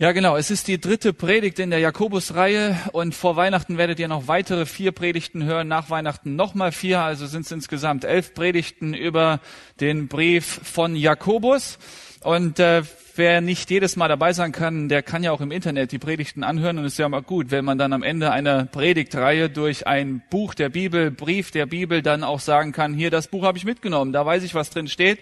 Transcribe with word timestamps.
Ja, 0.00 0.12
genau. 0.12 0.38
Es 0.38 0.50
ist 0.50 0.66
die 0.66 0.80
dritte 0.80 1.12
Predigt 1.12 1.58
in 1.58 1.68
der 1.68 1.78
Jakobus-Reihe 1.78 2.74
und 2.92 3.14
vor 3.14 3.36
Weihnachten 3.36 3.76
werdet 3.76 4.00
ihr 4.00 4.08
noch 4.08 4.28
weitere 4.28 4.64
vier 4.64 4.92
Predigten 4.92 5.44
hören. 5.44 5.68
Nach 5.68 5.90
Weihnachten 5.90 6.36
nochmal 6.36 6.72
vier, 6.72 7.00
also 7.00 7.26
sind 7.26 7.44
es 7.44 7.52
insgesamt 7.52 8.04
elf 8.04 8.32
Predigten 8.32 8.94
über 8.94 9.40
den 9.78 10.08
Brief 10.08 10.62
von 10.64 10.96
Jakobus. 10.96 11.78
Und 12.22 12.58
äh, 12.60 12.82
wer 13.14 13.42
nicht 13.42 13.70
jedes 13.70 13.96
Mal 13.96 14.08
dabei 14.08 14.32
sein 14.32 14.52
kann, 14.52 14.88
der 14.88 15.02
kann 15.02 15.22
ja 15.22 15.32
auch 15.32 15.42
im 15.42 15.50
Internet 15.50 15.92
die 15.92 15.98
Predigten 15.98 16.44
anhören. 16.44 16.78
Und 16.78 16.86
es 16.86 16.94
ist 16.94 16.98
ja 16.98 17.06
mal 17.06 17.20
gut, 17.20 17.50
wenn 17.50 17.66
man 17.66 17.76
dann 17.76 17.92
am 17.92 18.02
Ende 18.02 18.30
einer 18.30 18.64
Predigtreihe 18.64 19.50
durch 19.50 19.86
ein 19.86 20.22
Buch 20.30 20.54
der 20.54 20.70
Bibel, 20.70 21.10
Brief 21.10 21.50
der 21.50 21.66
Bibel 21.66 22.00
dann 22.00 22.24
auch 22.24 22.40
sagen 22.40 22.72
kann, 22.72 22.94
hier, 22.94 23.10
das 23.10 23.28
Buch 23.28 23.44
habe 23.44 23.58
ich 23.58 23.66
mitgenommen, 23.66 24.14
da 24.14 24.24
weiß 24.24 24.44
ich, 24.44 24.54
was 24.54 24.70
drin 24.70 24.88
steht. 24.88 25.18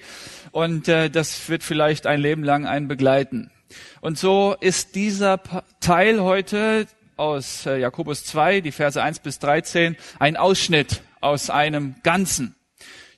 Und 0.53 0.87
äh, 0.87 1.11
das 1.11 1.49
wird 1.49 1.65
vielleicht 1.65 2.07
ein 2.07 2.21
Leben 2.21 2.45
lang 2.45 2.65
einen 2.65 2.87
begleiten. 2.87 3.51
Und 4.01 4.19
so 4.19 4.57
ist 4.61 4.95
dieser 4.95 5.41
Teil 5.81 6.23
heute 6.23 6.87
aus 7.17 7.67
äh, 7.67 7.79
Jakobus 7.79 8.25
2, 8.25 8.61
die 8.61 8.73
Verse 8.73 9.03
1 9.03 9.21
bis 9.21 9.39
13, 9.39 9.97
ein 10.19 10.37
Ausschnitt 10.37 11.03
aus 11.21 11.51
einem 11.51 11.97
Ganzen. 12.03 12.55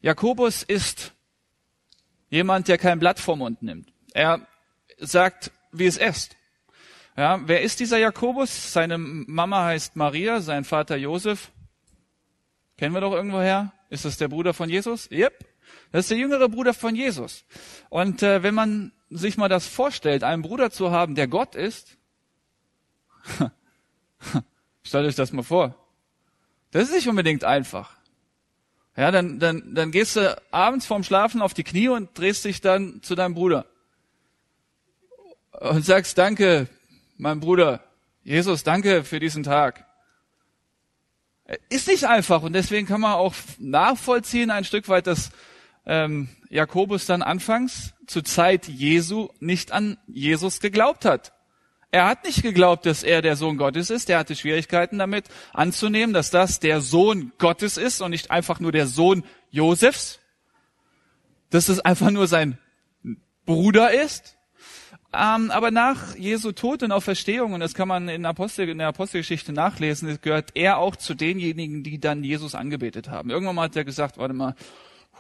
Jakobus 0.01 0.63
ist 0.63 1.13
jemand, 2.31 2.69
der 2.69 2.79
kein 2.79 2.99
Blatt 2.99 3.21
vom 3.21 3.41
Mund 3.41 3.63
nimmt. 3.63 3.93
Er 4.15 4.47
sagt, 4.99 5.53
wie 5.73 5.87
es 5.87 5.97
ist. 5.97 6.37
Ja, 7.17 7.41
wer 7.45 7.61
ist 7.61 7.81
dieser 7.81 7.99
Jakobus? 7.99 8.73
Seine 8.73 8.97
Mama 8.97 9.65
heißt 9.65 9.97
Maria, 9.97 10.41
sein 10.41 10.65
Vater 10.65 10.97
Josef. 10.97 11.51
Kennen 12.79 12.95
wir 12.95 13.01
doch 13.01 13.13
irgendwoher? 13.13 13.73
Ist 13.91 14.05
das 14.05 14.17
der 14.17 14.29
Bruder 14.29 14.55
von 14.55 14.71
Jesus? 14.71 15.11
Yep. 15.11 15.45
Das 15.93 16.05
ist 16.05 16.11
der 16.11 16.19
jüngere 16.19 16.49
Bruder 16.49 16.73
von 16.73 16.95
Jesus. 16.95 17.45
Und 17.91 18.23
äh, 18.23 18.43
wenn 18.43 18.55
man 18.55 18.93
sich 19.11 19.37
mal 19.37 19.49
das 19.49 19.67
vorstellt, 19.67 20.25
einen 20.25 20.43
Bruder 20.43 20.71
zu 20.71 20.91
haben, 20.91 21.15
der 21.15 21.29
Gott 21.29 21.55
ist, 21.55 21.99
stellt 24.83 25.07
euch 25.07 25.17
das 25.17 25.33
mal 25.33 25.43
vor. 25.43 25.75
Das 26.71 26.85
ist 26.85 26.95
nicht 26.95 27.09
unbedingt 27.09 27.45
einfach. 27.45 27.97
Ja, 28.97 29.11
dann, 29.11 29.39
dann, 29.39 29.75
dann 29.75 29.91
gehst 29.91 30.17
du 30.17 30.41
abends 30.51 30.87
vorm 30.87 31.05
Schlafen 31.05 31.43
auf 31.43 31.55
die 31.55 31.65
Knie 31.65 31.89
und 31.89 32.17
drehst 32.19 32.45
dich 32.45 32.61
dann 32.61 33.03
zu 33.03 33.15
deinem 33.15 33.35
Bruder 33.35 33.67
und 35.53 35.85
sagst, 35.85 36.17
danke, 36.19 36.69
mein 37.17 37.41
Bruder, 37.41 37.83
Jesus, 38.23 38.63
danke 38.63 39.05
für 39.05 39.21
diesen 39.21 39.43
Tag. 39.43 39.87
Ist 41.69 41.89
nicht 41.89 42.05
einfach 42.05 42.43
und 42.43 42.53
deswegen 42.53 42.87
kann 42.87 43.01
man 43.01 43.15
auch 43.15 43.35
nachvollziehen 43.59 44.51
ein 44.51 44.65
Stück 44.65 44.89
weit, 44.89 45.07
dass 45.07 45.31
ähm, 45.87 46.29
Jakobus 46.49 47.07
dann 47.07 47.23
anfangs 47.23 47.95
zur 48.07 48.25
Zeit 48.25 48.69
Jesu 48.69 49.29
nicht 49.41 49.73
an 49.73 49.99
Jesus 50.07 50.61
geglaubt 50.61 51.05
hat. 51.05 51.33
Er 51.93 52.07
hat 52.07 52.25
nicht 52.25 52.43
geglaubt, 52.43 52.87
dass 52.87 53.03
er 53.03 53.21
der 53.21 53.35
Sohn 53.35 53.57
Gottes 53.57 53.91
ist. 53.91 54.09
Er 54.11 54.19
hatte 54.19 54.37
Schwierigkeiten 54.37 54.99
damit 54.99 55.25
anzunehmen, 55.53 56.13
dass 56.13 56.31
das 56.31 56.61
der 56.61 56.81
Sohn 56.81 57.33
Gottes 57.39 57.77
ist 57.77 58.01
und 58.01 58.13
nicht 58.13 58.31
einfach 58.31 58.61
nur 58.61 58.71
der 58.71 58.87
Sohn 58.87 59.25
Josefs. 59.51 60.21
Dass 61.51 61.69
es 61.69 61.81
einfach 61.81 62.11
nur 62.13 62.29
sein 62.29 62.59
Bruder 63.45 63.93
ist. 63.93 64.37
Ähm, 65.13 65.51
aber 65.51 65.73
nach 65.73 66.15
Jesu 66.15 66.53
Tod 66.53 66.85
und 66.85 66.93
Auferstehung, 66.93 67.53
und 67.55 67.59
das 67.59 67.75
kann 67.75 67.89
man 67.89 68.09
in, 68.09 68.25
Apostel, 68.25 68.69
in 68.69 68.79
der 68.79 68.87
Apostelgeschichte 68.87 69.53
nachlesen, 69.53 70.17
gehört 70.23 70.51
er 70.55 70.79
auch 70.79 70.95
zu 70.95 71.15
denjenigen, 71.15 71.83
die 71.83 71.99
dann 71.99 72.23
Jesus 72.23 72.55
angebetet 72.55 73.09
haben. 73.09 73.31
Irgendwann 73.31 73.57
mal 73.57 73.65
hat 73.65 73.75
er 73.75 73.85
gesagt, 73.85 74.19
warte 74.19 74.35
mal, 74.35 74.55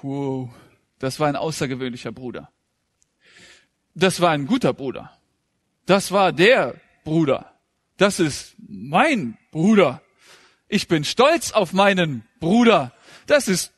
wow, 0.03 0.51
das 0.98 1.20
war 1.20 1.29
ein 1.29 1.37
außergewöhnlicher 1.37 2.12
Bruder. 2.12 2.51
Das 3.95 4.20
war 4.20 4.31
ein 4.31 4.47
guter 4.47 4.73
Bruder. 4.73 5.12
Das 5.87 6.12
war 6.12 6.33
der 6.33 6.75
Bruder. 7.05 7.53
Das 7.97 8.21
ist 8.21 8.55
mein 8.59 9.37
Bruder. 9.51 10.03
Ich 10.69 10.89
bin 10.89 11.05
stolz 11.05 11.53
auf 11.53 11.73
meinen 11.73 12.25
Bruder. 12.39 12.93
Das 13.27 13.48
ist 13.48 13.73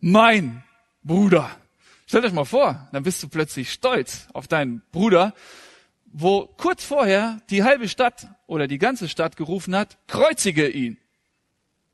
mein 0.00 0.64
Bruder. 1.04 1.50
Stellt 2.06 2.24
euch 2.24 2.32
mal 2.32 2.44
vor, 2.44 2.88
dann 2.92 3.04
bist 3.04 3.22
du 3.22 3.28
plötzlich 3.28 3.72
stolz 3.72 4.26
auf 4.32 4.48
deinen 4.48 4.82
Bruder, 4.92 5.34
wo 6.04 6.46
kurz 6.46 6.84
vorher 6.84 7.40
die 7.48 7.62
halbe 7.62 7.88
Stadt 7.88 8.28
oder 8.46 8.66
die 8.66 8.78
ganze 8.78 9.08
Stadt 9.08 9.36
gerufen 9.36 9.74
hat, 9.74 9.96
kreuzige 10.08 10.68
ihn. 10.68 10.98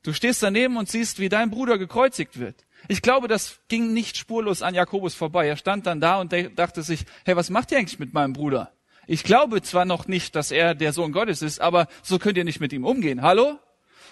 Du 0.03 0.13
stehst 0.13 0.43
daneben 0.43 0.77
und 0.77 0.89
siehst, 0.89 1.19
wie 1.19 1.29
dein 1.29 1.51
Bruder 1.51 1.79
gekreuzigt 1.79 2.39
wird. 2.39 2.65
Ich 2.87 3.03
glaube, 3.03 3.29
das 3.29 3.59
ging 3.69 3.93
nicht 3.93 4.17
spurlos 4.17 4.63
an 4.63 4.75
Jakobus 4.75 5.15
vorbei. 5.15 5.49
Er 5.49 5.57
stand 5.57 5.87
dann 5.87 6.01
da 6.01 6.21
und 6.21 6.33
dachte 6.57 6.83
sich, 6.83 7.05
hey, 7.25 7.35
was 7.37 7.51
macht 7.51 7.73
ihr 7.73 7.79
eigentlich 7.79 7.99
mit 7.99 8.15
meinem 8.15 8.33
Bruder? 8.33 8.73
Ich 9.07 9.25
glaube 9.25 9.63
zwar 9.63 9.85
noch 9.85 10.07
nicht, 10.07 10.37
dass 10.37 10.51
er 10.51 10.75
der 10.75 10.93
Sohn 10.93 11.13
Gottes 11.13 11.43
ist, 11.43 11.61
aber 11.61 11.89
so 12.03 12.19
könnt 12.19 12.39
ihr 12.39 12.45
nicht 12.45 12.61
mit 12.61 12.73
ihm 12.73 12.85
umgehen. 12.85 13.23
Hallo? 13.23 13.59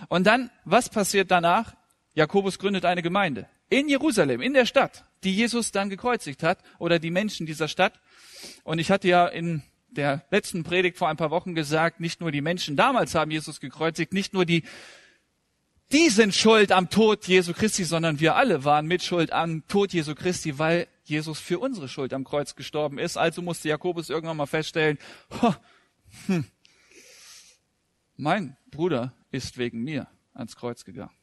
Und 0.08 0.26
dann, 0.26 0.50
was 0.64 0.88
passiert 0.88 1.30
danach? 1.30 1.74
Jakobus 2.14 2.58
gründet 2.58 2.84
eine 2.84 3.02
Gemeinde. 3.02 3.46
In 3.68 3.88
Jerusalem, 3.88 4.40
in 4.40 4.54
der 4.54 4.64
Stadt, 4.64 5.04
die 5.22 5.34
Jesus 5.34 5.70
dann 5.70 5.90
gekreuzigt 5.90 6.42
hat, 6.42 6.58
oder 6.78 6.98
die 6.98 7.10
Menschen 7.10 7.46
dieser 7.46 7.68
Stadt. 7.68 8.00
Und 8.64 8.78
ich 8.78 8.90
hatte 8.90 9.08
ja 9.08 9.26
in 9.26 9.62
der 9.88 10.24
letzten 10.30 10.62
Predigt 10.62 10.96
vor 10.96 11.08
ein 11.08 11.16
paar 11.16 11.30
Wochen 11.30 11.54
gesagt, 11.54 12.00
nicht 12.00 12.20
nur 12.20 12.30
die 12.30 12.40
Menschen 12.40 12.76
damals 12.76 13.14
haben 13.14 13.30
Jesus 13.30 13.60
gekreuzigt, 13.60 14.12
nicht 14.12 14.32
nur 14.32 14.44
die 14.44 14.64
die 15.92 16.08
sind 16.08 16.34
schuld 16.34 16.72
am 16.72 16.90
Tod 16.90 17.26
Jesu 17.26 17.52
Christi, 17.52 17.84
sondern 17.84 18.18
wir 18.18 18.34
alle 18.34 18.64
waren 18.64 18.86
mit 18.86 19.02
Schuld 19.02 19.32
am 19.32 19.66
Tod 19.68 19.92
Jesu 19.92 20.14
Christi, 20.14 20.58
weil 20.58 20.88
Jesus 21.04 21.38
für 21.38 21.58
unsere 21.60 21.88
Schuld 21.88 22.12
am 22.12 22.24
Kreuz 22.24 22.56
gestorben 22.56 22.98
ist. 22.98 23.16
Also 23.16 23.40
musste 23.40 23.68
Jakobus 23.68 24.10
irgendwann 24.10 24.36
mal 24.36 24.46
feststellen, 24.46 24.98
hm, 26.26 26.44
mein 28.16 28.56
Bruder 28.70 29.14
ist 29.30 29.58
wegen 29.58 29.84
mir 29.84 30.08
ans 30.34 30.56
Kreuz 30.56 30.84
gegangen. 30.84 31.14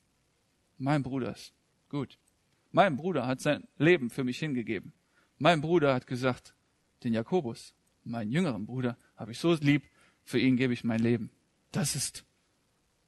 Mein 0.77 1.03
Bruder 1.03 1.31
ist 1.31 1.53
gut. 1.89 2.17
Mein 2.71 2.95
Bruder 2.95 3.27
hat 3.27 3.41
sein 3.41 3.67
Leben 3.77 4.09
für 4.09 4.23
mich 4.23 4.39
hingegeben. 4.39 4.93
Mein 5.37 5.61
Bruder 5.61 5.93
hat 5.93 6.07
gesagt, 6.07 6.53
den 7.03 7.13
Jakobus, 7.13 7.73
meinen 8.03 8.31
jüngeren 8.31 8.65
Bruder, 8.65 8.97
habe 9.15 9.31
ich 9.31 9.39
so 9.39 9.53
lieb, 9.55 9.83
für 10.23 10.39
ihn 10.39 10.55
gebe 10.55 10.73
ich 10.73 10.83
mein 10.83 10.99
Leben. 10.99 11.31
Das 11.71 11.95
ist 11.95 12.25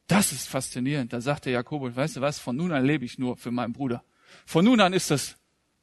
das 0.07 0.31
ist 0.31 0.47
faszinierend. 0.47 1.13
Da 1.13 1.21
sagte 1.21 1.49
Jakobus, 1.49 1.95
weißt 1.95 2.17
du 2.17 2.21
was, 2.21 2.39
von 2.39 2.55
nun 2.55 2.71
an 2.71 2.85
lebe 2.85 3.05
ich 3.05 3.17
nur 3.17 3.37
für 3.37 3.51
meinen 3.51 3.73
Bruder. 3.73 4.03
Von 4.45 4.65
nun 4.65 4.79
an 4.79 4.93
ist 4.93 5.11
es 5.11 5.37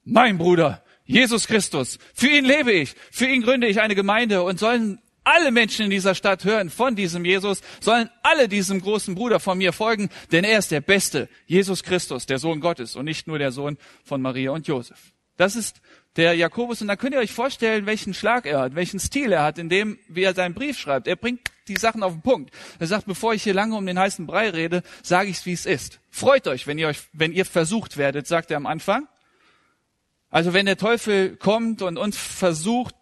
mein 0.04 0.38
Bruder, 0.38 0.84
Jesus 1.04 1.46
Christus. 1.46 1.98
Für 2.14 2.28
ihn 2.28 2.44
lebe 2.44 2.72
ich. 2.72 2.94
Für 3.10 3.26
ihn 3.26 3.42
gründe 3.42 3.66
ich 3.66 3.80
eine 3.80 3.94
Gemeinde 3.94 4.42
und 4.42 4.58
sollen 4.58 5.00
alle 5.24 5.52
Menschen 5.52 5.84
in 5.84 5.90
dieser 5.90 6.14
Stadt 6.14 6.44
hören 6.44 6.70
von 6.70 6.96
diesem 6.96 7.24
Jesus, 7.24 7.62
sollen 7.80 8.10
alle 8.22 8.48
diesem 8.48 8.80
großen 8.80 9.14
Bruder 9.14 9.38
von 9.38 9.58
mir 9.58 9.72
folgen, 9.72 10.08
denn 10.32 10.44
er 10.44 10.58
ist 10.58 10.70
der 10.70 10.80
Beste, 10.80 11.28
Jesus 11.46 11.82
Christus, 11.82 12.26
der 12.26 12.38
Sohn 12.38 12.60
Gottes 12.60 12.96
und 12.96 13.04
nicht 13.04 13.26
nur 13.26 13.38
der 13.38 13.52
Sohn 13.52 13.78
von 14.04 14.20
Maria 14.20 14.50
und 14.50 14.66
Josef. 14.66 15.12
Das 15.36 15.56
ist 15.56 15.80
der 16.16 16.34
Jakobus. 16.34 16.82
Und 16.82 16.88
da 16.88 16.96
könnt 16.96 17.14
ihr 17.14 17.20
euch 17.20 17.32
vorstellen, 17.32 17.86
welchen 17.86 18.14
Schlag 18.14 18.46
er 18.46 18.60
hat, 18.60 18.74
welchen 18.74 19.00
Stil 19.00 19.32
er 19.32 19.42
hat, 19.42 19.58
in 19.58 19.68
dem, 19.68 19.98
wie 20.08 20.22
er 20.22 20.34
seinen 20.34 20.54
Brief 20.54 20.78
schreibt. 20.78 21.06
Er 21.06 21.16
bringt 21.16 21.40
die 21.68 21.76
Sachen 21.76 22.02
auf 22.02 22.12
den 22.12 22.22
Punkt. 22.22 22.54
Er 22.78 22.86
sagt, 22.86 23.06
bevor 23.06 23.34
ich 23.34 23.42
hier 23.42 23.54
lange 23.54 23.76
um 23.76 23.86
den 23.86 23.98
heißen 23.98 24.26
Brei 24.26 24.50
rede, 24.50 24.82
sage 25.02 25.30
ich 25.30 25.38
es, 25.38 25.46
wie 25.46 25.52
es 25.52 25.66
ist. 25.66 26.00
Freut 26.10 26.46
euch, 26.48 26.66
wenn 26.66 26.78
ihr 26.78 26.88
euch, 26.88 27.02
wenn 27.12 27.32
ihr 27.32 27.44
versucht 27.44 27.96
werdet, 27.96 28.26
sagt 28.26 28.50
er 28.50 28.56
am 28.56 28.66
Anfang. 28.66 29.08
Also 30.30 30.52
wenn 30.54 30.66
der 30.66 30.78
Teufel 30.78 31.36
kommt 31.36 31.82
und 31.82 31.98
uns 31.98 32.16
versucht 32.16 32.94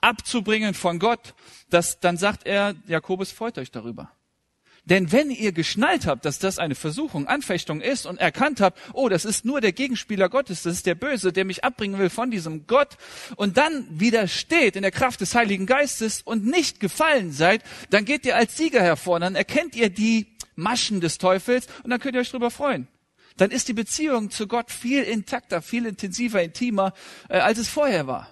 abzubringen 0.00 0.74
von 0.74 0.98
Gott, 0.98 1.34
das, 1.70 2.00
dann 2.00 2.16
sagt 2.16 2.46
er, 2.46 2.74
Jakobus, 2.86 3.32
freut 3.32 3.58
euch 3.58 3.70
darüber. 3.70 4.10
Denn 4.86 5.10
wenn 5.10 5.32
ihr 5.32 5.50
geschnallt 5.50 6.06
habt, 6.06 6.24
dass 6.24 6.38
das 6.38 6.58
eine 6.58 6.76
Versuchung, 6.76 7.26
Anfechtung 7.26 7.80
ist 7.80 8.06
und 8.06 8.18
erkannt 8.18 8.60
habt, 8.60 8.78
oh, 8.92 9.08
das 9.08 9.24
ist 9.24 9.44
nur 9.44 9.60
der 9.60 9.72
Gegenspieler 9.72 10.28
Gottes, 10.28 10.62
das 10.62 10.74
ist 10.74 10.86
der 10.86 10.94
Böse, 10.94 11.32
der 11.32 11.44
mich 11.44 11.64
abbringen 11.64 11.98
will 11.98 12.08
von 12.08 12.30
diesem 12.30 12.68
Gott 12.68 12.96
und 13.34 13.56
dann 13.56 13.86
widersteht 13.90 14.76
in 14.76 14.82
der 14.82 14.92
Kraft 14.92 15.20
des 15.20 15.34
Heiligen 15.34 15.66
Geistes 15.66 16.22
und 16.22 16.46
nicht 16.46 16.78
gefallen 16.78 17.32
seid, 17.32 17.64
dann 17.90 18.04
geht 18.04 18.24
ihr 18.24 18.36
als 18.36 18.56
Sieger 18.56 18.80
hervor, 18.80 19.18
dann 19.18 19.34
erkennt 19.34 19.74
ihr 19.74 19.90
die 19.90 20.36
Maschen 20.54 21.00
des 21.00 21.18
Teufels 21.18 21.66
und 21.82 21.90
dann 21.90 21.98
könnt 21.98 22.14
ihr 22.14 22.20
euch 22.20 22.30
drüber 22.30 22.52
freuen. 22.52 22.86
Dann 23.36 23.50
ist 23.50 23.66
die 23.66 23.72
Beziehung 23.74 24.30
zu 24.30 24.46
Gott 24.46 24.70
viel 24.70 25.02
intakter, 25.02 25.62
viel 25.62 25.84
intensiver, 25.84 26.42
intimer, 26.42 26.94
äh, 27.28 27.38
als 27.38 27.58
es 27.58 27.68
vorher 27.68 28.06
war. 28.06 28.30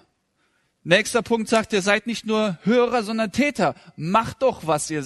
Nächster 0.83 1.21
Punkt 1.21 1.49
sagt, 1.49 1.73
ihr 1.73 1.81
seid 1.81 2.07
nicht 2.07 2.25
nur 2.25 2.59
Hörer, 2.63 3.03
sondern 3.03 3.31
Täter. 3.31 3.75
Macht 3.97 4.41
doch, 4.41 4.67
was 4.67 4.89
ihr 4.89 5.05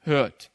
hört. 0.00 0.50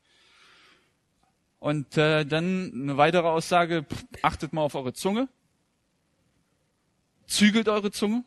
Und 1.59 1.97
äh, 1.97 2.25
dann 2.25 2.71
eine 2.73 2.97
weitere 2.97 3.27
Aussage, 3.27 3.85
achtet 4.21 4.53
mal 4.53 4.61
auf 4.61 4.75
eure 4.75 4.93
Zunge. 4.93 5.27
Zügelt 7.27 7.67
eure 7.67 7.91
Zunge. 7.91 8.23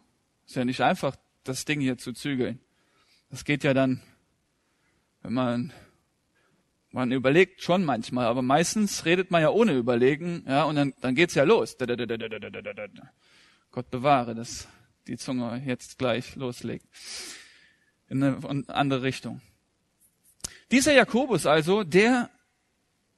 Ist 0.47 0.57
ja 0.57 0.65
nicht 0.65 0.83
einfach, 0.83 1.17
das 1.45 1.65
Ding 1.65 1.81
hier 1.81 1.97
zu 1.97 2.13
zügeln. 2.13 2.61
Das 3.31 3.45
geht 3.45 3.65
ja 3.65 3.73
dann, 3.73 4.03
wenn 5.23 5.33
man, 5.33 5.73
man 6.91 7.11
überlegt 7.11 7.63
schon 7.63 7.85
manchmal, 7.85 8.27
aber 8.27 8.43
meistens 8.43 9.07
redet 9.07 9.31
man 9.31 9.41
ja 9.41 9.49
ohne 9.49 9.73
Überlegen, 9.73 10.45
ja, 10.47 10.65
und 10.65 10.77
dann, 10.77 10.93
dann 11.01 11.15
geht's 11.15 11.35
ja 11.35 11.45
los. 11.45 11.77
Gott 13.71 13.91
bewahre, 13.91 14.35
dass 14.35 14.69
die 15.07 15.17
Zunge 15.17 15.63
jetzt 15.65 15.99
gleich 15.99 16.37
loslegt. 16.37 16.87
in 18.09 18.23
eine 18.23 18.69
andere 18.69 19.03
Richtung. 19.03 19.41
Dieser 20.71 20.93
Jakobus 20.93 21.47
also, 21.47 21.83
der 21.83 22.31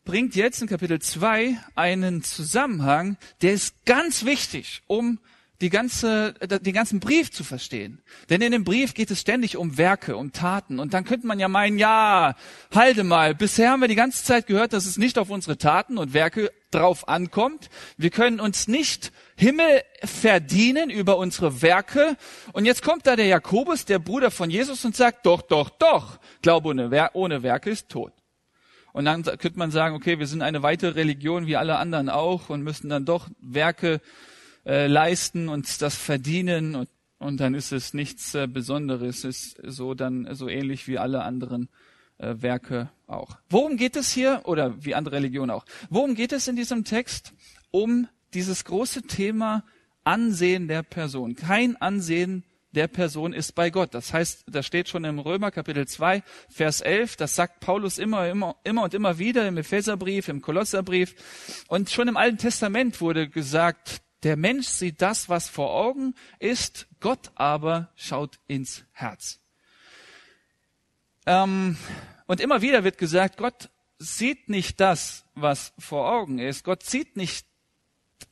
bringt 0.05 0.37
jetzt 0.37 0.61
in 0.61 0.69
Kapitel 0.69 1.01
2 1.01 1.59
einen 1.75 2.23
Zusammenhang, 2.23 3.17
der 3.43 3.53
ist 3.53 3.85
ganz 3.85 4.25
wichtig, 4.25 4.83
um 4.87 5.19
die 5.61 5.71
ganze, 5.71 6.35
den 6.35 6.75
ganzen 6.75 7.01
Brief 7.01 7.31
zu 7.31 7.45
verstehen. 7.45 8.03
Denn 8.29 8.43
in 8.43 8.53
dem 8.53 8.65
Brief 8.65 8.93
geht 8.93 9.11
es 9.11 9.21
ständig 9.21 9.57
um 9.57 9.79
Werke, 9.79 10.17
um 10.17 10.33
Taten. 10.33 10.79
Und 10.79 10.93
dann 10.93 11.05
könnte 11.05 11.27
man 11.27 11.39
ja 11.39 11.49
meinen, 11.49 11.79
ja, 11.79 12.35
halte 12.75 13.05
mal, 13.05 13.35
bisher 13.35 13.71
haben 13.71 13.81
wir 13.81 13.89
die 13.89 13.95
ganze 13.95 14.25
Zeit 14.25 14.47
gehört, 14.47 14.73
dass 14.73 14.85
es 14.85 14.99
nicht 14.99 15.17
auf 15.17 15.31
unsere 15.31 15.57
Taten 15.57 15.97
und 15.97 16.13
Werke 16.13 16.51
drauf 16.71 17.09
ankommt. 17.09 17.71
Wir 17.97 18.11
können 18.11 18.41
uns 18.41 18.69
nicht 18.69 19.13
Himmel 19.37 19.83
verdienen 20.03 20.91
über 20.91 21.17
unsere 21.17 21.63
Werke. 21.63 22.17
Und 22.53 22.67
jetzt 22.67 22.83
kommt 22.83 23.07
da 23.07 23.17
der 23.17 23.27
Jakobus, 23.27 23.85
der 23.85 24.01
Bruder 24.01 24.31
von 24.31 24.51
Jesus, 24.51 24.85
und 24.85 24.97
sagt, 24.97 25.25
doch, 25.25 25.41
doch, 25.41 25.71
doch, 25.71 26.19
Glaube 26.43 26.69
ohne 27.15 27.43
Werke 27.43 27.71
ist 27.71 27.89
tot. 27.89 28.13
Und 28.95 29.07
dann 29.07 29.25
könnte 29.25 29.59
man 29.59 29.73
sagen, 29.73 29.97
okay, 29.97 30.21
wir 30.21 30.29
sind 30.29 30.41
eine 30.41 30.63
weitere 30.63 30.91
Religion 30.91 31.49
wie 31.49 31.57
alle 31.57 31.79
anderen 31.79 32.09
auch 32.09 32.49
und 32.49 32.63
müssen 32.63 32.89
dann 32.89 33.05
doch 33.05 33.29
Werke 33.41 34.01
äh, 34.65 34.87
leisten 34.87 35.49
und 35.49 35.83
das 35.83 35.97
verdienen 35.97 36.77
und, 36.77 36.89
und 37.19 37.41
dann 37.41 37.55
ist 37.55 37.73
es 37.73 37.93
nichts 37.93 38.37
äh, 38.37 38.47
Besonderes, 38.47 39.25
ist 39.25 39.61
so 39.65 39.95
dann 39.95 40.33
so 40.37 40.49
ähnlich 40.49 40.87
wie 40.87 40.97
alle 40.97 41.25
anderen 41.25 41.69
äh, 42.19 42.37
Werke 42.39 42.89
auch. 43.09 43.37
Worum 43.51 43.79
geht 43.79 43.97
es 43.97 44.13
hier 44.13 44.43
oder 44.45 44.85
wie 44.85 44.95
andere 44.95 45.17
Religionen 45.17 45.51
auch? 45.51 45.65
Worum 45.91 46.15
geht 46.15 46.31
es 46.31 46.47
in 46.47 46.55
diesem 46.55 46.85
Text? 46.85 47.33
Um 47.73 48.07
dieses 48.33 48.65
große 48.65 49.03
Thema 49.03 49.65
Ansehen 50.05 50.69
der 50.69 50.85
Person. 50.85 51.35
Kein 51.35 51.75
Ansehen 51.83 52.45
der 52.75 52.89
Person 52.89 53.33
ist 53.33 53.55
bei 53.55 53.71
Gott. 53.71 53.95
Das 53.95 54.13
heißt, 54.13 54.45
da 54.47 54.63
steht 54.63 54.89
schon 54.89 55.05
im 55.05 55.19
Römer 55.19 55.51
Kapitel 55.51 55.87
2, 55.87 56.23
Vers 56.51 56.81
11, 56.81 57.17
das 57.17 57.35
sagt 57.35 57.61
Paulus 57.61 57.99
immer, 57.99 58.29
immer, 58.29 58.57
immer 58.65 58.83
und 58.83 58.95
immer 58.95 59.19
wieder 59.19 59.49
im 59.49 59.57
Epheserbrief, 59.57 60.29
im 60.29 60.43
Kolosserbrief. 60.43 61.15
Und 61.69 61.91
schon 61.91 62.09
im 62.09 62.17
Alten 62.17 62.39
Testament 62.39 63.01
wurde 63.01 63.29
gesagt, 63.29 64.03
der 64.23 64.37
Mensch 64.37 64.67
sieht 64.67 65.03
das, 65.03 65.29
was 65.29 65.49
vor 65.49 65.75
Augen 65.75 66.15
ist, 66.39 66.87
Gott 67.01 67.31
aber 67.35 67.91
schaut 67.95 68.39
ins 68.47 68.85
Herz. 68.93 69.41
Ähm, 71.27 71.77
und 72.27 72.41
immer 72.41 72.63
wieder 72.63 72.85
wird 72.85 72.99
gesagt, 72.99 73.37
Gott 73.37 73.71
sieht 73.99 74.49
nicht 74.49 74.81
das, 74.81 75.25
was 75.35 75.73
vor 75.79 76.11
Augen 76.11 76.39
ist. 76.39 76.65
Gott 76.65 76.83
sieht 76.83 77.17
nicht 77.17 77.47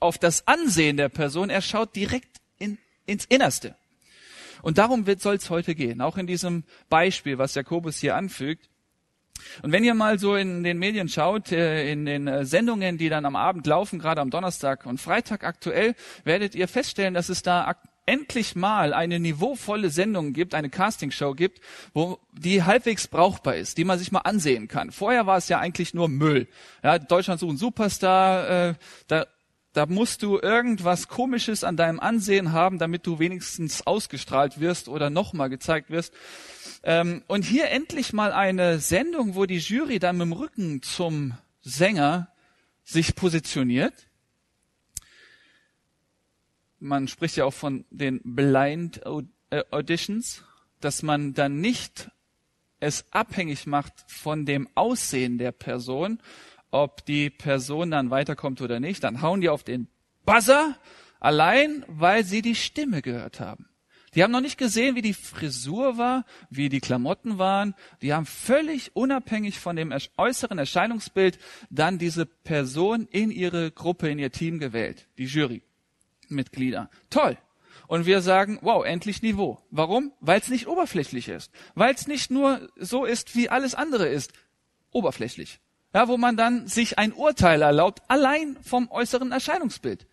auf 0.00 0.18
das 0.18 0.46
Ansehen 0.48 0.96
der 0.96 1.08
Person, 1.08 1.50
er 1.50 1.62
schaut 1.62 1.94
direkt 1.94 2.40
in, 2.58 2.78
ins 3.06 3.24
Innerste. 3.26 3.76
Und 4.62 4.78
darum 4.78 5.04
soll 5.18 5.36
es 5.36 5.50
heute 5.50 5.74
gehen, 5.74 6.00
auch 6.00 6.16
in 6.16 6.26
diesem 6.26 6.64
Beispiel, 6.88 7.38
was 7.38 7.54
Jakobus 7.54 7.98
hier 7.98 8.16
anfügt. 8.16 8.68
Und 9.62 9.72
wenn 9.72 9.84
ihr 9.84 9.94
mal 9.94 10.18
so 10.18 10.36
in 10.36 10.62
den 10.62 10.78
Medien 10.78 11.08
schaut, 11.08 11.52
äh, 11.52 11.90
in 11.90 12.06
den 12.06 12.28
äh, 12.28 12.44
Sendungen, 12.44 12.96
die 12.96 13.08
dann 13.08 13.24
am 13.24 13.36
Abend 13.36 13.66
laufen, 13.66 13.98
gerade 13.98 14.20
am 14.20 14.30
Donnerstag 14.30 14.86
und 14.86 15.00
Freitag 15.00 15.44
aktuell, 15.44 15.94
werdet 16.24 16.54
ihr 16.54 16.68
feststellen, 16.68 17.14
dass 17.14 17.28
es 17.28 17.42
da 17.42 17.74
endlich 18.04 18.56
mal 18.56 18.92
eine 18.94 19.20
niveauvolle 19.20 19.90
Sendung 19.90 20.32
gibt, 20.32 20.54
eine 20.54 20.70
Castingshow 20.70 21.34
gibt, 21.34 21.60
wo 21.94 22.18
die 22.32 22.64
halbwegs 22.64 23.06
brauchbar 23.06 23.54
ist, 23.54 23.78
die 23.78 23.84
man 23.84 23.98
sich 23.98 24.10
mal 24.10 24.20
ansehen 24.20 24.66
kann. 24.66 24.90
Vorher 24.90 25.26
war 25.26 25.36
es 25.36 25.48
ja 25.48 25.58
eigentlich 25.58 25.94
nur 25.94 26.08
Müll. 26.08 26.48
Ja, 26.82 26.98
Deutschland 26.98 27.38
sucht 27.38 27.50
einen 27.50 27.58
Superstar, 27.58 28.70
äh, 28.70 28.74
da 29.06 29.26
da 29.72 29.86
musst 29.86 30.22
du 30.22 30.38
irgendwas 30.38 31.08
Komisches 31.08 31.64
an 31.64 31.76
deinem 31.76 31.98
Ansehen 31.98 32.52
haben, 32.52 32.78
damit 32.78 33.06
du 33.06 33.19
wenigstens 33.19 33.86
ausgestrahlt 33.86 34.60
wirst 34.60 34.88
oder 34.88 35.08
nochmal 35.08 35.48
gezeigt 35.48 35.90
wirst. 35.90 36.12
Ähm, 36.82 37.22
und 37.26 37.44
hier 37.44 37.70
endlich 37.70 38.12
mal 38.12 38.32
eine 38.32 38.78
Sendung, 38.80 39.34
wo 39.34 39.46
die 39.46 39.58
Jury 39.58 39.98
dann 39.98 40.19
mit 40.19 40.26
dem 40.26 40.32
Rücken 40.32 40.82
zum 40.82 41.34
Sänger 41.62 42.28
sich 42.84 43.14
positioniert. 43.14 43.94
Man 46.78 47.08
spricht 47.08 47.36
ja 47.36 47.44
auch 47.44 47.54
von 47.54 47.84
den 47.90 48.20
Blind 48.24 49.00
äh, 49.50 49.62
Auditions, 49.70 50.42
dass 50.80 51.02
man 51.02 51.32
dann 51.32 51.60
nicht 51.60 52.10
es 52.80 53.04
abhängig 53.12 53.66
macht 53.66 53.92
von 54.08 54.44
dem 54.44 54.69
Aussehen 54.74 55.38
der 55.38 55.52
Person, 55.52 56.19
ob 56.72 57.06
die 57.06 57.30
Person 57.30 57.92
dann 57.92 58.10
weiterkommt 58.10 58.60
oder 58.60 58.80
nicht. 58.80 59.04
Dann 59.04 59.22
hauen 59.22 59.40
die 59.40 59.48
auf 59.48 59.62
den 59.62 59.86
Buzzer, 60.24 60.76
allein 61.20 61.84
weil 61.86 62.24
sie 62.24 62.42
die 62.42 62.56
Stimme 62.56 63.02
gehört 63.02 63.38
haben. 63.38 63.69
Die 64.14 64.22
haben 64.22 64.30
noch 64.30 64.42
nicht 64.42 64.58
gesehen, 64.58 64.94
wie 64.94 65.02
die 65.02 65.14
Frisur 65.14 65.96
war, 65.96 66.26
wie 66.50 66.69
die 66.69 66.80
Klamotten 66.80 67.38
waren. 67.38 67.74
Die 68.02 68.12
haben 68.12 68.26
völlig 68.26 68.94
unabhängig 68.94 69.58
von 69.58 69.74
dem 69.74 69.94
äußeren 70.19 70.58
Erscheinungsbild 70.58 71.38
dann 71.70 71.98
diese 71.98 72.26
Person 72.26 73.08
in 73.10 73.30
ihre 73.30 73.70
Gruppe, 73.70 74.10
in 74.10 74.19
ihr 74.19 74.30
Team 74.30 74.58
gewählt. 74.58 75.06
Die 75.16 75.24
Jurymitglieder. 75.24 76.90
Toll. 77.08 77.38
Und 77.86 78.04
wir 78.04 78.20
sagen, 78.20 78.58
wow, 78.60 78.84
endlich 78.84 79.22
Niveau. 79.22 79.62
Warum? 79.70 80.12
Weil 80.20 80.40
es 80.40 80.48
nicht 80.48 80.66
oberflächlich 80.66 81.28
ist. 81.28 81.50
Weil 81.74 81.94
es 81.94 82.06
nicht 82.06 82.30
nur 82.30 82.69
so 82.76 83.04
ist, 83.06 83.34
wie 83.34 83.48
alles 83.48 83.74
andere 83.74 84.08
ist. 84.08 84.32
Oberflächlich. 84.90 85.58
Ja, 85.94 86.08
wo 86.08 86.16
man 86.16 86.36
dann 86.36 86.66
sich 86.66 86.98
ein 86.98 87.12
Urteil 87.12 87.60
erlaubt, 87.60 88.02
allein 88.08 88.56
vom 88.62 88.90
äußeren 88.90 89.30
Erscheinungsbild. 89.30 90.06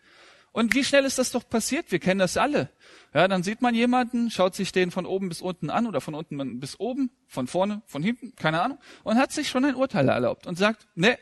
Und 0.51 0.75
wie 0.75 0.83
schnell 0.83 1.05
ist 1.05 1.17
das 1.17 1.31
doch 1.31 1.47
passiert? 1.47 1.91
Wir 1.91 1.99
kennen 1.99 2.19
das 2.19 2.35
alle. 2.35 2.69
Ja, 3.13 3.27
dann 3.27 3.43
sieht 3.43 3.61
man 3.61 3.73
jemanden, 3.73 4.29
schaut 4.29 4.55
sich 4.55 4.71
den 4.71 4.91
von 4.91 5.05
oben 5.05 5.29
bis 5.29 5.41
unten 5.41 5.69
an 5.69 5.87
oder 5.87 6.01
von 6.01 6.13
unten 6.13 6.59
bis 6.59 6.79
oben, 6.79 7.11
von 7.27 7.47
vorne, 7.47 7.81
von 7.85 8.03
hinten, 8.03 8.35
keine 8.35 8.61
Ahnung, 8.61 8.77
und 9.03 9.17
hat 9.17 9.31
sich 9.31 9.49
schon 9.49 9.65
ein 9.65 9.75
Urteil 9.75 10.09
erlaubt 10.09 10.47
und 10.47 10.57
sagt, 10.57 10.87
ne, 10.95 11.17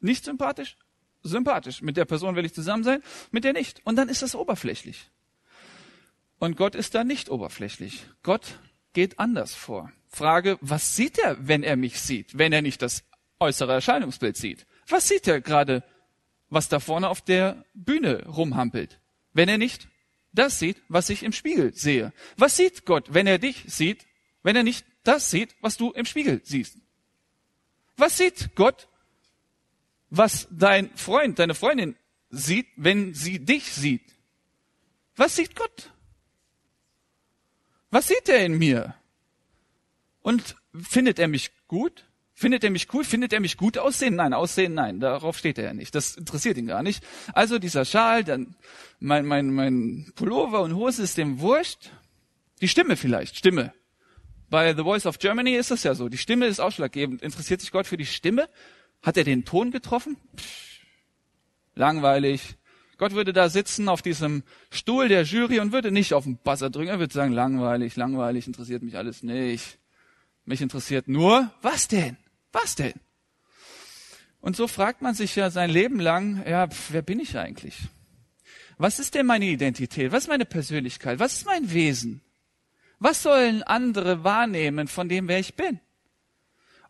nicht 0.00 0.24
sympathisch, 0.24 0.76
sympathisch. 1.22 1.82
Mit 1.82 1.96
der 1.96 2.04
Person 2.04 2.36
will 2.36 2.44
ich 2.44 2.54
zusammen 2.54 2.84
sein, 2.84 3.02
mit 3.30 3.44
der 3.44 3.52
nicht. 3.52 3.80
Und 3.84 3.96
dann 3.96 4.08
ist 4.08 4.22
das 4.22 4.34
oberflächlich. 4.34 5.10
Und 6.38 6.56
Gott 6.56 6.74
ist 6.74 6.94
da 6.94 7.04
nicht 7.04 7.30
oberflächlich. 7.30 8.06
Gott 8.22 8.58
geht 8.92 9.18
anders 9.18 9.54
vor. 9.54 9.90
Frage, 10.08 10.58
was 10.60 10.96
sieht 10.96 11.18
er, 11.18 11.36
wenn 11.46 11.62
er 11.62 11.76
mich 11.76 12.00
sieht, 12.00 12.38
wenn 12.38 12.52
er 12.52 12.62
nicht 12.62 12.80
das 12.80 13.04
äußere 13.40 13.72
Erscheinungsbild 13.72 14.36
sieht? 14.36 14.66
Was 14.88 15.08
sieht 15.08 15.26
er 15.26 15.40
gerade, 15.40 15.82
was 16.48 16.68
da 16.68 16.80
vorne 16.80 17.08
auf 17.08 17.20
der 17.20 17.64
Bühne 17.74 18.26
rumhampelt? 18.26 19.00
Wenn 19.32 19.48
er 19.48 19.58
nicht 19.58 19.88
das 20.36 20.58
sieht, 20.58 20.82
was 20.88 21.08
ich 21.08 21.22
im 21.22 21.32
Spiegel 21.32 21.74
sehe. 21.74 22.12
Was 22.36 22.56
sieht 22.56 22.84
Gott, 22.84 23.14
wenn 23.14 23.26
er 23.26 23.38
dich 23.38 23.64
sieht, 23.66 24.06
wenn 24.42 24.54
er 24.54 24.62
nicht 24.62 24.86
das 25.02 25.30
sieht, 25.30 25.56
was 25.60 25.76
du 25.76 25.92
im 25.92 26.04
Spiegel 26.04 26.40
siehst? 26.44 26.76
Was 27.96 28.18
sieht 28.18 28.54
Gott, 28.54 28.88
was 30.10 30.46
dein 30.50 30.94
Freund, 30.96 31.38
deine 31.38 31.54
Freundin 31.54 31.96
sieht, 32.30 32.66
wenn 32.76 33.14
sie 33.14 33.38
dich 33.38 33.72
sieht? 33.72 34.14
Was 35.16 35.36
sieht 35.36 35.56
Gott? 35.56 35.90
Was 37.90 38.08
sieht 38.08 38.28
er 38.28 38.44
in 38.44 38.58
mir? 38.58 38.94
Und 40.20 40.56
findet 40.74 41.18
er 41.18 41.28
mich 41.28 41.50
gut? 41.66 42.05
Findet 42.38 42.64
er 42.64 42.70
mich 42.70 42.92
cool? 42.92 43.02
Findet 43.02 43.32
er 43.32 43.40
mich 43.40 43.56
gut 43.56 43.78
aussehen? 43.78 44.14
Nein, 44.14 44.34
aussehen, 44.34 44.74
nein. 44.74 45.00
Darauf 45.00 45.38
steht 45.38 45.56
er 45.56 45.64
ja 45.64 45.72
nicht. 45.72 45.94
Das 45.94 46.16
interessiert 46.16 46.58
ihn 46.58 46.66
gar 46.66 46.82
nicht. 46.82 47.02
Also 47.32 47.58
dieser 47.58 47.86
Schal, 47.86 48.24
dann 48.24 48.54
mein, 49.00 49.24
mein, 49.24 49.54
mein 49.54 50.12
Pullover 50.14 50.60
und 50.60 50.74
Hose 50.74 51.02
ist 51.02 51.16
dem 51.16 51.40
wurscht. 51.40 51.90
Die 52.60 52.68
Stimme 52.68 52.96
vielleicht, 52.96 53.36
Stimme. 53.36 53.72
Bei 54.50 54.74
The 54.74 54.82
Voice 54.82 55.06
of 55.06 55.18
Germany 55.18 55.54
ist 55.54 55.70
das 55.70 55.82
ja 55.82 55.94
so. 55.94 56.10
Die 56.10 56.18
Stimme 56.18 56.44
ist 56.44 56.60
ausschlaggebend. 56.60 57.22
Interessiert 57.22 57.62
sich 57.62 57.72
Gott 57.72 57.86
für 57.86 57.96
die 57.96 58.04
Stimme? 58.04 58.50
Hat 59.02 59.16
er 59.16 59.24
den 59.24 59.46
Ton 59.46 59.70
getroffen? 59.70 60.18
Pff, 60.36 60.80
langweilig. 61.74 62.56
Gott 62.98 63.12
würde 63.12 63.32
da 63.32 63.48
sitzen 63.48 63.88
auf 63.88 64.02
diesem 64.02 64.42
Stuhl 64.70 65.08
der 65.08 65.22
Jury 65.22 65.58
und 65.60 65.72
würde 65.72 65.90
nicht 65.90 66.12
auf 66.12 66.24
den 66.24 66.36
Buzzer 66.36 66.68
drücken. 66.68 66.88
Er 66.88 66.98
würde 66.98 67.14
sagen, 67.14 67.32
langweilig, 67.32 67.96
langweilig, 67.96 68.46
interessiert 68.46 68.82
mich 68.82 68.98
alles 68.98 69.22
nicht. 69.22 69.78
Mich 70.44 70.60
interessiert 70.60 71.08
nur, 71.08 71.50
was 71.62 71.88
denn? 71.88 72.18
Was 72.62 72.74
denn? 72.74 72.94
Und 74.40 74.56
so 74.56 74.66
fragt 74.66 75.02
man 75.02 75.14
sich 75.14 75.36
ja 75.36 75.50
sein 75.50 75.68
Leben 75.68 76.00
lang, 76.00 76.42
ja, 76.48 76.68
wer 76.88 77.02
bin 77.02 77.20
ich 77.20 77.36
eigentlich? 77.36 77.76
Was 78.78 78.98
ist 78.98 79.14
denn 79.14 79.26
meine 79.26 79.44
Identität? 79.44 80.10
Was 80.10 80.24
ist 80.24 80.28
meine 80.28 80.46
Persönlichkeit? 80.46 81.18
Was 81.18 81.34
ist 81.34 81.46
mein 81.46 81.72
Wesen? 81.72 82.22
Was 82.98 83.22
sollen 83.22 83.62
andere 83.62 84.24
wahrnehmen 84.24 84.88
von 84.88 85.08
dem, 85.08 85.28
wer 85.28 85.38
ich 85.38 85.54
bin? 85.54 85.80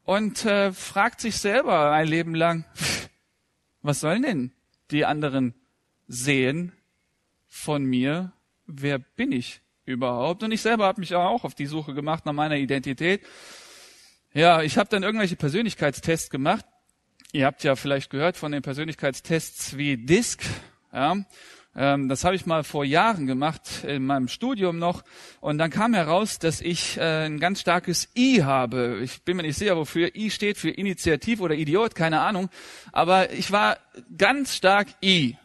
Und 0.04 0.44
äh, 0.44 0.72
fragt 0.72 1.20
sich 1.20 1.38
selber 1.38 1.90
ein 1.90 2.06
Leben 2.06 2.36
lang, 2.36 2.64
was 3.82 4.00
sollen 4.00 4.22
denn 4.22 4.52
die 4.92 5.04
anderen 5.04 5.54
sehen 6.06 6.72
von 7.48 7.84
mir? 7.84 8.32
Wer 8.66 9.00
bin 9.00 9.32
ich 9.32 9.62
überhaupt? 9.84 10.44
Und 10.44 10.52
ich 10.52 10.62
selber 10.62 10.86
habe 10.86 11.00
mich 11.00 11.16
auch 11.16 11.42
auf 11.42 11.56
die 11.56 11.66
Suche 11.66 11.92
gemacht 11.92 12.24
nach 12.24 12.32
meiner 12.32 12.56
Identität 12.56 13.22
ja, 14.36 14.62
ich 14.62 14.76
habe 14.76 14.90
dann 14.90 15.02
irgendwelche 15.02 15.36
Persönlichkeitstests 15.36 16.28
gemacht. 16.28 16.64
Ihr 17.32 17.46
habt 17.46 17.64
ja 17.64 17.74
vielleicht 17.74 18.10
gehört 18.10 18.36
von 18.36 18.52
den 18.52 18.60
Persönlichkeitstests 18.60 19.78
wie 19.78 19.96
DISC. 19.96 20.44
Ja, 20.92 21.16
Ähm, 21.74 22.08
das 22.08 22.24
habe 22.24 22.34
ich 22.34 22.46
mal 22.46 22.64
vor 22.64 22.84
Jahren 22.84 23.26
gemacht, 23.26 23.84
in 23.86 24.06
meinem 24.06 24.28
Studium 24.28 24.78
noch. 24.78 25.04
Und 25.40 25.58
dann 25.58 25.70
kam 25.70 25.92
heraus, 25.92 26.38
dass 26.38 26.60
ich 26.60 26.96
äh, 26.96 27.26
ein 27.26 27.38
ganz 27.38 27.60
starkes 27.60 28.08
I 28.16 28.42
habe. 28.44 29.00
Ich 29.02 29.22
bin 29.22 29.36
mir 29.36 29.42
nicht 29.42 29.58
sicher, 29.58 29.76
wofür 29.76 30.14
I 30.14 30.30
steht, 30.30 30.56
für 30.56 30.70
Initiativ 30.70 31.40
oder 31.40 31.54
Idiot, 31.54 31.94
keine 31.94 32.20
Ahnung. 32.20 32.48
Aber 32.92 33.30
ich 33.32 33.52
war 33.52 33.76
ganz 34.16 34.54
stark 34.54 34.88
I. 35.02 35.36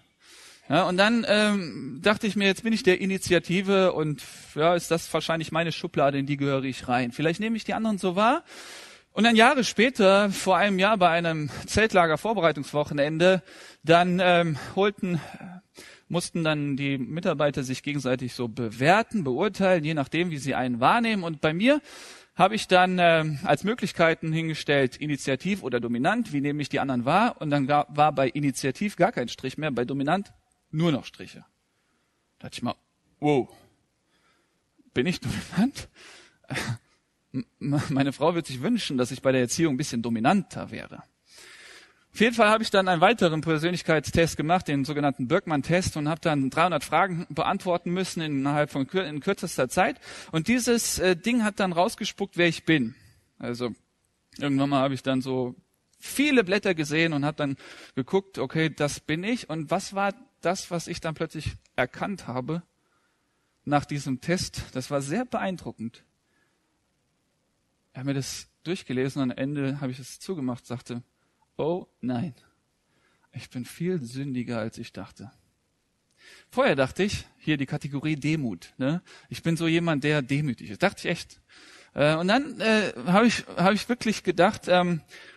Ja, 0.72 0.84
und 0.84 0.96
dann 0.96 1.26
ähm, 1.28 2.00
dachte 2.02 2.28
ich 2.28 2.38
mir, 2.38 2.46
jetzt 2.46 2.64
bin 2.64 2.72
ich 2.72 2.82
der 2.82 3.02
Initiative 3.02 3.92
und 3.92 4.24
ja, 4.56 4.74
ist 4.74 4.90
das 4.90 5.14
wahrscheinlich 5.14 5.52
meine 5.52 5.74
Schublade, 5.74 6.18
in 6.18 6.26
die 6.26 6.38
gehöre 6.38 6.64
ich 6.64 6.88
rein. 6.88 7.12
Vielleicht 7.12 7.42
nehme 7.42 7.58
ich 7.58 7.66
die 7.66 7.74
anderen 7.74 7.98
so 7.98 8.16
wahr. 8.16 8.46
Und 9.12 9.26
dann 9.26 9.36
Jahre 9.36 9.66
später, 9.66 10.30
vor 10.30 10.56
einem 10.56 10.80
Jahr 10.80 10.96
bei 10.96 11.10
einem 11.10 11.50
Zeltlager-Vorbereitungswochenende, 11.66 13.44
dann 13.84 14.22
ähm, 14.24 14.58
holten 14.74 15.20
mussten 16.08 16.46
dann 16.46 16.78
die 16.78 16.98
Mitarbeiter 16.98 17.64
sich 17.64 17.84
gegenseitig 17.84 18.34
so 18.34 18.48
bewerten, 18.48 19.26
beurteilen, 19.26 19.84
je 19.84 19.94
nachdem, 19.94 20.32
wie 20.32 20.38
sie 20.38 20.56
einen 20.56 20.80
wahrnehmen. 20.80 21.24
Und 21.24 21.42
bei 21.42 21.54
mir 21.54 21.82
habe 22.34 22.56
ich 22.56 22.70
dann 22.70 22.98
äh, 22.98 23.26
als 23.44 23.66
Möglichkeiten 23.66 24.32
hingestellt, 24.32 24.96
Initiativ 24.96 25.64
oder 25.64 25.82
Dominant, 25.82 26.32
wie 26.32 26.40
nehme 26.40 26.62
ich 26.62 26.70
die 26.70 26.80
anderen 26.80 27.04
wahr? 27.04 27.36
Und 27.42 27.50
dann 27.50 27.68
war 27.68 28.14
bei 28.14 28.30
Initiativ 28.30 28.96
gar 28.96 29.12
kein 29.12 29.28
Strich 29.28 29.58
mehr, 29.58 29.72
bei 29.72 29.84
Dominant 29.84 30.32
nur 30.72 30.92
noch 30.92 31.06
Striche. 31.06 31.46
Da 32.40 32.48
dachte 32.48 32.56
ich 32.56 32.64
mal, 32.64 32.76
wow, 33.20 33.50
bin 34.94 35.06
ich 35.06 35.20
dominant? 35.22 35.90
Meine 37.60 38.12
Frau 38.12 38.36
wird 38.36 38.48
sich 38.48 38.62
wünschen, 38.62 38.98
dass 38.98 39.12
ich 39.12 39.22
bei 39.22 39.32
der 39.32 39.42
Erziehung 39.42 39.76
ein 39.76 39.78
bisschen 39.78 40.02
dominanter 40.02 40.72
wäre. 40.72 41.04
Auf 42.14 42.20
jeden 42.20 42.36
Fall 42.36 42.50
habe 42.50 42.62
ich 42.62 42.70
dann 42.70 42.90
einen 42.90 43.00
weiteren 43.00 43.40
Persönlichkeitstest 43.40 44.36
gemacht, 44.36 44.68
den 44.68 44.84
sogenannten 44.84 45.30
Birkmann-Test, 45.30 45.96
und 45.96 46.10
habe 46.10 46.20
dann 46.20 46.50
300 46.50 46.84
Fragen 46.84 47.26
beantworten 47.30 47.92
müssen 47.92 48.22
innerhalb 48.22 48.70
von 48.70 48.86
in 48.86 49.22
kürzester 49.22 49.70
Zeit. 49.70 49.98
Und 50.34 50.50
dieses 50.50 51.00
äh, 51.00 51.16
Ding 51.16 51.44
hat 51.44 51.62
dann 51.62 51.72
rausgespuckt, 51.72 52.36
wer 52.36 52.48
ich 52.48 52.66
bin. 52.66 52.96
Also 53.40 53.74
irgendwann 54.38 54.70
mal 54.70 54.82
habe 54.82 54.94
ich 54.94 55.04
dann 55.04 55.22
so 55.22 55.56
viele 56.00 56.44
Blätter 56.44 56.76
gesehen 56.76 57.14
und 57.14 57.24
habe 57.24 57.38
dann 57.38 57.56
geguckt, 57.96 58.40
okay, 58.40 58.70
das 58.70 59.00
bin 59.00 59.24
ich. 59.24 59.50
Und 59.50 59.72
was 59.72 59.94
war 59.94 60.14
das, 60.42 60.72
was 60.72 60.88
ich 60.88 61.00
dann 61.00 61.16
plötzlich 61.16 61.56
erkannt 61.76 62.28
habe 62.28 62.64
nach 63.64 63.86
diesem 63.86 64.22
Test? 64.22 64.64
Das 64.74 64.92
war 64.92 65.02
sehr 65.02 65.26
beeindruckend. 65.26 66.04
Er 67.94 68.02
hat 68.02 68.06
mir 68.06 68.14
das 68.14 68.48
durchgelesen 68.64 69.22
und 69.22 69.32
am 69.32 69.38
Ende 69.38 69.82
habe 69.82 69.92
ich 69.92 70.00
es 70.00 70.20
zugemacht, 70.20 70.66
sagte, 70.66 71.04
oh 71.58 71.88
nein, 72.00 72.34
ich 73.34 73.50
bin 73.50 73.66
viel 73.66 74.02
sündiger, 74.02 74.60
als 74.60 74.78
ich 74.78 74.94
dachte. 74.94 75.32
Vorher 76.50 76.76
dachte 76.76 77.04
ich, 77.04 77.26
hier 77.40 77.58
die 77.58 77.66
Kategorie 77.66 78.16
Demut. 78.16 78.74
Ne? 78.78 79.02
Ich 79.30 79.42
bin 79.42 79.58
so 79.58 79.68
jemand, 79.68 80.04
der 80.04 80.22
demütig 80.22 80.70
ist. 80.70 80.84
Dachte 80.84 81.00
ich 81.00 81.12
echt. 81.12 81.42
Äh, 81.94 82.16
und 82.16 82.28
dann 82.28 82.60
äh, 82.60 82.94
habe 83.08 83.28
ich, 83.28 83.46
hab 83.48 83.74
ich 83.74 83.88
wirklich 83.90 84.24
gedacht, 84.24 84.68
ähm, 84.68 85.02
äh, 85.02 85.31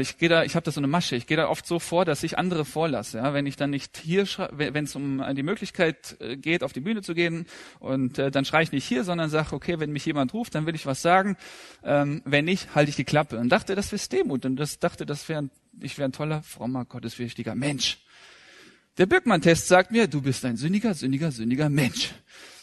ich 0.00 0.18
gehe 0.18 0.28
da, 0.28 0.42
ich 0.42 0.56
habe 0.56 0.64
da 0.64 0.72
so 0.72 0.80
eine 0.80 0.88
Masche. 0.88 1.14
Ich 1.14 1.26
gehe 1.26 1.36
da 1.36 1.48
oft 1.48 1.64
so 1.64 1.78
vor, 1.78 2.04
dass 2.04 2.24
ich 2.24 2.36
andere 2.36 2.64
vorlasse. 2.64 3.18
Ja? 3.18 3.32
Wenn 3.32 3.46
ich 3.46 3.54
dann 3.54 3.70
nicht 3.70 3.96
hier, 3.96 4.26
wenn 4.50 4.84
es 4.84 4.96
um 4.96 5.22
die 5.36 5.44
Möglichkeit 5.44 6.16
äh, 6.20 6.36
geht, 6.36 6.64
auf 6.64 6.72
die 6.72 6.80
Bühne 6.80 7.02
zu 7.02 7.14
gehen, 7.14 7.46
und 7.78 8.18
äh, 8.18 8.32
dann 8.32 8.44
schreie 8.44 8.64
ich 8.64 8.72
nicht 8.72 8.84
hier, 8.84 9.04
sondern 9.04 9.30
sage, 9.30 9.54
okay, 9.54 9.78
wenn 9.78 9.92
mich 9.92 10.04
jemand 10.04 10.34
ruft, 10.34 10.56
dann 10.56 10.66
will 10.66 10.74
ich 10.74 10.86
was 10.86 11.00
sagen. 11.00 11.36
Ähm, 11.84 12.22
wenn 12.24 12.44
nicht, 12.44 12.74
halte 12.74 12.90
ich 12.90 12.96
die 12.96 13.04
Klappe. 13.04 13.38
Und 13.38 13.50
dachte, 13.50 13.76
das 13.76 13.92
wäre 13.92 14.02
Demut. 14.08 14.44
Und 14.44 14.56
das 14.56 14.80
dachte, 14.80 15.06
das 15.06 15.28
wäre, 15.28 15.48
ich 15.80 15.96
wäre 15.96 16.08
ein 16.08 16.12
toller, 16.12 16.42
frommer, 16.42 16.84
gottesfürchtiger 16.84 17.54
Mensch. 17.54 17.98
Der 18.96 19.06
Birkmann-Test 19.06 19.68
sagt 19.68 19.92
mir, 19.92 20.08
du 20.08 20.22
bist 20.22 20.44
ein 20.44 20.56
sündiger, 20.56 20.92
sündiger, 20.94 21.30
sündiger 21.30 21.68
Mensch. 21.68 22.14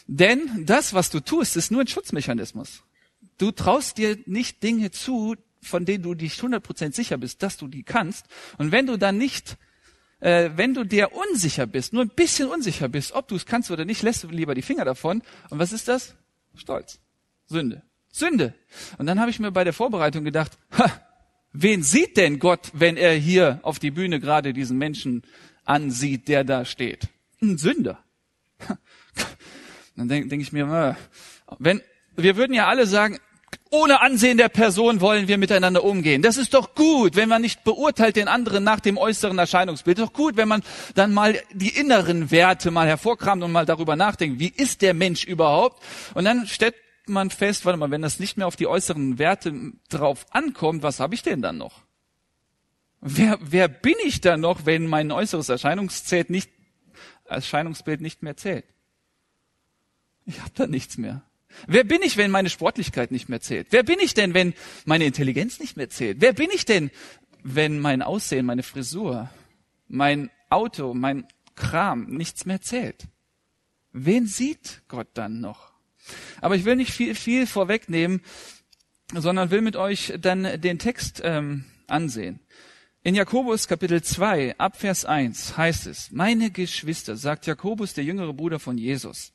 Denn 0.06 0.66
das, 0.66 0.92
was 0.92 1.08
du 1.08 1.20
tust, 1.20 1.56
ist 1.56 1.70
nur 1.70 1.80
ein 1.80 1.86
Schutzmechanismus. 1.86 2.82
Du 3.38 3.52
traust 3.52 3.96
dir 3.96 4.18
nicht 4.26 4.62
Dinge 4.62 4.90
zu, 4.90 5.34
von 5.62 5.84
denen 5.84 6.02
du 6.02 6.14
dich 6.14 6.34
100% 6.34 6.94
sicher 6.94 7.18
bist, 7.18 7.42
dass 7.42 7.56
du 7.56 7.68
die 7.68 7.82
kannst. 7.82 8.26
Und 8.58 8.72
wenn 8.72 8.86
du 8.86 8.96
dann 8.96 9.18
nicht, 9.18 9.56
äh, 10.20 10.50
wenn 10.54 10.74
du 10.74 10.84
dir 10.84 11.10
unsicher 11.12 11.66
bist, 11.66 11.92
nur 11.92 12.02
ein 12.02 12.10
bisschen 12.10 12.48
unsicher 12.48 12.88
bist, 12.88 13.12
ob 13.12 13.28
du 13.28 13.36
es 13.36 13.46
kannst 13.46 13.70
oder 13.70 13.84
nicht, 13.84 14.02
lässt 14.02 14.24
du 14.24 14.28
lieber 14.28 14.54
die 14.54 14.62
Finger 14.62 14.84
davon. 14.84 15.22
Und 15.50 15.58
was 15.58 15.72
ist 15.72 15.88
das? 15.88 16.14
Stolz. 16.54 17.00
Sünde. 17.46 17.82
Sünde. 18.10 18.54
Und 18.98 19.06
dann 19.06 19.20
habe 19.20 19.30
ich 19.30 19.38
mir 19.38 19.52
bei 19.52 19.64
der 19.64 19.72
Vorbereitung 19.72 20.24
gedacht, 20.24 20.58
ha, 20.78 20.90
wen 21.52 21.82
sieht 21.82 22.16
denn 22.16 22.38
Gott, 22.38 22.70
wenn 22.72 22.96
er 22.96 23.14
hier 23.14 23.60
auf 23.62 23.78
die 23.78 23.90
Bühne 23.90 24.20
gerade 24.20 24.52
diesen 24.52 24.78
Menschen 24.78 25.22
ansieht, 25.64 26.28
der 26.28 26.44
da 26.44 26.64
steht? 26.64 27.08
Ein 27.42 27.58
Sünder. 27.58 28.02
Dann 29.96 30.08
denke 30.08 30.28
denk 30.28 30.42
ich 30.42 30.52
mir, 30.52 30.96
wenn, 31.58 31.82
wir 32.16 32.36
würden 32.36 32.52
ja 32.54 32.68
alle 32.68 32.86
sagen, 32.86 33.18
ohne 33.70 34.00
Ansehen 34.00 34.38
der 34.38 34.48
Person 34.48 35.00
wollen 35.00 35.28
wir 35.28 35.38
miteinander 35.38 35.82
umgehen. 35.82 36.22
Das 36.22 36.36
ist 36.36 36.54
doch 36.54 36.74
gut, 36.74 37.16
wenn 37.16 37.28
man 37.28 37.42
nicht 37.42 37.64
beurteilt 37.64 38.16
den 38.16 38.28
anderen 38.28 38.64
nach 38.64 38.80
dem 38.80 38.96
äußeren 38.96 39.38
Erscheinungsbild. 39.38 39.98
Doch 39.98 40.12
gut, 40.12 40.36
wenn 40.36 40.48
man 40.48 40.62
dann 40.94 41.12
mal 41.12 41.40
die 41.52 41.76
inneren 41.76 42.30
Werte 42.30 42.70
mal 42.70 42.86
hervorkramt 42.86 43.42
und 43.42 43.52
mal 43.52 43.66
darüber 43.66 43.96
nachdenkt, 43.96 44.38
wie 44.38 44.52
ist 44.54 44.82
der 44.82 44.94
Mensch 44.94 45.24
überhaupt? 45.24 45.82
Und 46.14 46.24
dann 46.24 46.46
stellt 46.46 46.74
man 47.06 47.30
fest, 47.30 47.64
warte 47.64 47.78
mal, 47.78 47.90
wenn 47.90 48.02
das 48.02 48.18
nicht 48.20 48.36
mehr 48.36 48.46
auf 48.46 48.56
die 48.56 48.66
äußeren 48.66 49.18
Werte 49.18 49.52
drauf 49.88 50.26
ankommt, 50.30 50.82
was 50.82 51.00
habe 51.00 51.14
ich 51.14 51.22
denn 51.22 51.42
dann 51.42 51.58
noch? 51.58 51.82
Wer, 53.00 53.38
wer 53.40 53.68
bin 53.68 53.94
ich 54.04 54.20
dann 54.20 54.40
noch, 54.40 54.66
wenn 54.66 54.86
mein 54.86 55.12
äußeres 55.12 55.48
Erscheinungszelt 55.48 56.30
nicht, 56.30 56.50
Erscheinungsbild 57.24 58.00
nicht 58.00 58.22
mehr 58.22 58.36
zählt? 58.36 58.64
Ich 60.24 60.40
habe 60.40 60.50
da 60.54 60.66
nichts 60.66 60.98
mehr. 60.98 61.22
Wer 61.66 61.84
bin 61.84 62.02
ich, 62.02 62.16
wenn 62.16 62.30
meine 62.30 62.50
Sportlichkeit 62.50 63.10
nicht 63.10 63.28
mehr 63.28 63.40
zählt? 63.40 63.68
Wer 63.70 63.82
bin 63.82 63.98
ich 64.00 64.14
denn, 64.14 64.34
wenn 64.34 64.54
meine 64.84 65.04
Intelligenz 65.04 65.58
nicht 65.58 65.76
mehr 65.76 65.90
zählt? 65.90 66.20
Wer 66.20 66.32
bin 66.32 66.50
ich 66.52 66.64
denn, 66.64 66.90
wenn 67.42 67.78
mein 67.78 68.02
Aussehen, 68.02 68.46
meine 68.46 68.62
Frisur, 68.62 69.30
mein 69.88 70.30
Auto, 70.50 70.94
mein 70.94 71.26
Kram 71.54 72.06
nichts 72.06 72.46
mehr 72.46 72.60
zählt? 72.60 73.04
Wen 73.92 74.26
sieht 74.26 74.82
Gott 74.88 75.08
dann 75.14 75.40
noch? 75.40 75.72
Aber 76.40 76.56
ich 76.56 76.64
will 76.64 76.76
nicht 76.76 76.92
viel, 76.92 77.14
viel 77.14 77.46
vorwegnehmen, 77.46 78.20
sondern 79.14 79.50
will 79.50 79.60
mit 79.60 79.76
euch 79.76 80.12
dann 80.20 80.60
den 80.60 80.78
Text 80.78 81.20
ähm, 81.24 81.64
ansehen. 81.86 82.40
In 83.02 83.14
Jakobus 83.14 83.68
Kapitel 83.68 84.02
2 84.02 84.58
ab 84.58 84.76
Vers 84.76 85.04
1 85.04 85.56
heißt 85.56 85.86
es, 85.86 86.10
meine 86.10 86.50
Geschwister, 86.50 87.16
sagt 87.16 87.46
Jakobus, 87.46 87.94
der 87.94 88.02
jüngere 88.02 88.34
Bruder 88.34 88.58
von 88.58 88.76
Jesus, 88.78 89.32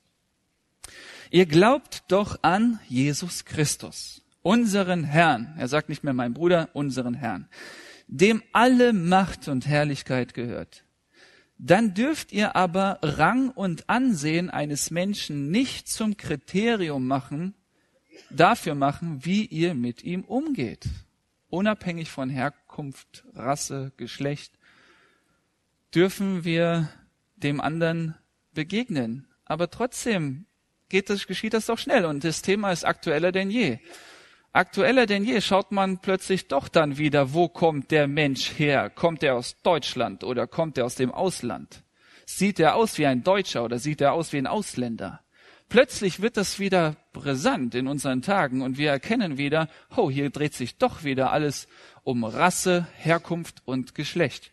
Ihr 1.34 1.46
glaubt 1.46 2.04
doch 2.10 2.40
an 2.42 2.82
Jesus 2.90 3.46
Christus, 3.46 4.22
unseren 4.42 5.06
Herrn. 5.06 5.56
Er 5.58 5.70
sagt 5.70 5.88
nicht 5.88 6.04
mehr 6.04 6.12
mein 6.12 6.34
Bruder, 6.34 6.68
unseren 6.74 7.14
Herrn, 7.14 7.48
dem 8.08 8.44
alle 8.52 8.92
Macht 8.92 9.48
und 9.48 9.66
Herrlichkeit 9.66 10.34
gehört. 10.34 10.84
Dann 11.58 11.94
dürft 11.94 12.34
ihr 12.34 12.58
aber 12.58 13.00
Rang 13.02 13.50
und 13.50 13.90
Ansehen 13.90 14.50
eines 14.50 14.92
Menschen 14.92 15.50
nicht 15.52 15.88
zum 15.88 16.18
Kriterium 16.18 17.08
machen, 17.08 17.54
dafür 18.30 18.76
machen, 18.76 19.24
wie 19.24 19.46
ihr 19.46 19.74
mit 19.74 20.04
ihm 20.04 20.26
umgeht. 20.26 20.90
Unabhängig 21.48 22.10
von 22.12 22.30
Herkunft, 22.30 23.24
Rasse, 23.34 23.94
Geschlecht, 23.96 24.52
dürfen 25.96 26.44
wir 26.44 26.90
dem 27.38 27.62
anderen 27.62 28.16
begegnen. 28.54 29.28
Aber 29.46 29.70
trotzdem 29.70 30.46
geht 30.92 31.10
das, 31.10 31.26
geschieht 31.26 31.56
das 31.56 31.66
doch 31.66 31.80
schnell. 31.80 32.06
Und 32.06 32.24
das 32.24 32.44
Thema 32.44 32.72
ist 32.72 32.86
aktueller 32.86 33.32
denn 33.32 33.50
je. 33.50 33.80
Aktueller 34.54 35.06
denn 35.06 35.24
je 35.24 35.42
schaut 35.42 35.72
man 35.72 36.00
plötzlich 36.00 36.48
doch 36.48 36.68
dann 36.68 36.98
wieder, 36.98 37.34
wo 37.34 37.48
kommt 37.48 37.90
der 37.90 38.08
Mensch 38.08 38.60
her? 38.60 38.90
Kommt 38.90 39.24
er 39.24 39.36
aus 39.36 39.56
Deutschland 39.64 40.24
oder 40.24 40.46
kommt 40.46 40.78
er 40.78 40.86
aus 40.86 40.96
dem 40.96 41.12
Ausland? 41.12 41.84
Sieht 42.26 42.60
er 42.60 42.76
aus 42.76 42.98
wie 42.98 43.08
ein 43.08 43.24
Deutscher 43.24 43.64
oder 43.64 43.80
sieht 43.80 44.02
er 44.02 44.14
aus 44.14 44.34
wie 44.34 44.38
ein 44.38 44.48
Ausländer? 44.48 45.22
Plötzlich 45.70 46.22
wird 46.22 46.36
das 46.36 46.60
wieder 46.60 46.98
brisant 47.14 47.76
in 47.76 47.88
unseren 47.88 48.22
Tagen 48.22 48.62
und 48.62 48.78
wir 48.78 48.92
erkennen 48.92 49.38
wieder, 49.38 49.70
oh, 49.96 50.12
hier 50.12 50.30
dreht 50.30 50.54
sich 50.54 50.78
doch 50.78 51.06
wieder 51.06 51.32
alles 51.32 51.70
um 52.04 52.26
Rasse, 52.26 52.88
Herkunft 52.98 53.62
und 53.64 53.96
Geschlecht. 53.96 54.52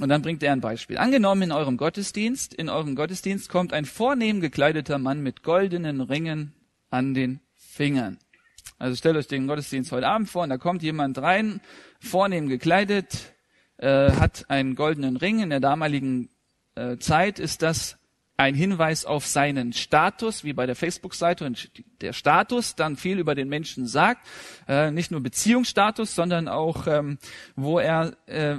Und 0.00 0.08
dann 0.08 0.22
bringt 0.22 0.42
er 0.42 0.52
ein 0.52 0.62
Beispiel. 0.62 0.96
Angenommen 0.96 1.42
in 1.42 1.52
eurem 1.52 1.76
Gottesdienst, 1.76 2.54
in 2.54 2.70
eurem 2.70 2.96
Gottesdienst 2.96 3.50
kommt 3.50 3.74
ein 3.74 3.84
vornehm 3.84 4.40
gekleideter 4.40 4.98
Mann 4.98 5.22
mit 5.22 5.42
goldenen 5.42 6.00
Ringen 6.00 6.54
an 6.88 7.12
den 7.12 7.40
Fingern. 7.54 8.18
Also 8.78 8.96
stellt 8.96 9.16
euch 9.16 9.28
den 9.28 9.46
Gottesdienst 9.46 9.92
heute 9.92 10.08
Abend 10.08 10.30
vor 10.30 10.42
und 10.42 10.48
da 10.48 10.56
kommt 10.56 10.82
jemand 10.82 11.18
rein, 11.18 11.60
vornehm 12.00 12.48
gekleidet, 12.48 13.34
äh, 13.76 14.10
hat 14.12 14.46
einen 14.48 14.74
goldenen 14.74 15.18
Ring. 15.18 15.40
In 15.40 15.50
der 15.50 15.60
damaligen 15.60 16.30
äh, 16.76 16.96
Zeit 16.96 17.38
ist 17.38 17.60
das 17.60 17.98
ein 18.38 18.54
Hinweis 18.54 19.04
auf 19.04 19.26
seinen 19.26 19.74
Status, 19.74 20.44
wie 20.44 20.54
bei 20.54 20.64
der 20.64 20.76
Facebook-Seite 20.76 21.44
und 21.44 21.70
der 22.00 22.14
Status 22.14 22.74
dann 22.74 22.96
viel 22.96 23.18
über 23.18 23.34
den 23.34 23.50
Menschen 23.50 23.86
sagt, 23.86 24.26
äh, 24.66 24.90
nicht 24.90 25.10
nur 25.10 25.20
Beziehungsstatus, 25.22 26.14
sondern 26.14 26.48
auch 26.48 26.86
ähm, 26.86 27.18
wo 27.54 27.78
er 27.78 28.16
äh, 28.24 28.56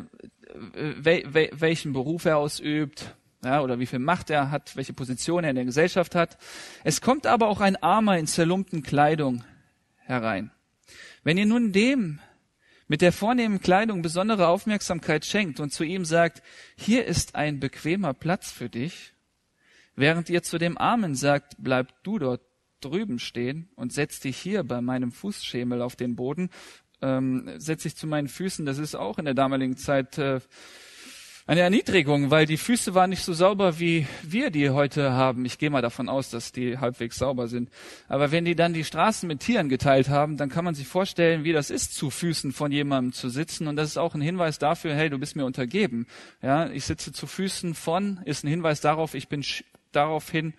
wel, 0.53 1.33
wel, 1.33 1.49
welchen 1.53 1.93
Beruf 1.93 2.25
er 2.25 2.37
ausübt, 2.37 3.15
ja, 3.43 3.61
oder 3.61 3.79
wie 3.79 3.85
viel 3.85 3.99
Macht 3.99 4.29
er 4.29 4.51
hat, 4.51 4.75
welche 4.75 4.93
Position 4.93 5.43
er 5.43 5.49
in 5.49 5.55
der 5.55 5.65
Gesellschaft 5.65 6.15
hat. 6.15 6.37
Es 6.83 7.01
kommt 7.01 7.25
aber 7.25 7.47
auch 7.47 7.59
ein 7.59 7.81
Armer 7.81 8.17
in 8.17 8.27
zerlumpten 8.27 8.83
Kleidung 8.83 9.43
herein. 9.97 10.51
Wenn 11.23 11.37
ihr 11.37 11.45
nun 11.45 11.71
dem 11.71 12.19
mit 12.87 13.01
der 13.01 13.13
vornehmen 13.13 13.61
Kleidung 13.61 14.01
besondere 14.01 14.47
Aufmerksamkeit 14.47 15.25
schenkt 15.25 15.59
und 15.59 15.71
zu 15.71 15.83
ihm 15.83 16.03
sagt, 16.03 16.43
hier 16.75 17.05
ist 17.05 17.35
ein 17.35 17.59
bequemer 17.59 18.13
Platz 18.13 18.51
für 18.51 18.69
dich, 18.69 19.13
während 19.95 20.29
ihr 20.29 20.43
zu 20.43 20.57
dem 20.57 20.77
Armen 20.77 21.15
sagt, 21.15 21.55
bleib 21.57 22.03
du 22.03 22.19
dort 22.19 22.41
drüben 22.81 23.19
stehen 23.19 23.69
und 23.75 23.93
setz 23.93 24.19
dich 24.19 24.37
hier 24.37 24.63
bei 24.63 24.81
meinem 24.81 25.11
Fußschemel 25.11 25.81
auf 25.81 25.95
den 25.95 26.15
Boden, 26.15 26.49
ähm, 27.01 27.49
setz 27.57 27.83
dich 27.83 27.95
zu 27.95 28.07
meinen 28.07 28.27
Füßen, 28.27 28.65
das 28.65 28.77
ist 28.77 28.95
auch 28.95 29.17
in 29.17 29.25
der 29.25 29.33
damaligen 29.33 29.77
Zeit 29.77 30.17
äh, 30.17 30.39
eine 31.47 31.61
Erniedrigung, 31.61 32.29
weil 32.29 32.45
die 32.45 32.57
Füße 32.57 32.93
waren 32.93 33.09
nicht 33.09 33.23
so 33.23 33.33
sauber, 33.33 33.79
wie 33.79 34.07
wir 34.23 34.51
die 34.51 34.69
heute 34.69 35.11
haben. 35.11 35.43
Ich 35.43 35.57
gehe 35.57 35.69
mal 35.69 35.81
davon 35.81 36.07
aus, 36.07 36.29
dass 36.29 36.51
die 36.51 36.77
halbwegs 36.77 37.17
sauber 37.17 37.47
sind. 37.47 37.69
Aber 38.07 38.31
wenn 38.31 38.45
die 38.45 38.55
dann 38.55 38.73
die 38.73 38.83
Straßen 38.83 39.27
mit 39.27 39.41
Tieren 39.41 39.67
geteilt 39.67 40.07
haben, 40.07 40.37
dann 40.37 40.49
kann 40.49 40.63
man 40.63 40.75
sich 40.75 40.87
vorstellen, 40.87 41.43
wie 41.43 41.51
das 41.51 41.69
ist, 41.69 41.95
zu 41.95 42.09
Füßen 42.09 42.51
von 42.51 42.71
jemandem 42.71 43.11
zu 43.11 43.27
sitzen. 43.27 43.67
Und 43.67 43.75
das 43.75 43.89
ist 43.89 43.97
auch 43.97 44.13
ein 44.13 44.21
Hinweis 44.21 44.59
dafür, 44.59 44.93
hey, 44.93 45.09
du 45.09 45.17
bist 45.17 45.35
mir 45.35 45.45
untergeben. 45.45 46.05
Ja, 46.41 46.69
ich 46.69 46.85
sitze 46.85 47.11
zu 47.11 47.25
Füßen 47.27 47.73
von, 47.73 48.21
ist 48.23 48.43
ein 48.43 48.47
Hinweis 48.47 48.79
darauf, 48.79 49.15
ich 49.15 49.27
bin 49.27 49.43
daraufhin, 49.91 50.53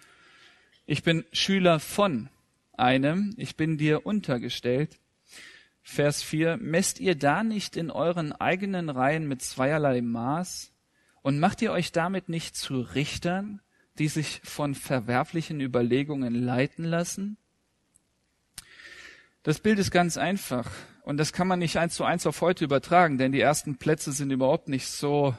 ich 0.85 1.03
bin 1.05 1.25
Schüler 1.33 1.79
von 1.79 2.29
einem, 2.77 3.35
ich 3.37 3.57
bin 3.57 3.79
dir 3.79 4.05
untergestellt. 4.05 4.99
Vers 5.83 6.23
4, 6.23 6.59
messt 6.59 7.01
ihr 7.01 7.17
da 7.17 7.43
nicht 7.43 7.77
in 7.77 7.91
euren 7.91 8.33
eigenen 8.33 8.89
Reihen 8.89 9.27
mit 9.27 9.43
zweierlei 9.43 10.01
Maß? 10.01 10.73
Und 11.23 11.39
macht 11.39 11.63
ihr 11.63 11.73
euch 11.73 11.93
damit 11.93 12.29
nicht 12.29 12.57
zu 12.57 12.81
Richtern, 12.81 13.61
die 13.99 14.09
sich 14.09 14.41
von 14.45 14.75
verwerflichen 14.75 15.61
Überlegungen 15.61 16.35
leiten 16.35 16.85
lassen? 16.85 17.37
Das 19.43 19.59
Bild 19.59 19.79
ist 19.79 19.91
ganz 19.91 20.17
einfach 20.17 20.71
und 21.03 21.17
das 21.17 21.33
kann 21.33 21.49
man 21.49 21.59
nicht 21.59 21.77
eins 21.77 21.95
zu 21.95 22.05
eins 22.05 22.27
auf 22.27 22.41
heute 22.41 22.65
übertragen, 22.65 23.19
denn 23.19 23.33
die 23.33 23.41
ersten 23.41 23.77
Plätze 23.77 24.13
sind 24.13 24.31
überhaupt 24.31 24.69
nicht 24.69 24.87
so 24.87 25.35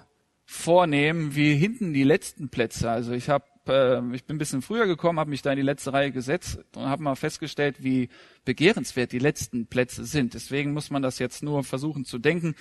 vornehm 0.46 1.36
wie 1.36 1.56
hinten 1.56 1.94
die 1.94 2.04
letzten 2.04 2.50
Plätze. 2.50 2.90
Also 2.90 3.14
ich 3.14 3.30
habe 3.30 3.46
äh, 3.68 4.00
ich 4.14 4.26
bin 4.26 4.36
ein 4.36 4.40
bisschen 4.40 4.62
früher 4.62 4.88
gekommen, 4.88 5.20
habe 5.20 5.30
mich 5.30 5.42
da 5.42 5.52
in 5.52 5.58
die 5.58 5.64
letzte 5.64 5.94
Reihe 5.94 6.12
gesetzt 6.12 6.60
und 6.76 6.86
habe 6.86 7.04
mal 7.04 7.16
festgestellt, 7.16 7.78
wie 7.84 8.10
begehrenswert 8.46 9.12
die 9.12 9.20
letzten 9.20 9.68
Plätze 9.68 10.06
sind. 10.06 10.34
Deswegen 10.34 10.74
muss 10.74 10.90
man 10.90 11.02
das 11.02 11.20
jetzt 11.20 11.44
nur 11.44 11.64
versuchen 11.64 12.06
zu 12.06 12.20
denken. 12.20 12.56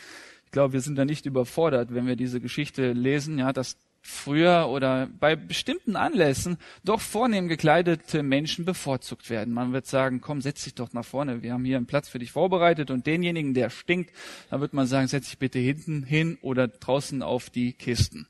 Ich 0.45 0.53
glaube, 0.53 0.75
wir 0.75 0.81
sind 0.81 0.97
da 0.97 1.05
nicht 1.05 1.27
überfordert, 1.27 1.95
wenn 1.95 2.07
wir 2.07 2.17
diese 2.17 2.41
Geschichte 2.41 2.93
lesen, 2.93 3.39
ja, 3.39 3.53
dass 3.53 3.77
früher 4.03 4.69
oder 4.69 5.09
bei 5.19 5.37
bestimmten 5.37 5.97
Anlässen 5.97 6.59
doch 6.85 7.01
vornehm 7.01 7.49
gekleidete 7.49 8.23
Menschen 8.23 8.65
bevorzugt 8.65 9.31
werden. 9.31 9.55
Man 9.55 9.73
wird 9.73 9.87
sagen, 9.87 10.21
komm, 10.21 10.41
setz 10.41 10.65
dich 10.65 10.75
doch 10.75 10.93
nach 10.93 11.05
vorne, 11.05 11.43
wir 11.43 11.53
haben 11.53 11.65
hier 11.65 11.77
einen 11.77 11.87
Platz 11.87 12.09
für 12.09 12.19
dich 12.19 12.33
vorbereitet 12.33 12.91
und 12.91 13.07
denjenigen, 13.07 13.55
der 13.55 13.71
stinkt, 13.71 14.11
da 14.51 14.61
wird 14.61 14.73
man 14.73 14.87
sagen, 14.87 15.07
setz 15.07 15.31
dich 15.31 15.39
bitte 15.39 15.61
hinten 15.61 16.03
hin 16.03 16.37
oder 16.43 16.69
draußen 16.69 17.23
auf 17.23 17.49
die 17.49 17.73
Kisten. 17.73 18.27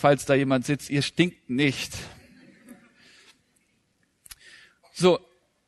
Falls 0.00 0.24
da 0.24 0.32
jemand 0.32 0.64
sitzt, 0.64 0.88
ihr 0.88 1.02
stinkt 1.02 1.50
nicht. 1.50 1.92
So, 4.94 5.18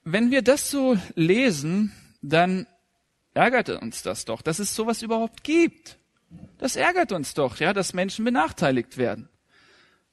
wenn 0.05 0.31
wir 0.31 0.41
das 0.41 0.71
so 0.71 0.97
lesen, 1.15 1.93
dann 2.23 2.67
ärgert 3.35 3.69
uns 3.69 4.01
das 4.01 4.25
doch, 4.25 4.41
dass 4.41 4.59
es 4.59 4.75
sowas 4.75 5.03
überhaupt 5.03 5.45
gibt. 5.45 5.99
Das 6.57 6.77
ärgert 6.77 7.13
uns 7.13 7.35
doch, 7.35 7.59
ja, 7.59 7.75
dass 7.75 7.93
Menschen 7.93 8.25
benachteiligt 8.25 8.97
werden. 8.97 9.29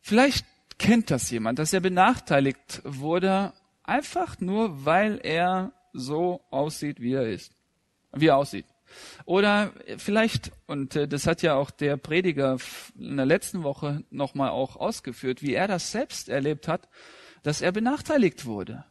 Vielleicht 0.01 0.45
kennt 0.77 1.11
das 1.11 1.31
jemand, 1.31 1.57
dass 1.57 1.71
er 1.71 1.79
benachteiligt 1.79 2.81
wurde, 2.83 3.53
einfach 3.83 4.37
nur, 4.41 4.83
weil 4.83 5.21
er 5.23 5.71
so 5.93 6.41
aussieht, 6.51 6.99
wie 6.99 7.13
er 7.13 7.29
ist, 7.29 7.53
wie 8.11 8.27
er 8.27 8.35
aussieht. 8.35 8.65
Oder 9.25 9.73
vielleicht, 9.97 10.51
und 10.67 10.95
äh, 10.95 11.07
das 11.07 11.27
hat 11.27 11.41
ja 11.41 11.55
auch 11.55 11.71
der 11.71 11.97
Prediger 11.97 12.57
in 12.97 13.17
der 13.17 13.25
letzten 13.25 13.63
Woche 13.63 14.03
nochmal 14.09 14.49
auch 14.49 14.75
ausgeführt, 14.75 15.41
wie 15.41 15.53
er 15.53 15.67
das 15.67 15.91
selbst 15.91 16.29
erlebt 16.29 16.67
hat, 16.67 16.89
dass 17.43 17.61
er 17.61 17.71
benachteiligt 17.71 18.45
wurde. 18.45 18.85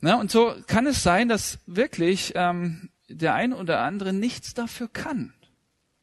Na, 0.00 0.18
und 0.18 0.30
so 0.30 0.54
kann 0.66 0.86
es 0.86 1.02
sein, 1.02 1.28
dass 1.28 1.60
wirklich 1.66 2.32
ähm, 2.34 2.90
der 3.08 3.34
ein 3.34 3.52
oder 3.52 3.80
andere 3.80 4.12
nichts 4.12 4.52
dafür 4.52 4.88
kann, 4.88 5.32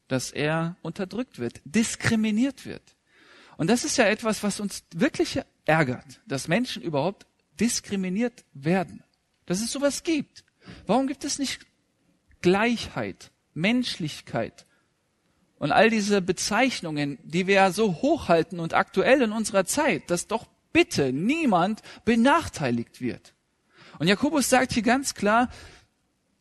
dass 0.08 0.32
er 0.32 0.78
unterdrückt 0.82 1.40
wird, 1.40 1.62
diskriminiert 1.66 2.66
wird. 2.66 2.96
Und 3.58 3.70
das 3.70 3.84
ist 3.84 3.98
ja 3.98 4.06
etwas, 4.06 4.42
was 4.42 4.62
uns 4.62 4.86
wirklich 4.96 5.42
ärgert, 5.66 6.22
dass 6.26 6.48
Menschen 6.48 6.82
überhaupt 6.82 7.28
diskriminiert 7.60 8.46
werden. 8.54 9.04
Dass 9.46 9.62
es 9.62 9.72
sowas 9.72 10.04
gibt. 10.04 10.46
Warum 10.86 11.08
gibt 11.08 11.26
es 11.26 11.40
nicht 11.40 11.60
Gleichheit, 12.41 13.32
Menschlichkeit 13.54 14.65
und 15.58 15.71
all 15.71 15.89
diese 15.89 16.21
Bezeichnungen, 16.21 17.19
die 17.23 17.47
wir 17.47 17.56
ja 17.56 17.71
so 17.71 18.02
hochhalten 18.02 18.60
und 18.60 18.73
aktuell 18.73 19.21
in 19.21 19.32
unserer 19.32 19.65
Zeit, 19.65 20.10
dass 20.10 20.28
doch 20.28 20.47
bitte 20.71 21.12
niemand 21.12 21.82
benachteiligt 22.06 23.02
wird. 23.02 23.34
Und 23.97 24.08
Jakobus 24.08 24.49
sagt 24.49 24.71
hier 24.73 24.84
ganz 24.84 25.13
klar, 25.15 25.49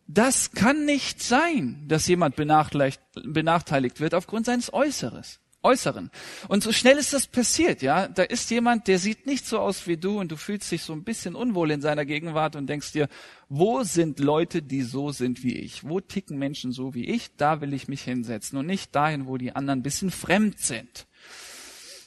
das 0.07 0.53
kann 0.53 0.85
nicht 0.85 1.23
sein, 1.23 1.85
dass 1.89 2.07
jemand 2.07 2.37
benachteiligt 2.37 4.01
wird 4.01 4.15
aufgrund 4.15 4.47
seines 4.47 4.73
Äußeres. 4.73 5.41
Äußeren. 5.63 6.11
Und 6.47 6.63
so 6.63 6.71
schnell 6.73 6.99
ist 6.99 7.13
das 7.13 7.27
passiert, 7.27 7.83
ja. 7.83 8.07
Da 8.07 8.23
ist 8.23 8.49
jemand, 8.51 8.87
der 8.87 8.99
sieht 8.99 9.27
nicht 9.27 9.45
so 9.45 9.59
aus 9.59 9.89
wie 9.89 9.97
du 9.97 10.21
und 10.21 10.31
du 10.31 10.37
fühlst 10.37 10.71
dich 10.71 10.85
so 10.85 10.93
ein 10.93 11.03
bisschen 11.03 11.35
unwohl 11.35 11.73
in 11.73 11.81
seiner 11.81 12.05
Gegenwart 12.05 12.55
und 12.55 12.69
denkst 12.69 12.93
dir, 12.93 13.09
wo 13.49 13.83
sind 13.83 14.21
Leute, 14.21 14.63
die 14.63 14.83
so 14.83 15.11
sind 15.11 15.43
wie 15.43 15.57
ich? 15.57 15.83
Wo 15.83 16.01
ticken 16.01 16.39
Menschen 16.39 16.71
so 16.71 16.95
wie 16.95 17.07
ich? 17.07 17.35
Da 17.37 17.61
will 17.61 17.73
ich 17.73 17.89
mich 17.89 18.03
hinsetzen 18.03 18.57
und 18.57 18.67
nicht 18.67 18.95
dahin, 18.95 19.27
wo 19.27 19.37
die 19.37 19.57
anderen 19.57 19.81
ein 19.81 19.83
bisschen 19.83 20.13
fremd 20.13 20.61
sind. 20.61 21.07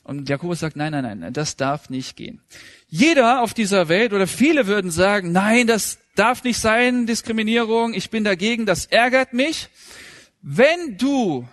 Und 0.03 0.29
Jakobus 0.29 0.59
sagt, 0.59 0.77
nein, 0.77 0.93
nein, 0.93 1.19
nein, 1.19 1.33
das 1.33 1.57
darf 1.57 1.89
nicht 1.89 2.15
gehen. 2.15 2.41
Jeder 2.87 3.41
auf 3.41 3.53
dieser 3.53 3.87
Welt 3.87 4.13
oder 4.13 4.27
viele 4.27 4.65
würden 4.65 4.91
sagen, 4.91 5.31
nein, 5.31 5.67
das 5.67 5.99
darf 6.15 6.43
nicht 6.43 6.59
sein, 6.59 7.05
Diskriminierung, 7.05 7.93
ich 7.93 8.09
bin 8.09 8.23
dagegen, 8.23 8.65
das 8.65 8.85
ärgert 8.85 9.33
mich. 9.33 9.69
Wenn 10.41 10.97
du 10.97 11.47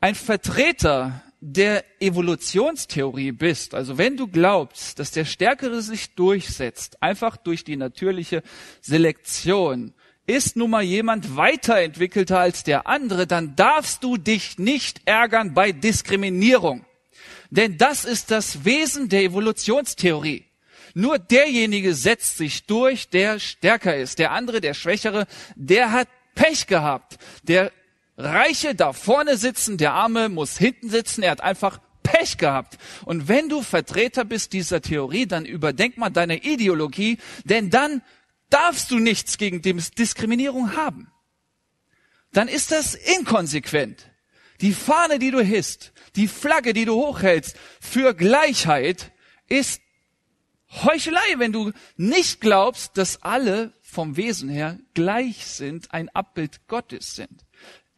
ein 0.00 0.14
Vertreter 0.14 1.22
der 1.40 1.84
Evolutionstheorie 2.00 3.32
bist, 3.32 3.74
also 3.74 3.96
wenn 3.96 4.16
du 4.16 4.26
glaubst, 4.26 4.98
dass 4.98 5.10
der 5.10 5.24
Stärkere 5.24 5.80
sich 5.80 6.14
durchsetzt, 6.14 7.02
einfach 7.02 7.36
durch 7.36 7.64
die 7.64 7.76
natürliche 7.76 8.42
Selektion, 8.82 9.94
ist 10.26 10.56
nun 10.56 10.70
mal 10.70 10.82
jemand 10.82 11.36
weiterentwickelter 11.36 12.38
als 12.38 12.62
der 12.62 12.86
andere, 12.86 13.26
dann 13.26 13.56
darfst 13.56 14.04
du 14.04 14.16
dich 14.16 14.58
nicht 14.58 15.00
ärgern 15.06 15.54
bei 15.54 15.72
Diskriminierung. 15.72 16.84
Denn 17.50 17.78
das 17.78 18.04
ist 18.04 18.30
das 18.30 18.64
Wesen 18.64 19.08
der 19.08 19.22
Evolutionstheorie. 19.22 20.44
Nur 20.94 21.18
derjenige 21.18 21.94
setzt 21.94 22.36
sich 22.36 22.66
durch, 22.66 23.08
der 23.08 23.38
stärker 23.40 23.96
ist. 23.96 24.18
Der 24.18 24.32
andere, 24.32 24.60
der 24.60 24.74
Schwächere, 24.74 25.26
der 25.56 25.92
hat 25.92 26.08
Pech 26.34 26.66
gehabt. 26.66 27.18
Der 27.42 27.72
Reiche 28.20 28.74
da 28.74 28.92
vorne 28.92 29.36
sitzen, 29.36 29.78
der 29.78 29.92
Arme 29.94 30.28
muss 30.28 30.58
hinten 30.58 30.90
sitzen. 30.90 31.22
Er 31.22 31.32
hat 31.32 31.40
einfach 31.40 31.80
Pech 32.02 32.38
gehabt. 32.38 32.78
Und 33.04 33.28
wenn 33.28 33.48
du 33.48 33.62
Vertreter 33.62 34.24
bist 34.24 34.52
dieser 34.52 34.80
Theorie, 34.80 35.26
dann 35.26 35.44
überdenk 35.44 35.96
mal 35.96 36.10
deine 36.10 36.42
Ideologie, 36.42 37.18
denn 37.44 37.70
dann 37.70 38.02
darfst 38.50 38.90
du 38.90 38.98
nichts 38.98 39.38
gegen 39.38 39.62
Diskriminierung 39.62 40.76
haben. 40.76 41.10
Dann 42.32 42.48
ist 42.48 42.72
das 42.72 42.94
inkonsequent. 42.94 44.06
Die 44.60 44.72
Fahne, 44.72 45.18
die 45.18 45.30
du 45.30 45.40
hisst, 45.40 45.92
die 46.16 46.28
Flagge, 46.28 46.72
die 46.72 46.84
du 46.84 46.94
hochhältst 46.94 47.56
für 47.80 48.14
Gleichheit, 48.14 49.12
ist 49.48 49.80
Heuchelei, 50.70 51.20
wenn 51.38 51.52
du 51.52 51.72
nicht 51.96 52.40
glaubst, 52.40 52.96
dass 52.96 53.22
alle 53.22 53.72
vom 53.80 54.16
Wesen 54.16 54.48
her 54.48 54.78
gleich 54.94 55.46
sind, 55.46 55.92
ein 55.92 56.08
Abbild 56.10 56.68
Gottes 56.68 57.16
sind, 57.16 57.44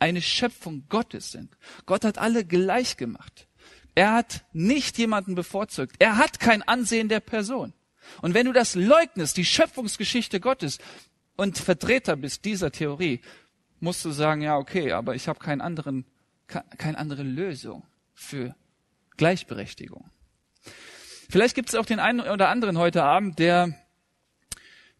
eine 0.03 0.21
Schöpfung 0.21 0.85
Gottes 0.89 1.31
sind. 1.31 1.57
Gott 1.87 2.05
hat 2.05 2.19
alle 2.19 2.45
gleich 2.45 2.97
gemacht. 2.97 3.47
Er 3.95 4.13
hat 4.13 4.45
nicht 4.53 4.99
jemanden 4.99 5.37
bevorzugt. 5.37 5.95
Er 6.01 6.17
hat 6.17 6.41
kein 6.41 6.63
Ansehen 6.63 7.09
der 7.09 7.21
Person. 7.21 7.73
Und 8.21 8.35
wenn 8.35 8.47
du 8.47 8.53
das 8.53 8.75
leugnest, 8.75 9.37
die 9.37 9.45
Schöpfungsgeschichte 9.45 10.41
Gottes 10.41 10.79
und 11.37 11.57
Vertreter 11.57 12.17
bist 12.17 12.45
dieser 12.45 12.73
Theorie, 12.73 13.21
musst 13.79 14.05
du 14.05 14.11
sagen, 14.11 14.43
ja, 14.43 14.57
okay, 14.57 14.91
aber 14.91 15.15
ich 15.15 15.29
habe 15.29 15.39
keinen 15.39 15.61
anderen, 15.61 16.05
keine 16.49 16.99
andere 16.99 17.23
Lösung 17.23 17.85
für 18.13 18.57
Gleichberechtigung. 19.17 20.11
Vielleicht 21.31 21.55
gibt 21.55 21.69
es 21.69 21.77
auch 21.77 21.87
den 21.87 22.01
einen 22.01 22.21
oder 22.21 22.49
anderen 22.49 22.77
heute 22.77 23.05
Abend, 23.05 23.39
der 23.39 23.73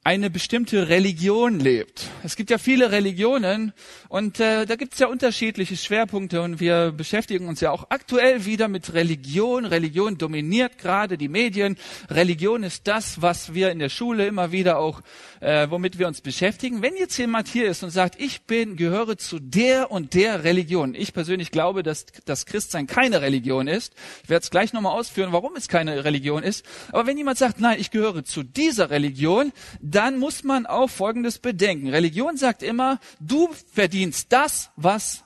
eine 0.05 0.31
bestimmte 0.31 0.89
Religion 0.89 1.61
lebt. 1.61 2.09
Es 2.25 2.35
gibt 2.35 2.51
ja 2.51 2.59
viele 2.59 2.91
Religionen 2.91 3.73
und 4.09 4.41
äh, 4.41 4.67
da 4.67 4.75
gibt 4.75 4.95
es 4.95 4.99
ja 4.99 5.07
unterschiedliche 5.07 5.77
Schwerpunkte 5.77 6.43
und 6.43 6.59
wir 6.59 6.91
beschäftigen 6.91 7.47
uns 7.47 7.61
ja 7.61 7.71
auch 7.71 7.87
aktuell 7.91 8.45
wieder 8.45 8.67
mit 8.67 8.95
Religion. 8.95 9.65
Religion 9.65 10.19
dominiert 10.19 10.79
gerade 10.79 11.17
die 11.17 11.29
Medien. 11.29 11.77
Religion 12.11 12.65
ist 12.65 12.89
das, 12.89 13.23
was 13.23 13.55
wir 13.55 13.71
in 13.71 13.79
der 13.79 13.91
Schule 13.91 14.27
immer 14.27 14.51
wieder 14.51 14.79
auch, 14.79 15.03
äh, 15.39 15.69
womit 15.71 16.01
wir 16.01 16.09
uns 16.09 16.21
beschäftigen. 16.21 16.83
Wenn 16.83 16.97
jetzt 16.97 17.17
jemand 17.17 17.47
hier 17.47 17.67
ist 17.67 17.85
und 17.85 17.91
sagt, 17.91 18.21
ich 18.21 18.43
bin, 18.43 18.75
gehöre 18.75 19.19
zu 19.19 19.39
der 19.39 19.93
und 19.93 20.15
der 20.15 20.43
Religion. 20.43 20.97
Ich 20.97 21.13
persönlich 21.13 21.53
glaube, 21.53 21.85
dass 21.85 22.07
das 22.25 22.47
Christsein 22.47 22.89
keine 22.89 23.23
Religion 23.23 23.69
ist. 23.69 23.95
Ich 24.25 24.31
werde 24.31 24.43
es 24.43 24.51
gleich 24.51 24.73
nochmal 24.73 24.99
ausführen, 24.99 25.31
warum 25.31 25.55
es 25.55 25.69
keine 25.69 26.05
Religion 26.05 26.43
ist. 26.43 26.67
Aber 26.89 27.07
wenn 27.07 27.17
jemand 27.17 27.39
sagt, 27.39 27.61
nein, 27.61 27.79
ich 27.79 27.93
gehöre 27.93 28.25
zu 28.25 28.43
dieser 28.43 28.91
Religion, 28.91 29.53
dann 29.95 30.19
muss 30.19 30.45
man 30.45 30.67
auch 30.67 30.89
Folgendes 30.89 31.39
bedenken. 31.39 31.89
Religion 31.89 32.37
sagt 32.37 32.63
immer, 32.63 33.01
du 33.21 33.53
verdienst 33.73 34.27
das, 34.31 34.71
was, 34.77 35.25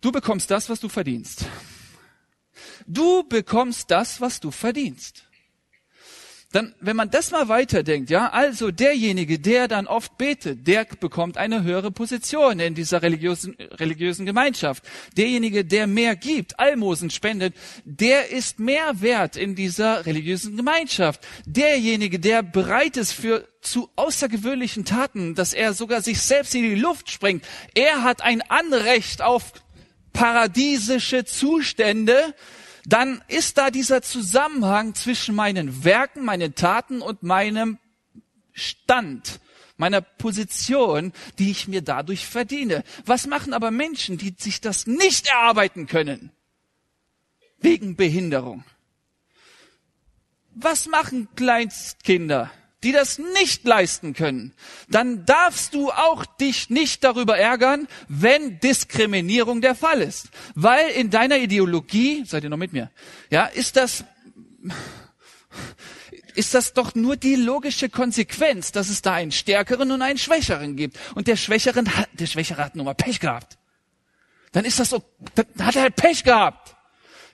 du 0.00 0.12
bekommst 0.12 0.50
das, 0.50 0.68
was 0.68 0.80
du 0.80 0.88
verdienst. 0.88 1.44
Du 2.86 3.22
bekommst 3.24 3.90
das, 3.90 4.20
was 4.20 4.40
du 4.40 4.50
verdienst 4.50 5.27
dann, 6.52 6.74
wenn 6.80 6.96
man 6.96 7.10
das 7.10 7.30
mal 7.30 7.48
weiterdenkt, 7.48 8.08
ja, 8.08 8.30
also 8.30 8.70
derjenige, 8.70 9.38
der 9.38 9.68
dann 9.68 9.86
oft 9.86 10.16
betet, 10.16 10.66
der 10.66 10.86
bekommt 10.86 11.36
eine 11.36 11.62
höhere 11.62 11.90
Position 11.90 12.58
in 12.58 12.74
dieser 12.74 13.02
religiösen, 13.02 13.54
religiösen 13.72 14.24
Gemeinschaft. 14.24 14.82
Derjenige, 15.14 15.66
der 15.66 15.86
mehr 15.86 16.16
gibt, 16.16 16.58
Almosen 16.58 17.10
spendet, 17.10 17.54
der 17.84 18.30
ist 18.30 18.60
mehr 18.60 19.02
wert 19.02 19.36
in 19.36 19.56
dieser 19.56 20.06
religiösen 20.06 20.56
Gemeinschaft. 20.56 21.20
Derjenige, 21.44 22.18
der 22.18 22.42
bereit 22.42 22.96
ist 22.96 23.12
für 23.12 23.46
zu 23.60 23.90
außergewöhnlichen 23.96 24.86
Taten, 24.86 25.34
dass 25.34 25.52
er 25.52 25.74
sogar 25.74 26.00
sich 26.00 26.22
selbst 26.22 26.54
in 26.54 26.62
die 26.62 26.76
Luft 26.76 27.10
springt, 27.10 27.44
er 27.74 28.02
hat 28.04 28.22
ein 28.22 28.40
Anrecht 28.40 29.20
auf 29.20 29.52
paradiesische 30.14 31.26
Zustände, 31.26 32.34
dann 32.88 33.22
ist 33.28 33.58
da 33.58 33.70
dieser 33.70 34.00
Zusammenhang 34.00 34.94
zwischen 34.94 35.34
meinen 35.34 35.84
Werken, 35.84 36.24
meinen 36.24 36.54
Taten 36.54 37.02
und 37.02 37.22
meinem 37.22 37.78
Stand, 38.52 39.40
meiner 39.76 40.00
Position, 40.00 41.12
die 41.38 41.50
ich 41.50 41.68
mir 41.68 41.82
dadurch 41.82 42.26
verdiene. 42.26 42.82
Was 43.04 43.26
machen 43.26 43.52
aber 43.52 43.70
Menschen, 43.70 44.16
die 44.16 44.34
sich 44.38 44.62
das 44.62 44.86
nicht 44.86 45.28
erarbeiten 45.28 45.86
können? 45.86 46.30
Wegen 47.58 47.94
Behinderung. 47.94 48.64
Was 50.54 50.86
machen 50.86 51.28
Kleinstkinder? 51.36 52.50
Die 52.82 52.92
das 52.92 53.18
nicht 53.18 53.64
leisten 53.64 54.14
können, 54.14 54.52
dann 54.88 55.26
darfst 55.26 55.74
du 55.74 55.90
auch 55.90 56.24
dich 56.24 56.70
nicht 56.70 57.02
darüber 57.02 57.36
ärgern, 57.36 57.88
wenn 58.08 58.60
Diskriminierung 58.60 59.60
der 59.60 59.74
Fall 59.74 60.00
ist. 60.00 60.28
Weil 60.54 60.88
in 60.90 61.10
deiner 61.10 61.38
Ideologie, 61.38 62.24
seid 62.24 62.44
ihr 62.44 62.50
noch 62.50 62.56
mit 62.56 62.72
mir, 62.72 62.90
ja, 63.30 63.46
ist 63.46 63.76
das, 63.76 64.04
ist 66.34 66.54
das 66.54 66.72
doch 66.72 66.94
nur 66.94 67.16
die 67.16 67.34
logische 67.34 67.88
Konsequenz, 67.88 68.70
dass 68.70 68.88
es 68.88 69.02
da 69.02 69.14
einen 69.14 69.32
Stärkeren 69.32 69.90
und 69.90 70.02
einen 70.02 70.18
Schwächeren 70.18 70.76
gibt. 70.76 70.96
Und 71.16 71.26
der 71.26 71.36
Schwächeren, 71.36 71.90
der 72.12 72.26
Schwächere 72.26 72.64
hat 72.64 72.76
nun 72.76 72.84
mal 72.84 72.94
Pech 72.94 73.18
gehabt. 73.18 73.58
Dann 74.52 74.64
ist 74.64 74.78
das 74.78 74.90
so, 74.90 75.02
dann 75.34 75.66
hat 75.66 75.76
er 75.76 75.82
halt 75.82 75.96
Pech 75.96 76.22
gehabt. 76.22 76.76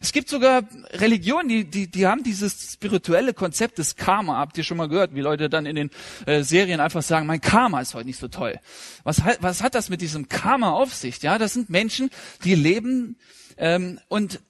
Es 0.04 0.12
gibt 0.12 0.28
sogar 0.28 0.64
Religionen, 0.90 1.48
die, 1.48 1.64
die, 1.64 1.90
die 1.90 2.06
haben 2.06 2.22
dieses 2.22 2.74
spirituelle 2.74 3.32
Konzept 3.32 3.78
des 3.78 3.96
Karma. 3.96 4.36
Habt 4.36 4.58
ihr 4.58 4.62
schon 4.62 4.76
mal 4.76 4.86
gehört, 4.86 5.14
wie 5.14 5.22
Leute 5.22 5.48
dann 5.48 5.64
in 5.64 5.76
den 5.76 5.90
äh, 6.26 6.42
Serien 6.42 6.80
einfach 6.80 7.02
sagen, 7.02 7.26
mein 7.26 7.40
Karma 7.40 7.80
ist 7.80 7.94
heute 7.94 8.04
nicht 8.04 8.18
so 8.18 8.28
toll. 8.28 8.60
Was, 9.04 9.22
was 9.40 9.62
hat 9.62 9.74
das 9.74 9.88
mit 9.88 10.02
diesem 10.02 10.28
Karma 10.28 10.72
auf 10.72 10.92
sich? 10.92 11.22
Ja, 11.22 11.38
das 11.38 11.54
sind 11.54 11.70
Menschen, 11.70 12.10
die 12.44 12.54
leben 12.54 13.16
ähm, 13.56 13.98
und 14.08 14.40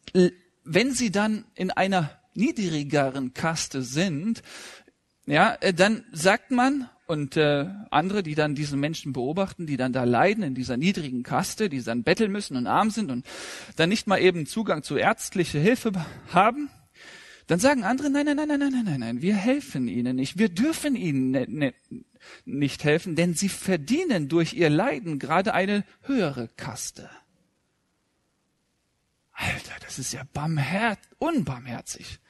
wenn 0.65 0.93
sie 0.93 1.13
dann 1.13 1.45
in 1.55 1.71
einer 1.71 2.11
niedrigeren 2.35 3.33
Kaste 3.33 3.83
sind, 3.83 4.43
ja, 5.25 5.55
äh, 5.61 5.73
dann 5.73 6.05
sagt 6.11 6.51
man, 6.51 6.91
und 7.07 7.37
äh, 7.37 7.67
andere, 7.91 8.23
die 8.23 8.35
dann 8.35 8.55
diesen 8.55 8.81
Menschen 8.81 9.13
beobachten, 9.13 9.67
die 9.67 9.77
dann 9.77 9.93
da 9.93 10.05
leiden 10.05 10.43
in 10.43 10.55
dieser 10.55 10.77
niedrigen 10.77 11.23
Kaste, 11.23 11.69
die 11.69 11.83
dann 11.83 12.03
betteln 12.03 12.33
müssen 12.33 12.57
und 12.57 12.67
arm 12.67 12.91
sind 12.91 13.11
und 13.11 13.27
dann 13.77 13.89
nicht 13.89 14.07
mal 14.07 14.19
eben 14.19 14.47
Zugang 14.47 14.83
zu 14.83 14.97
ärztlicher 14.97 15.59
Hilfe 15.59 15.93
haben, 16.33 16.71
dann 17.47 17.59
sagen 17.59 17.85
andere, 17.85 18.09
nein, 18.09 18.25
nein, 18.27 18.37
nein, 18.37 18.49
nein, 18.49 18.59
nein, 18.59 18.85
nein, 18.85 19.01
nein, 19.01 19.23
wir 19.23 19.35
helfen 19.35 19.87
ihnen 19.87 20.17
nicht, 20.17 20.39
wir 20.39 20.49
dürfen 20.49 20.97
ihnen 20.97 21.31
ne, 21.31 21.47
ne, 21.49 21.75
nicht 22.47 22.85
helfen, 22.85 23.17
denn 23.17 23.35
sie 23.35 23.51
verdienen 23.51 24.29
durch 24.29 24.55
ihr 24.55 24.71
Leiden 24.71 25.19
gerade 25.19 25.53
eine 25.53 25.85
höhere 26.03 26.49
Kaste. 26.57 27.11
Alter, 29.35 29.75
das 29.85 29.99
ist 29.99 30.13
ja 30.13 30.23
barmherz, 30.33 31.01
unbarmherzig. 31.19 32.21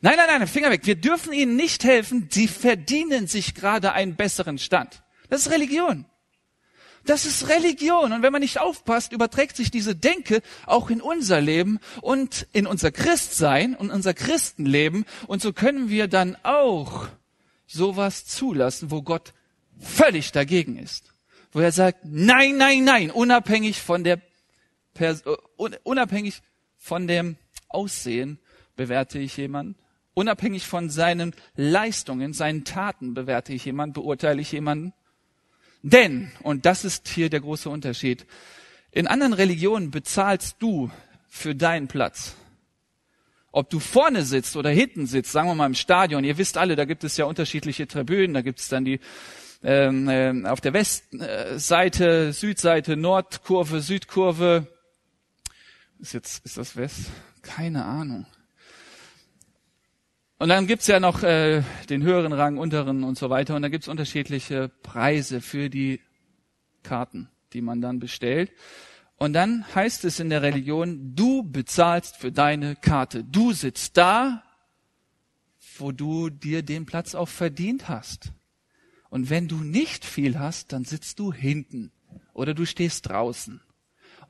Nein, 0.00 0.14
nein, 0.16 0.38
nein, 0.38 0.48
Finger 0.48 0.70
weg. 0.70 0.86
Wir 0.86 0.96
dürfen 0.96 1.32
ihnen 1.32 1.56
nicht 1.56 1.84
helfen. 1.84 2.28
Sie 2.30 2.48
verdienen 2.48 3.26
sich 3.26 3.54
gerade 3.54 3.92
einen 3.92 4.16
besseren 4.16 4.58
Stand. 4.58 5.02
Das 5.28 5.42
ist 5.46 5.52
Religion. 5.52 6.06
Das 7.04 7.26
ist 7.26 7.48
Religion. 7.48 8.12
Und 8.12 8.22
wenn 8.22 8.32
man 8.32 8.40
nicht 8.40 8.60
aufpasst, 8.60 9.12
überträgt 9.12 9.56
sich 9.56 9.70
diese 9.70 9.94
Denke 9.94 10.40
auch 10.64 10.88
in 10.88 11.02
unser 11.02 11.40
Leben 11.42 11.80
und 12.00 12.46
in 12.52 12.66
unser 12.66 12.90
Christsein 12.90 13.74
und 13.74 13.90
unser 13.90 14.14
Christenleben. 14.14 15.04
Und 15.26 15.42
so 15.42 15.52
können 15.52 15.90
wir 15.90 16.08
dann 16.08 16.36
auch 16.44 17.08
sowas 17.66 18.24
zulassen, 18.24 18.90
wo 18.90 19.02
Gott 19.02 19.34
völlig 19.78 20.32
dagegen 20.32 20.78
ist. 20.78 21.12
Wo 21.52 21.60
er 21.60 21.72
sagt, 21.72 22.00
nein, 22.04 22.56
nein, 22.56 22.84
nein, 22.84 23.10
unabhängig 23.10 23.82
von 23.82 24.02
der, 24.02 24.20
Pers 24.94 25.24
unabhängig 25.56 26.40
von 26.84 27.06
dem 27.06 27.36
Aussehen 27.70 28.38
bewerte 28.76 29.18
ich 29.18 29.38
jemanden. 29.38 29.74
Unabhängig 30.12 30.66
von 30.66 30.90
seinen 30.90 31.34
Leistungen, 31.56 32.34
seinen 32.34 32.64
Taten 32.64 33.14
bewerte 33.14 33.54
ich 33.54 33.64
jemanden, 33.64 33.94
beurteile 33.94 34.42
ich 34.42 34.52
jemanden. 34.52 34.92
Denn, 35.80 36.30
und 36.42 36.66
das 36.66 36.84
ist 36.84 37.08
hier 37.08 37.30
der 37.30 37.40
große 37.40 37.70
Unterschied, 37.70 38.26
in 38.90 39.06
anderen 39.06 39.32
Religionen 39.32 39.90
bezahlst 39.90 40.56
du 40.58 40.90
für 41.26 41.54
deinen 41.54 41.88
Platz. 41.88 42.36
Ob 43.50 43.70
du 43.70 43.80
vorne 43.80 44.22
sitzt 44.22 44.54
oder 44.54 44.68
hinten 44.68 45.06
sitzt, 45.06 45.32
sagen 45.32 45.48
wir 45.48 45.54
mal 45.54 45.64
im 45.64 45.74
Stadion, 45.74 46.22
ihr 46.22 46.36
wisst 46.36 46.58
alle, 46.58 46.76
da 46.76 46.84
gibt 46.84 47.02
es 47.02 47.16
ja 47.16 47.24
unterschiedliche 47.24 47.88
Tribünen, 47.88 48.34
da 48.34 48.42
gibt 48.42 48.60
es 48.60 48.68
dann 48.68 48.84
die 48.84 49.00
ähm, 49.62 50.06
äh, 50.10 50.46
auf 50.46 50.60
der 50.60 50.74
Westseite, 50.74 52.34
Südseite, 52.34 52.98
Nordkurve, 52.98 53.80
Südkurve, 53.80 54.66
ist 55.98 56.12
jetzt, 56.12 56.44
ist 56.44 56.56
das 56.56 56.76
West? 56.76 57.10
Keine 57.42 57.84
Ahnung. 57.84 58.26
Und 60.38 60.48
dann 60.48 60.66
gibt's 60.66 60.86
ja 60.88 61.00
noch 61.00 61.22
äh, 61.22 61.62
den 61.88 62.02
höheren 62.02 62.32
Rang, 62.32 62.58
unteren 62.58 63.04
und 63.04 63.16
so 63.16 63.30
weiter. 63.30 63.56
Und 63.56 63.62
da 63.62 63.68
gibt's 63.68 63.88
unterschiedliche 63.88 64.68
Preise 64.82 65.40
für 65.40 65.70
die 65.70 66.00
Karten, 66.82 67.28
die 67.52 67.62
man 67.62 67.80
dann 67.80 67.98
bestellt. 67.98 68.52
Und 69.16 69.32
dann 69.32 69.64
heißt 69.74 70.04
es 70.04 70.20
in 70.20 70.28
der 70.28 70.42
Religion, 70.42 71.14
du 71.14 71.44
bezahlst 71.44 72.16
für 72.16 72.32
deine 72.32 72.76
Karte. 72.76 73.24
Du 73.24 73.52
sitzt 73.52 73.96
da, 73.96 74.42
wo 75.78 75.92
du 75.92 76.30
dir 76.30 76.62
den 76.62 76.84
Platz 76.84 77.14
auch 77.14 77.28
verdient 77.28 77.88
hast. 77.88 78.32
Und 79.08 79.30
wenn 79.30 79.46
du 79.46 79.56
nicht 79.56 80.04
viel 80.04 80.38
hast, 80.38 80.72
dann 80.72 80.84
sitzt 80.84 81.20
du 81.20 81.32
hinten 81.32 81.92
oder 82.32 82.52
du 82.52 82.66
stehst 82.66 83.08
draußen. 83.08 83.60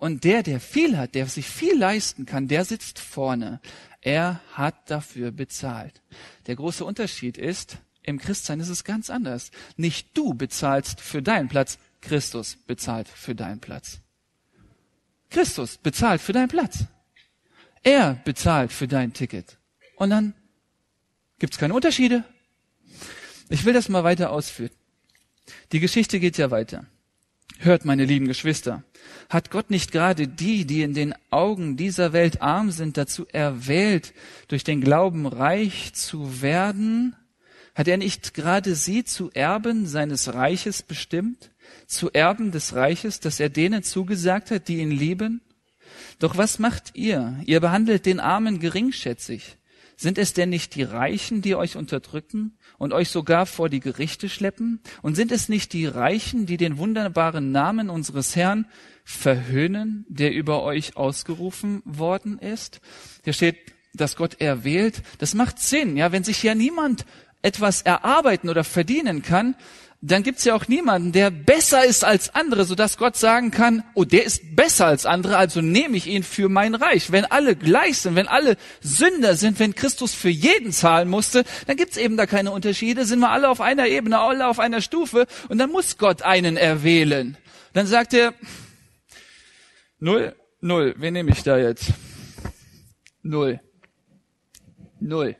Und 0.04 0.24
der, 0.24 0.42
der 0.42 0.60
viel 0.60 0.98
hat, 0.98 1.14
der 1.14 1.26
sich 1.28 1.46
viel 1.46 1.78
leisten 1.78 2.26
kann, 2.26 2.46
der 2.46 2.66
sitzt 2.66 2.98
vorne. 2.98 3.58
Er 4.02 4.42
hat 4.52 4.90
dafür 4.90 5.32
bezahlt. 5.32 6.02
Der 6.46 6.56
große 6.56 6.84
Unterschied 6.84 7.38
ist, 7.38 7.78
im 8.02 8.18
Christsein 8.18 8.60
ist 8.60 8.68
es 8.68 8.84
ganz 8.84 9.08
anders. 9.08 9.50
Nicht 9.78 10.08
du 10.12 10.34
bezahlst 10.34 11.00
für 11.00 11.22
deinen 11.22 11.48
Platz, 11.48 11.78
Christus 12.02 12.54
bezahlt 12.66 13.08
für 13.08 13.34
deinen 13.34 13.60
Platz. 13.60 14.00
Christus 15.30 15.78
bezahlt 15.78 16.20
für 16.20 16.34
deinen 16.34 16.48
Platz. 16.48 16.84
Er 17.82 18.20
bezahlt 18.26 18.74
für 18.74 18.86
dein 18.86 19.14
Ticket. 19.14 19.56
Und 19.96 20.10
dann 20.10 20.34
gibt's 21.38 21.56
keine 21.56 21.72
Unterschiede. 21.72 22.24
Ich 23.48 23.64
will 23.64 23.72
das 23.72 23.88
mal 23.88 24.04
weiter 24.04 24.32
ausführen. 24.32 24.70
Die 25.72 25.80
Geschichte 25.80 26.20
geht 26.20 26.36
ja 26.36 26.50
weiter. 26.50 26.84
Hört, 27.58 27.84
meine 27.84 28.04
lieben 28.04 28.26
Geschwister, 28.26 28.82
hat 29.28 29.50
Gott 29.50 29.70
nicht 29.70 29.92
gerade 29.92 30.28
die, 30.28 30.66
die 30.66 30.82
in 30.82 30.94
den 30.94 31.14
Augen 31.30 31.76
dieser 31.76 32.12
Welt 32.12 32.42
arm 32.42 32.70
sind, 32.70 32.96
dazu 32.96 33.26
erwählt, 33.32 34.12
durch 34.48 34.64
den 34.64 34.80
Glauben 34.80 35.26
reich 35.26 35.94
zu 35.94 36.42
werden? 36.42 37.16
Hat 37.74 37.88
er 37.88 37.96
nicht 37.96 38.34
gerade 38.34 38.74
sie 38.74 39.04
zu 39.04 39.30
Erben 39.32 39.86
seines 39.86 40.34
Reiches 40.34 40.82
bestimmt? 40.82 41.50
Zu 41.86 42.10
Erben 42.12 42.52
des 42.52 42.74
Reiches, 42.74 43.20
das 43.20 43.40
er 43.40 43.48
denen 43.48 43.82
zugesagt 43.82 44.50
hat, 44.50 44.68
die 44.68 44.78
ihn 44.78 44.90
lieben? 44.90 45.40
Doch 46.18 46.36
was 46.36 46.58
macht 46.58 46.94
ihr? 46.94 47.40
Ihr 47.46 47.60
behandelt 47.60 48.06
den 48.06 48.20
Armen 48.20 48.60
geringschätzig. 48.60 49.56
Sind 49.96 50.18
es 50.18 50.32
denn 50.32 50.50
nicht 50.50 50.74
die 50.74 50.82
Reichen, 50.82 51.42
die 51.42 51.54
euch 51.54 51.76
unterdrücken 51.76 52.58
und 52.78 52.92
euch 52.92 53.08
sogar 53.08 53.46
vor 53.46 53.68
die 53.68 53.80
Gerichte 53.80 54.28
schleppen? 54.28 54.80
Und 55.02 55.14
sind 55.14 55.32
es 55.32 55.48
nicht 55.48 55.72
die 55.72 55.86
Reichen, 55.86 56.46
die 56.46 56.56
den 56.56 56.78
wunderbaren 56.78 57.52
Namen 57.52 57.90
unseres 57.90 58.34
Herrn 58.36 58.66
verhöhnen, 59.04 60.04
der 60.08 60.32
über 60.32 60.62
euch 60.62 60.96
ausgerufen 60.96 61.82
worden 61.84 62.38
ist? 62.38 62.80
Hier 63.22 63.32
steht, 63.32 63.56
dass 63.94 64.16
Gott 64.16 64.40
erwählt. 64.40 65.02
Das 65.18 65.34
macht 65.34 65.58
Sinn, 65.60 65.96
ja, 65.96 66.12
wenn 66.12 66.24
sich 66.24 66.42
ja 66.42 66.54
niemand 66.54 67.04
etwas 67.42 67.82
erarbeiten 67.82 68.48
oder 68.48 68.64
verdienen 68.64 69.22
kann, 69.22 69.54
dann 70.06 70.22
gibt's 70.22 70.44
ja 70.44 70.54
auch 70.54 70.68
niemanden, 70.68 71.12
der 71.12 71.30
besser 71.30 71.84
ist 71.84 72.04
als 72.04 72.34
andere, 72.34 72.64
sodass 72.64 72.98
Gott 72.98 73.16
sagen 73.16 73.50
kann, 73.50 73.82
oh, 73.94 74.04
der 74.04 74.24
ist 74.24 74.54
besser 74.54 74.86
als 74.86 75.06
andere, 75.06 75.38
also 75.38 75.62
nehme 75.62 75.96
ich 75.96 76.06
ihn 76.06 76.22
für 76.22 76.50
mein 76.50 76.74
Reich. 76.74 77.10
Wenn 77.10 77.24
alle 77.24 77.56
gleich 77.56 77.98
sind, 77.98 78.14
wenn 78.14 78.28
alle 78.28 78.56
Sünder 78.82 79.34
sind, 79.34 79.58
wenn 79.60 79.74
Christus 79.74 80.12
für 80.12 80.28
jeden 80.28 80.72
zahlen 80.72 81.08
musste, 81.08 81.44
dann 81.66 81.78
gibt's 81.78 81.96
eben 81.96 82.18
da 82.18 82.26
keine 82.26 82.50
Unterschiede, 82.50 83.06
sind 83.06 83.20
wir 83.20 83.30
alle 83.30 83.48
auf 83.48 83.62
einer 83.62 83.86
Ebene, 83.86 84.18
alle 84.18 84.46
auf 84.46 84.58
einer 84.58 84.82
Stufe 84.82 85.26
und 85.48 85.56
dann 85.56 85.70
muss 85.70 85.96
Gott 85.96 86.20
einen 86.20 86.58
erwählen. 86.58 87.38
Dann 87.72 87.86
sagt 87.86 88.12
er, 88.12 88.34
null, 90.00 90.36
null, 90.60 90.94
wen 90.98 91.14
nehme 91.14 91.30
ich 91.30 91.42
da 91.42 91.56
jetzt? 91.56 91.92
Null. 93.22 93.58
Null. 95.00 95.36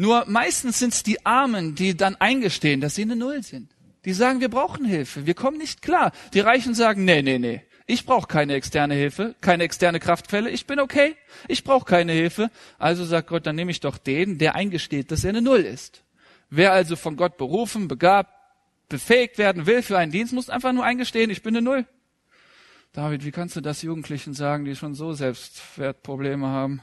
Nur 0.00 0.26
meistens 0.28 0.78
sind 0.78 0.94
es 0.94 1.02
die 1.02 1.26
Armen, 1.26 1.74
die 1.74 1.96
dann 1.96 2.14
eingestehen, 2.14 2.80
dass 2.80 2.94
sie 2.94 3.02
eine 3.02 3.16
Null 3.16 3.42
sind. 3.42 3.74
Die 4.04 4.12
sagen, 4.12 4.40
wir 4.40 4.48
brauchen 4.48 4.84
Hilfe, 4.84 5.26
wir 5.26 5.34
kommen 5.34 5.58
nicht 5.58 5.82
klar. 5.82 6.12
Die 6.34 6.40
Reichen 6.40 6.72
sagen, 6.72 7.04
nee, 7.04 7.20
nee, 7.20 7.40
nee, 7.40 7.62
ich 7.88 8.06
brauche 8.06 8.28
keine 8.28 8.54
externe 8.54 8.94
Hilfe, 8.94 9.34
keine 9.40 9.64
externe 9.64 9.98
Kraftquelle, 9.98 10.50
ich 10.50 10.68
bin 10.68 10.78
okay, 10.78 11.16
ich 11.48 11.64
brauche 11.64 11.84
keine 11.84 12.12
Hilfe. 12.12 12.52
Also 12.78 13.04
sagt 13.04 13.26
Gott, 13.26 13.44
dann 13.44 13.56
nehme 13.56 13.72
ich 13.72 13.80
doch 13.80 13.98
den, 13.98 14.38
der 14.38 14.54
eingesteht, 14.54 15.10
dass 15.10 15.24
er 15.24 15.30
eine 15.30 15.42
Null 15.42 15.62
ist. 15.62 16.04
Wer 16.48 16.72
also 16.72 16.94
von 16.94 17.16
Gott 17.16 17.36
berufen, 17.36 17.88
begabt, 17.88 18.32
befähigt 18.88 19.36
werden 19.36 19.66
will 19.66 19.82
für 19.82 19.98
einen 19.98 20.12
Dienst, 20.12 20.32
muss 20.32 20.48
einfach 20.48 20.72
nur 20.72 20.84
eingestehen, 20.84 21.28
ich 21.28 21.42
bin 21.42 21.56
eine 21.56 21.64
Null. 21.64 21.86
David, 22.92 23.24
wie 23.24 23.32
kannst 23.32 23.56
du 23.56 23.60
das 23.60 23.82
Jugendlichen 23.82 24.32
sagen, 24.32 24.64
die 24.64 24.76
schon 24.76 24.94
so 24.94 25.12
Selbstwertprobleme 25.12 26.46
haben? 26.46 26.82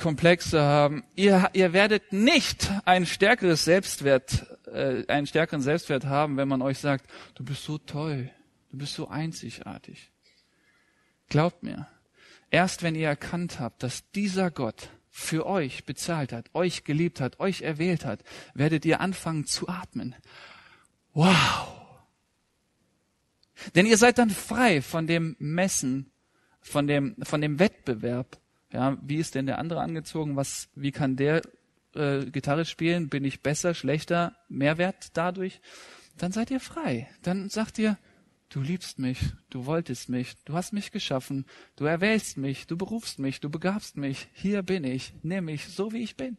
Komplexe 0.00 0.62
haben. 0.62 1.04
Ihr, 1.14 1.50
ihr 1.52 1.72
werdet 1.72 2.12
nicht 2.12 2.70
ein 2.84 3.04
stärkeres 3.04 3.64
Selbstwert, 3.64 4.46
äh, 4.66 5.06
einen 5.08 5.26
stärkeren 5.26 5.60
Selbstwert 5.60 6.06
haben, 6.06 6.36
wenn 6.36 6.48
man 6.48 6.62
euch 6.62 6.78
sagt, 6.78 7.06
du 7.34 7.44
bist 7.44 7.64
so 7.64 7.78
toll, 7.78 8.30
du 8.70 8.78
bist 8.78 8.94
so 8.94 9.08
einzigartig. 9.08 10.10
Glaubt 11.28 11.62
mir, 11.62 11.86
erst 12.50 12.82
wenn 12.82 12.94
ihr 12.94 13.08
erkannt 13.08 13.60
habt, 13.60 13.82
dass 13.82 14.10
dieser 14.12 14.50
Gott 14.50 14.88
für 15.10 15.46
euch 15.46 15.84
bezahlt 15.84 16.32
hat, 16.32 16.54
euch 16.54 16.84
geliebt 16.84 17.20
hat, 17.20 17.40
euch 17.40 17.62
erwählt 17.62 18.04
hat, 18.04 18.22
werdet 18.54 18.84
ihr 18.84 19.00
anfangen 19.00 19.46
zu 19.46 19.68
atmen. 19.68 20.14
Wow! 21.12 21.74
Denn 23.74 23.86
ihr 23.86 23.98
seid 23.98 24.18
dann 24.18 24.30
frei 24.30 24.80
von 24.80 25.06
dem 25.06 25.36
Messen, 25.38 26.10
von 26.60 26.86
dem, 26.86 27.16
von 27.22 27.40
dem 27.40 27.58
Wettbewerb, 27.58 28.38
ja, 28.72 28.98
wie 29.02 29.16
ist 29.16 29.34
denn 29.34 29.46
der 29.46 29.58
andere 29.58 29.80
angezogen? 29.80 30.36
Was, 30.36 30.68
wie 30.74 30.92
kann 30.92 31.16
der 31.16 31.42
äh, 31.94 32.26
Gitarre 32.26 32.64
spielen? 32.64 33.08
Bin 33.08 33.24
ich 33.24 33.42
besser, 33.42 33.74
schlechter, 33.74 34.36
Mehrwert 34.48 35.16
dadurch? 35.16 35.60
Dann 36.16 36.32
seid 36.32 36.50
ihr 36.50 36.60
frei. 36.60 37.08
Dann 37.22 37.48
sagt 37.48 37.78
ihr, 37.78 37.96
du 38.50 38.60
liebst 38.60 38.98
mich, 38.98 39.20
du 39.50 39.66
wolltest 39.66 40.08
mich, 40.08 40.34
du 40.44 40.54
hast 40.54 40.72
mich 40.72 40.90
geschaffen, 40.90 41.46
du 41.76 41.84
erwählst 41.84 42.36
mich, 42.36 42.66
du 42.66 42.76
berufst 42.76 43.18
mich, 43.18 43.40
du 43.40 43.48
begabst 43.48 43.96
mich. 43.96 44.28
Hier 44.32 44.62
bin 44.62 44.84
ich, 44.84 45.14
nimm 45.22 45.46
mich 45.46 45.68
so 45.68 45.92
wie 45.92 46.02
ich 46.02 46.16
bin. 46.16 46.36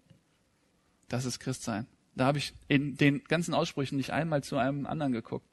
Das 1.07 1.25
ist 1.25 1.39
Christsein. 1.39 1.87
Da 2.15 2.25
habe 2.25 2.37
ich 2.37 2.53
in 2.67 2.95
den 2.95 3.23
ganzen 3.23 3.53
Aussprüchen 3.53 3.97
nicht 3.97 4.11
einmal 4.11 4.43
zu 4.43 4.57
einem 4.57 4.85
anderen 4.85 5.13
geguckt 5.13 5.47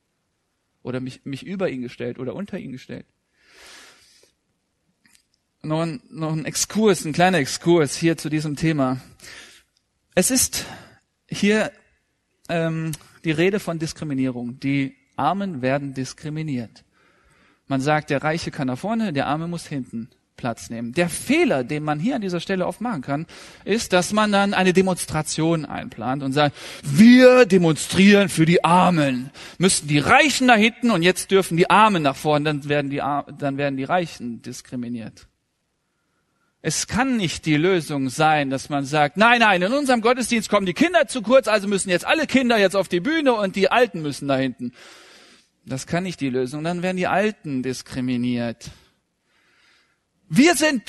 oder 0.83 1.01
mich, 1.01 1.25
mich 1.25 1.47
über 1.47 1.71
ihn 1.71 1.81
gestellt 1.81 2.19
oder 2.19 2.35
unter 2.35 2.59
ihn 2.59 2.73
gestellt 2.73 3.07
noch 5.67 5.83
ein, 5.83 6.01
noch 6.11 6.33
ein 6.33 6.45
Exkurs, 6.45 7.05
ein 7.05 7.13
kleiner 7.13 7.39
Exkurs 7.39 7.97
hier 7.97 8.17
zu 8.17 8.29
diesem 8.29 8.57
Thema. 8.57 9.01
Es 10.15 10.31
ist 10.31 10.65
hier 11.29 11.73
ähm, 12.49 12.93
die 13.25 13.33
Rede 13.33 13.61
von 13.61 13.79
Diskriminierung. 13.79 14.61
Die 14.61 14.97
Armen 15.17 15.63
werden 15.63 15.95
diskriminiert. 15.95 16.85
Man 17.67 17.81
sagt, 17.81 18.11
der 18.11 18.23
Reiche 18.23 18.51
kann 18.51 18.69
nach 18.69 18.79
vorne, 18.79 19.13
der 19.13 19.27
Arme 19.27 19.49
muss 19.49 19.67
hinten 19.67 20.09
Platz 20.37 20.71
nehmen. 20.71 20.93
Der 20.93 21.09
Fehler, 21.09 21.65
den 21.65 21.83
man 21.83 21.99
hier 21.99 22.17
an 22.17 22.21
dieser 22.21 22.41
Stelle 22.41 22.67
oft 22.67 22.81
machen 22.81 23.03
kann, 23.03 23.27
ist, 23.65 23.93
dass 23.93 24.13
man 24.13 24.31
dann 24.31 24.55
eine 24.55 24.73
Demonstration 24.73 25.65
einplant 25.65 26.23
und 26.23 26.33
sagt, 26.33 26.55
wir 26.83 27.47
demonstrieren 27.47 28.29
für 28.29 28.45
die 28.45 28.63
Armen. 28.63 29.31
Müssten 29.59 29.89
die 29.89 29.99
Reichen 29.99 30.47
nach 30.47 30.57
hinten 30.57 30.91
und 30.91 31.03
jetzt 31.03 31.31
dürfen 31.31 31.57
die 31.57 31.71
Armen 31.71 32.03
nach 32.03 32.17
vorne, 32.17 32.45
dann 32.45 32.69
werden 32.69 32.91
die, 32.91 32.99
dann 32.99 33.57
werden 33.57 33.77
die 33.77 33.85
Reichen 33.85 34.43
diskriminiert. 34.43 35.27
Es 36.69 36.89
kann 36.89 37.17
nicht 37.17 37.47
die 37.47 37.57
Lösung 37.57 38.09
sein, 38.09 38.51
dass 38.51 38.71
man 38.71 38.85
sagt, 38.85 39.17
nein, 39.17 39.39
nein, 39.39 39.63
in 39.63 39.73
unserem 39.73 40.01
Gottesdienst 40.01 40.49
kommen 40.49 40.67
die 40.67 40.75
Kinder 40.75 41.07
zu 41.07 41.23
kurz, 41.23 41.47
also 41.47 41.69
müssen 41.69 41.91
jetzt 41.91 42.05
alle 42.05 42.27
Kinder 42.27 42.59
jetzt 42.59 42.75
auf 42.75 42.89
die 42.89 42.99
Bühne 42.99 43.35
und 43.35 43.55
die 43.55 43.71
Alten 43.71 44.03
müssen 44.03 44.27
da 44.27 44.37
hinten. 44.37 44.73
Das 45.65 45.87
kann 45.87 46.03
nicht 46.03 46.21
die 46.21 46.29
Lösung. 46.29 46.65
Dann 46.65 46.83
werden 46.83 46.97
die 46.97 47.07
Alten 47.07 47.63
diskriminiert. 47.63 48.73
Wir 50.29 50.57
sind 50.57 50.83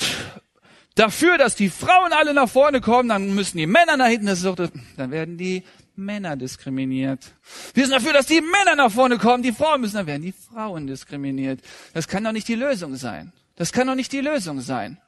dafür, 0.96 1.38
dass 1.38 1.54
die 1.54 1.70
Frauen 1.70 2.12
alle 2.12 2.34
nach 2.34 2.48
vorne 2.48 2.80
kommen, 2.80 3.08
dann 3.08 3.36
müssen 3.36 3.58
die 3.58 3.68
Männer 3.68 3.96
nach 3.96 4.08
hinten, 4.08 4.26
das 4.26 4.38
ist 4.38 4.46
doch, 4.46 4.56
das, 4.56 4.72
dann 4.96 5.12
werden 5.12 5.38
die 5.38 5.62
Männer 5.94 6.34
diskriminiert. 6.34 7.24
Wir 7.74 7.84
sind 7.86 7.94
dafür, 7.94 8.14
dass 8.14 8.26
die 8.26 8.40
Männer 8.40 8.74
nach 8.74 8.90
vorne 8.90 9.18
kommen, 9.18 9.44
die 9.44 9.52
Frauen 9.52 9.82
müssen, 9.82 9.94
dann 9.94 10.08
werden 10.08 10.22
die 10.24 10.32
Frauen 10.32 10.88
diskriminiert. 10.88 11.60
Das 11.94 12.08
kann 12.08 12.24
doch 12.24 12.32
nicht 12.32 12.48
die 12.48 12.56
Lösung 12.56 12.96
sein. 12.96 13.32
Das 13.54 13.70
kann 13.70 13.86
doch 13.86 13.94
nicht 13.94 14.10
die 14.10 14.22
Lösung 14.22 14.60
sein. 14.60 14.98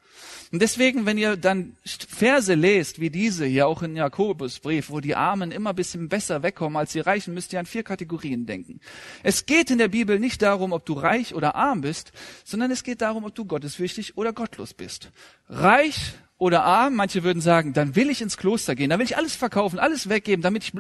Und 0.52 0.60
deswegen, 0.60 1.06
wenn 1.06 1.16
ihr 1.16 1.36
dann 1.36 1.76
Verse 1.84 2.52
lest, 2.54 3.00
wie 3.00 3.10
diese 3.10 3.46
hier 3.46 3.68
auch 3.68 3.82
in 3.82 3.94
Jakobusbrief, 3.94 4.90
wo 4.90 4.98
die 4.98 5.14
Armen 5.14 5.52
immer 5.52 5.72
bisschen 5.72 6.08
besser 6.08 6.42
wegkommen 6.42 6.76
als 6.76 6.90
die 6.90 7.00
Reichen, 7.00 7.34
müsst 7.34 7.52
ihr 7.52 7.60
an 7.60 7.66
vier 7.66 7.84
Kategorien 7.84 8.46
denken. 8.46 8.80
Es 9.22 9.46
geht 9.46 9.70
in 9.70 9.78
der 9.78 9.86
Bibel 9.86 10.18
nicht 10.18 10.42
darum, 10.42 10.72
ob 10.72 10.84
du 10.86 10.94
reich 10.94 11.34
oder 11.36 11.54
arm 11.54 11.82
bist, 11.82 12.10
sondern 12.44 12.72
es 12.72 12.82
geht 12.82 13.00
darum, 13.00 13.24
ob 13.24 13.34
du 13.34 13.44
gottesfürchtig 13.44 14.16
oder 14.16 14.32
gottlos 14.32 14.74
bist. 14.74 15.10
Reich 15.48 16.14
oder 16.36 16.64
arm, 16.64 16.96
manche 16.96 17.22
würden 17.22 17.42
sagen, 17.42 17.72
dann 17.72 17.94
will 17.94 18.10
ich 18.10 18.20
ins 18.20 18.36
Kloster 18.36 18.74
gehen, 18.74 18.90
dann 18.90 18.98
will 18.98 19.06
ich 19.06 19.16
alles 19.16 19.36
verkaufen, 19.36 19.78
alles 19.78 20.08
weggeben, 20.08 20.42
damit 20.42 20.64
ich 20.64 20.72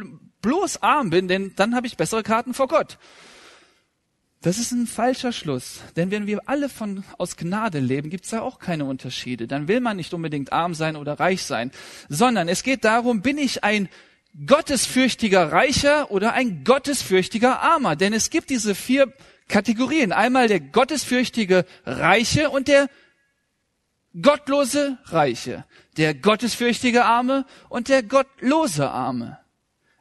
bloß 0.42 0.82
arm 0.82 1.10
bin, 1.10 1.28
denn 1.28 1.52
dann 1.54 1.76
habe 1.76 1.86
ich 1.86 1.96
bessere 1.96 2.24
Karten 2.24 2.54
vor 2.54 2.66
Gott. 2.66 2.98
Das 4.42 4.56
ist 4.56 4.72
ein 4.72 4.86
falscher 4.86 5.32
Schluss. 5.32 5.80
Denn 5.96 6.10
wenn 6.10 6.26
wir 6.26 6.48
alle 6.48 6.70
von, 6.70 7.04
aus 7.18 7.36
Gnade 7.36 7.78
leben, 7.78 8.08
gibt 8.08 8.24
es 8.24 8.30
da 8.30 8.40
auch 8.40 8.58
keine 8.58 8.86
Unterschiede. 8.86 9.46
Dann 9.46 9.68
will 9.68 9.80
man 9.80 9.98
nicht 9.98 10.14
unbedingt 10.14 10.50
arm 10.50 10.72
sein 10.74 10.96
oder 10.96 11.20
reich 11.20 11.42
sein, 11.42 11.70
sondern 12.08 12.48
es 12.48 12.62
geht 12.62 12.84
darum, 12.84 13.20
bin 13.20 13.36
ich 13.36 13.64
ein 13.64 13.90
gottesfürchtiger 14.46 15.52
Reicher 15.52 16.10
oder 16.10 16.32
ein 16.32 16.64
gottesfürchtiger 16.64 17.60
Armer? 17.60 17.96
Denn 17.96 18.14
es 18.14 18.30
gibt 18.30 18.48
diese 18.48 18.74
vier 18.74 19.12
Kategorien. 19.46 20.10
Einmal 20.10 20.48
der 20.48 20.60
gottesfürchtige 20.60 21.66
Reiche 21.84 22.48
und 22.48 22.68
der 22.68 22.88
gottlose 24.22 24.96
Reiche. 25.04 25.66
Der 25.98 26.14
gottesfürchtige 26.14 27.04
Arme 27.04 27.44
und 27.68 27.90
der 27.90 28.02
gottlose 28.02 28.88
Arme. 28.88 29.38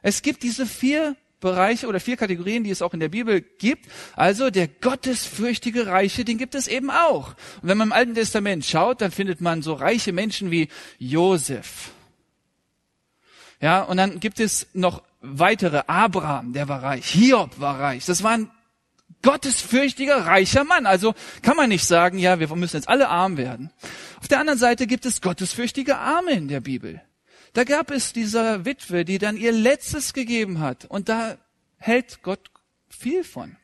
Es 0.00 0.22
gibt 0.22 0.42
diese 0.44 0.64
vier 0.64 1.14
Bereiche 1.40 1.86
oder 1.86 2.00
vier 2.00 2.16
Kategorien, 2.16 2.64
die 2.64 2.70
es 2.70 2.82
auch 2.82 2.94
in 2.94 3.00
der 3.00 3.08
Bibel 3.08 3.40
gibt. 3.40 3.86
Also 4.14 4.50
der 4.50 4.68
gottesfürchtige 4.68 5.86
Reiche, 5.86 6.24
den 6.24 6.38
gibt 6.38 6.54
es 6.54 6.68
eben 6.68 6.90
auch. 6.90 7.28
Und 7.62 7.68
wenn 7.68 7.78
man 7.78 7.88
im 7.88 7.92
Alten 7.92 8.14
Testament 8.14 8.64
schaut, 8.64 9.00
dann 9.00 9.10
findet 9.10 9.40
man 9.40 9.62
so 9.62 9.72
reiche 9.74 10.12
Menschen 10.12 10.50
wie 10.50 10.68
Josef. 10.98 11.92
Ja, 13.60 13.82
und 13.82 13.96
dann 13.96 14.20
gibt 14.20 14.40
es 14.40 14.68
noch 14.72 15.02
weitere. 15.20 15.82
Abraham, 15.86 16.52
der 16.52 16.68
war 16.68 16.82
reich. 16.82 17.06
Hiob 17.06 17.60
war 17.60 17.78
reich. 17.78 18.06
Das 18.06 18.22
war 18.22 18.32
ein 18.32 18.50
gottesfürchtiger, 19.22 20.26
reicher 20.26 20.64
Mann. 20.64 20.86
Also 20.86 21.14
kann 21.42 21.56
man 21.56 21.68
nicht 21.68 21.84
sagen, 21.84 22.18
ja, 22.18 22.40
wir 22.40 22.54
müssen 22.56 22.76
jetzt 22.76 22.88
alle 22.88 23.08
arm 23.08 23.36
werden. 23.36 23.70
Auf 24.20 24.28
der 24.28 24.40
anderen 24.40 24.58
Seite 24.58 24.86
gibt 24.86 25.04
es 25.06 25.20
gottesfürchtige 25.20 25.98
Arme 25.98 26.32
in 26.32 26.48
der 26.48 26.60
Bibel. 26.60 27.02
Da 27.52 27.64
gab 27.64 27.90
es 27.90 28.12
dieser 28.12 28.64
Witwe, 28.64 29.04
die 29.04 29.18
dann 29.18 29.36
ihr 29.36 29.52
Letztes 29.52 30.12
gegeben 30.12 30.60
hat. 30.60 30.84
Und 30.84 31.08
da 31.08 31.36
hält 31.78 32.22
Gott 32.22 32.50
viel 32.88 33.24
von. 33.24 33.56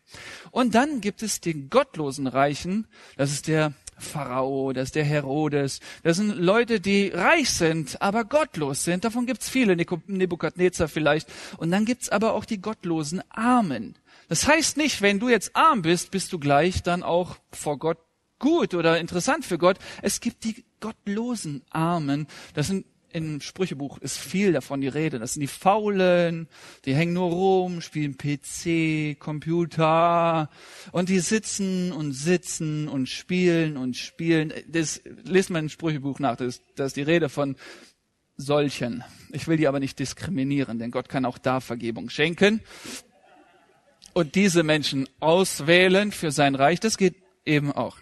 Und 0.51 0.75
dann 0.75 1.01
gibt 1.01 1.23
es 1.23 1.41
den 1.41 1.69
gottlosen 1.71 2.27
Reichen. 2.27 2.87
Das 3.17 3.31
ist 3.31 3.49
der 3.49 3.75
Pharao, 3.99 4.73
das 4.73 4.89
ist 4.89 4.95
der 4.95 5.05
Herodes. 5.05 5.81
Das 6.03 6.19
sind 6.19 6.37
Leute, 6.37 6.81
die 6.81 7.09
reich 7.09 7.51
sind, 7.51 8.01
aber 8.03 8.25
gottlos 8.25 8.85
sind. 8.85 9.05
Davon 9.05 9.27
gibt's 9.27 9.49
viele, 9.49 9.77
Nebukadnezar 9.77 10.89
vielleicht. 10.89 11.29
Und 11.57 11.71
dann 11.71 11.85
gibt's 11.85 12.09
aber 12.09 12.35
auch 12.35 12.45
die 12.45 12.61
gottlosen 12.61 13.23
Armen. 13.31 13.97
Das 14.29 14.47
heißt 14.47 14.77
nicht, 14.77 15.03
wenn 15.03 15.19
du 15.19 15.29
jetzt 15.29 15.55
arm 15.55 15.83
bist, 15.83 16.11
bist 16.11 16.33
du 16.33 16.39
gleich 16.39 16.83
dann 16.83 17.03
auch 17.03 17.37
vor 17.53 17.79
Gott 17.79 17.99
gut 18.39 18.75
oder 18.75 18.99
interessant 18.99 19.45
für 19.45 19.59
Gott. 19.59 19.79
Es 20.03 20.21
gibt 20.21 20.45
die 20.45 20.65
gottlosen 20.81 21.63
Armen. 21.71 22.27
Das 22.55 22.67
sind 22.67 22.85
im 23.17 23.41
Sprüchebuch 23.41 23.97
ist 23.99 24.19
viel 24.19 24.53
davon 24.53 24.83
die 24.83 24.89
Rede. 24.89 25.19
Das 25.19 25.33
sind 25.33 25.41
die 25.41 25.47
Faulen, 25.47 26.49
die 26.85 26.95
hängen 26.95 27.15
nur 27.15 27.31
rum, 27.31 27.81
spielen 27.81 28.19
PC, 28.19 29.19
Computer 29.19 30.51
und 30.93 31.09
die 31.09 31.21
sitzen 31.21 31.93
und 31.93 32.13
sitzen 32.13 32.89
und 32.89 33.09
spielen 33.09 33.79
und 33.79 33.97
spielen. 33.97 34.53
Das 34.69 35.01
liest 35.25 35.49
man 35.49 35.65
im 35.65 35.69
Sprüchebuch 35.71 36.19
nach. 36.19 36.37
Das, 36.37 36.61
das 36.75 36.89
ist 36.89 36.97
die 36.97 37.03
Rede 37.03 37.31
von 37.31 37.57
solchen. 38.37 39.03
Ich 39.33 39.49
will 39.49 39.57
die 39.57 39.67
aber 39.67 39.81
nicht 39.81 39.99
diskriminieren, 39.99 40.79
denn 40.79 40.91
Gott 40.91 41.09
kann 41.09 41.25
auch 41.25 41.39
da 41.39 41.61
Vergebung 41.61 42.11
schenken. 42.11 42.61
Und 44.13 44.35
diese 44.35 44.63
Menschen 44.63 45.09
auswählen 45.21 46.13
für 46.13 46.33
sein 46.33 46.55
Reich, 46.55 46.81
das 46.81 46.99
geht 46.99 47.17
eben 47.47 47.73
auch. 47.73 47.97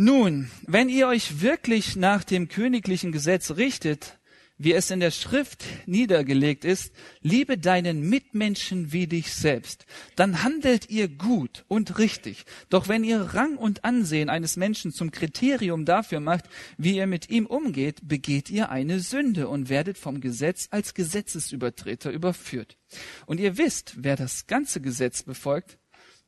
Nun, 0.00 0.48
wenn 0.64 0.88
ihr 0.88 1.08
euch 1.08 1.40
wirklich 1.40 1.96
nach 1.96 2.22
dem 2.22 2.46
königlichen 2.46 3.10
Gesetz 3.10 3.50
richtet, 3.56 4.16
wie 4.56 4.72
es 4.72 4.92
in 4.92 5.00
der 5.00 5.10
Schrift 5.10 5.64
niedergelegt 5.86 6.64
ist, 6.64 6.92
liebe 7.20 7.58
deinen 7.58 8.08
Mitmenschen 8.08 8.92
wie 8.92 9.08
dich 9.08 9.34
selbst, 9.34 9.86
dann 10.14 10.44
handelt 10.44 10.88
ihr 10.88 11.08
gut 11.08 11.64
und 11.66 11.98
richtig. 11.98 12.44
Doch 12.68 12.86
wenn 12.86 13.02
ihr 13.02 13.18
Rang 13.18 13.56
und 13.56 13.82
Ansehen 13.82 14.30
eines 14.30 14.56
Menschen 14.56 14.92
zum 14.92 15.10
Kriterium 15.10 15.84
dafür 15.84 16.20
macht, 16.20 16.44
wie 16.76 16.94
ihr 16.94 17.08
mit 17.08 17.28
ihm 17.28 17.46
umgeht, 17.46 18.06
begeht 18.06 18.50
ihr 18.50 18.70
eine 18.70 19.00
Sünde 19.00 19.48
und 19.48 19.68
werdet 19.68 19.98
vom 19.98 20.20
Gesetz 20.20 20.68
als 20.70 20.94
Gesetzesübertreter 20.94 22.12
überführt. 22.12 22.78
Und 23.26 23.40
ihr 23.40 23.58
wisst, 23.58 23.94
wer 23.96 24.14
das 24.14 24.46
ganze 24.46 24.80
Gesetz 24.80 25.24
befolgt, 25.24 25.76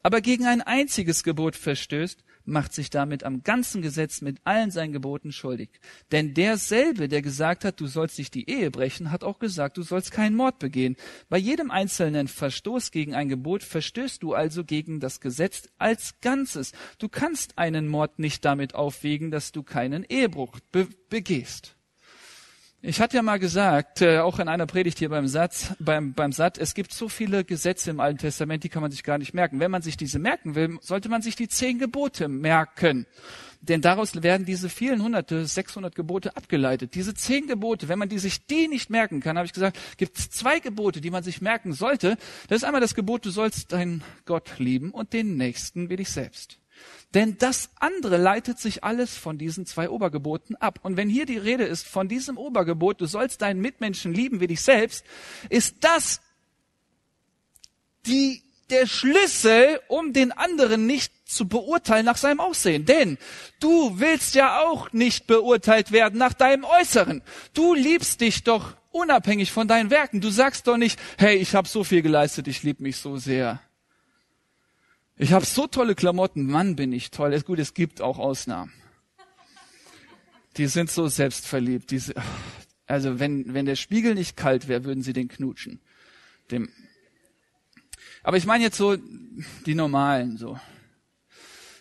aber 0.03 0.21
gegen 0.21 0.47
ein 0.47 0.61
einziges 0.61 1.23
Gebot 1.23 1.55
verstößt, 1.55 2.25
macht 2.45 2.73
sich 2.73 2.91
damit 2.91 3.25
am 3.25 3.43
ganzen 3.43 3.83
Gesetz 3.83 4.21
mit 4.21 4.39
allen 4.45 4.71
seinen 4.71 4.93
Geboten 4.93 5.33
schuldig. 5.33 5.71
Denn 6.13 6.35
derselbe, 6.35 7.09
der 7.09 7.23
gesagt 7.23 7.65
hat, 7.65 7.81
du 7.81 7.87
sollst 7.87 8.19
nicht 8.19 8.35
die 8.35 8.49
Ehe 8.49 8.71
brechen, 8.71 9.11
hat 9.11 9.25
auch 9.25 9.39
gesagt, 9.39 9.77
du 9.77 9.83
sollst 9.83 10.11
keinen 10.13 10.37
Mord 10.37 10.59
begehen. 10.59 10.97
Bei 11.29 11.39
jedem 11.39 11.71
einzelnen 11.71 12.29
Verstoß 12.29 12.91
gegen 12.91 13.15
ein 13.15 13.29
Gebot 13.29 13.63
verstößt 13.63 14.23
du 14.23 14.35
also 14.35 14.65
gegen 14.65 15.01
das 15.01 15.21
Gesetz 15.21 15.69
als 15.79 16.21
Ganzes. 16.21 16.73
Du 16.99 17.09
kannst 17.09 17.59
einen 17.59 17.89
Mord 17.89 18.19
nicht 18.19 18.45
damit 18.45 18.75
aufwiegen, 18.75 19.31
dass 19.31 19.53
du 19.53 19.63
keinen 19.63 20.05
Ehebruch 20.05 20.59
be 20.73 20.89
begehst. 21.09 21.77
Ich 22.83 22.99
hatte 22.99 23.17
ja 23.17 23.23
mal 23.23 23.39
gesagt, 23.39 24.01
äh, 24.01 24.21
auch 24.21 24.39
in 24.39 24.49
einer 24.49 24.65
Predigt 24.65 24.99
hier 24.99 25.11
beim 25.11 25.27
Satz, 25.27 25.75
beim, 25.81 26.15
beim 26.15 26.33
Satt, 26.33 26.57
es 26.57 26.73
gibt 26.73 26.95
so 26.95 27.11
viele 27.11 27.45
Gesetze 27.45 27.91
im 27.91 28.01
Alten 28.01 28.17
Testament, 28.17 28.65
die 28.65 28.71
kann 28.71 28.81
man 28.81 28.91
sich 28.91 29.03
gar 29.03 29.19
nicht 29.19 29.35
merken. 29.35 29.61
Wenn 29.61 29.71
man 29.71 29.83
sich 29.83 29.99
diese 29.99 30.19
merken 30.19 30.55
will, 30.55 30.79
sollte 30.81 31.11
man 31.11 31.21
sich 31.21 31.37
die 31.37 31.47
zehn 31.47 31.79
Gebote 31.79 32.29
merken. 32.29 33.07
Denn 33.61 33.83
daraus 33.83 34.23
werden 34.23 34.47
diese 34.47 34.71
vielen 34.71 35.03
hunderte, 35.03 35.45
600 35.45 35.95
Gebote 35.95 36.35
abgeleitet. 36.39 36.95
Diese 36.95 37.13
zehn 37.13 37.47
Gebote, 37.47 37.89
wenn 37.91 37.99
man 37.99 38.09
die 38.09 38.19
sich 38.19 38.47
die 38.47 38.67
nicht 38.67 38.89
merken 38.89 39.21
kann, 39.21 39.37
habe 39.37 39.45
ich 39.45 39.53
gesagt, 39.53 39.79
gibt 39.99 40.19
es 40.19 40.31
zwei 40.31 40.59
Gebote, 40.61 41.03
die 41.03 41.11
man 41.11 41.23
sich 41.23 41.43
merken 41.43 41.75
sollte. 41.75 42.17
Das 42.49 42.57
ist 42.57 42.65
einmal 42.65 42.81
das 42.81 42.95
Gebot, 42.95 43.27
du 43.27 43.31
sollst 43.31 43.73
deinen 43.73 44.03
Gott 44.25 44.59
lieben 44.59 44.91
und 44.91 45.13
den 45.13 45.37
Nächsten 45.37 45.91
wie 45.91 45.97
dich 45.97 46.09
selbst. 46.09 46.59
Denn 47.15 47.39
das 47.39 47.71
andere 47.77 48.17
leitet 48.19 48.59
sich 48.59 48.85
alles 48.85 49.17
von 49.17 49.37
diesen 49.37 49.67
zwei 49.67 49.91
Obergeboten 49.91 50.55
ab. 50.57 50.79
Und 50.83 50.97
wenn 50.97 51.09
hier 51.09 51.27
die 51.27 51.39
Rede 51.39 51.65
ist 51.65 51.87
von 51.87 52.09
diesem 52.09 52.39
Obergebot, 52.39 53.01
du 53.01 53.07
sollst 53.07 53.43
deinen 53.43 53.61
Mitmenschen 53.61 54.15
lieben 54.15 54.41
wie 54.41 54.47
dich 54.47 54.61
selbst, 54.61 55.05
ist 55.49 55.77
das 55.81 56.21
die, 58.07 58.43
der 58.71 58.87
Schlüssel, 58.87 59.81
um 59.89 60.13
den 60.13 60.31
anderen 60.31 60.87
nicht 60.87 61.13
zu 61.29 61.49
beurteilen 61.49 62.07
nach 62.07 62.17
seinem 62.17 62.39
Aussehen. 62.39 62.85
Denn 62.85 63.19
du 63.59 63.99
willst 63.99 64.37
ja 64.37 64.61
auch 64.61 64.93
nicht 64.93 65.27
beurteilt 65.27 65.91
werden 65.91 66.19
nach 66.19 66.33
deinem 66.33 66.65
Äußeren. 66.65 67.23
Du 67.55 67.75
liebst 67.75 68.21
dich 68.21 68.45
doch 68.45 68.77
unabhängig 68.93 69.51
von 69.51 69.67
deinen 69.67 69.91
Werken. 69.91 70.21
Du 70.21 70.31
sagst 70.31 70.69
doch 70.69 70.77
nicht, 70.77 70.99
hey, 71.19 71.37
ich 71.37 71.57
habe 71.57 71.69
so 71.69 71.83
viel 71.83 72.03
geleistet, 72.03 72.47
ich 72.47 72.63
liebe 72.63 72.85
mich 72.85 72.99
so 72.99 73.17
sehr. 73.17 73.61
Ich 75.23 75.35
habe 75.35 75.45
so 75.45 75.67
tolle 75.67 75.95
Klamotten, 75.95 76.47
Mann, 76.47 76.77
bin 76.77 76.95
ich 76.95 77.11
toll. 77.11 77.35
Ist 77.35 77.45
gut, 77.45 77.59
es 77.59 77.75
gibt 77.75 78.01
auch 78.01 78.19
Ausnahmen. 78.19 78.73
Die 80.57 80.67
sind 80.67 80.91
so 80.91 81.09
selbstverliebt. 81.09 81.91
Diese, 81.91 82.15
also 82.87 83.21
wenn, 83.21 83.53
wenn 83.53 83.67
der 83.67 83.77
Spiegel 83.77 84.15
nicht 84.15 84.39
kalt 84.39 84.67
wäre, 84.67 84.85
würden 84.85 85.03
sie 85.03 85.13
den 85.13 85.29
knutschen. 85.29 85.83
Dem. 86.51 86.71
Aber 88.23 88.39
ich 88.39 88.47
meine 88.47 88.65
jetzt 88.65 88.79
so 88.79 88.97
die 89.67 89.75
normalen, 89.75 90.39
so. 90.39 90.59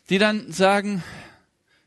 Die 0.09 0.17
dann 0.17 0.51
sagen, 0.51 1.01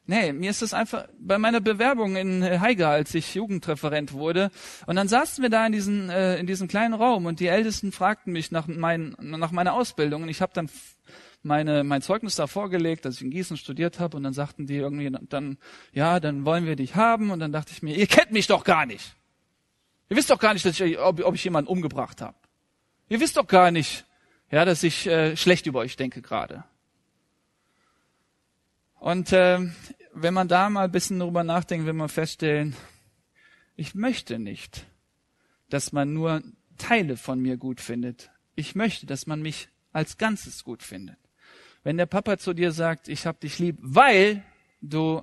nee, 0.06 0.32
mir 0.32 0.48
ist 0.48 0.62
das 0.62 0.72
einfach 0.72 1.06
bei 1.18 1.36
meiner 1.36 1.60
Bewerbung 1.60 2.16
in 2.16 2.42
Haiger, 2.62 2.88
als 2.88 3.14
ich 3.14 3.34
Jugendreferent 3.34 4.14
wurde, 4.14 4.50
und 4.86 4.96
dann 4.96 5.08
saßen 5.08 5.42
wir 5.42 5.50
da 5.50 5.66
in 5.66 5.72
diesem 5.72 6.08
äh, 6.08 6.38
in 6.38 6.46
diesem 6.46 6.66
kleinen 6.66 6.94
Raum 6.94 7.26
und 7.26 7.40
die 7.40 7.48
Ältesten 7.48 7.92
fragten 7.92 8.32
mich 8.32 8.52
nach, 8.52 8.68
mein, 8.68 9.14
nach 9.20 9.52
meiner 9.52 9.74
Ausbildung 9.74 10.22
und 10.22 10.30
ich 10.30 10.40
habe 10.40 10.52
dann 10.54 10.70
meine, 11.42 11.84
mein 11.84 12.02
Zeugnis 12.02 12.36
da 12.36 12.46
vorgelegt, 12.46 13.04
dass 13.04 13.16
ich 13.16 13.22
in 13.22 13.30
Gießen 13.30 13.56
studiert 13.56 14.00
habe 14.00 14.16
und 14.16 14.22
dann 14.22 14.32
sagten 14.32 14.66
die 14.66 14.76
irgendwie 14.76 15.10
dann, 15.28 15.58
ja, 15.92 16.20
dann 16.20 16.44
wollen 16.44 16.66
wir 16.66 16.76
dich 16.76 16.94
haben 16.94 17.30
und 17.30 17.40
dann 17.40 17.52
dachte 17.52 17.72
ich 17.72 17.82
mir, 17.82 17.96
ihr 17.96 18.06
kennt 18.06 18.32
mich 18.32 18.46
doch 18.46 18.64
gar 18.64 18.86
nicht. 18.86 19.16
Ihr 20.08 20.16
wisst 20.16 20.30
doch 20.30 20.38
gar 20.38 20.52
nicht, 20.52 20.64
dass 20.64 20.78
ich, 20.78 20.98
ob, 20.98 21.24
ob 21.24 21.34
ich 21.34 21.44
jemanden 21.44 21.70
umgebracht 21.70 22.20
habe. 22.20 22.36
Ihr 23.08 23.20
wisst 23.20 23.36
doch 23.36 23.46
gar 23.46 23.70
nicht, 23.70 24.04
ja, 24.50 24.64
dass 24.64 24.82
ich 24.82 25.06
äh, 25.06 25.36
schlecht 25.36 25.66
über 25.66 25.80
euch 25.80 25.96
denke 25.96 26.22
gerade. 26.22 26.64
Und 28.98 29.32
äh, 29.32 29.58
wenn 30.14 30.34
man 30.34 30.48
da 30.48 30.70
mal 30.70 30.84
ein 30.84 30.92
bisschen 30.92 31.18
drüber 31.18 31.44
nachdenkt, 31.44 31.86
will 31.86 31.92
man 31.92 32.08
feststellen, 32.08 32.76
ich 33.74 33.94
möchte 33.94 34.38
nicht, 34.38 34.86
dass 35.70 35.92
man 35.92 36.12
nur 36.12 36.42
Teile 36.76 37.16
von 37.16 37.40
mir 37.40 37.56
gut 37.56 37.80
findet. 37.80 38.30
Ich 38.54 38.74
möchte, 38.74 39.06
dass 39.06 39.26
man 39.26 39.40
mich 39.40 39.68
als 39.92 40.18
Ganzes 40.18 40.62
gut 40.64 40.82
findet. 40.82 41.21
Wenn 41.84 41.96
der 41.96 42.06
Papa 42.06 42.38
zu 42.38 42.54
dir 42.54 42.72
sagt, 42.72 43.08
ich 43.08 43.26
hab 43.26 43.40
dich 43.40 43.58
lieb, 43.58 43.76
weil 43.80 44.42
du 44.80 45.22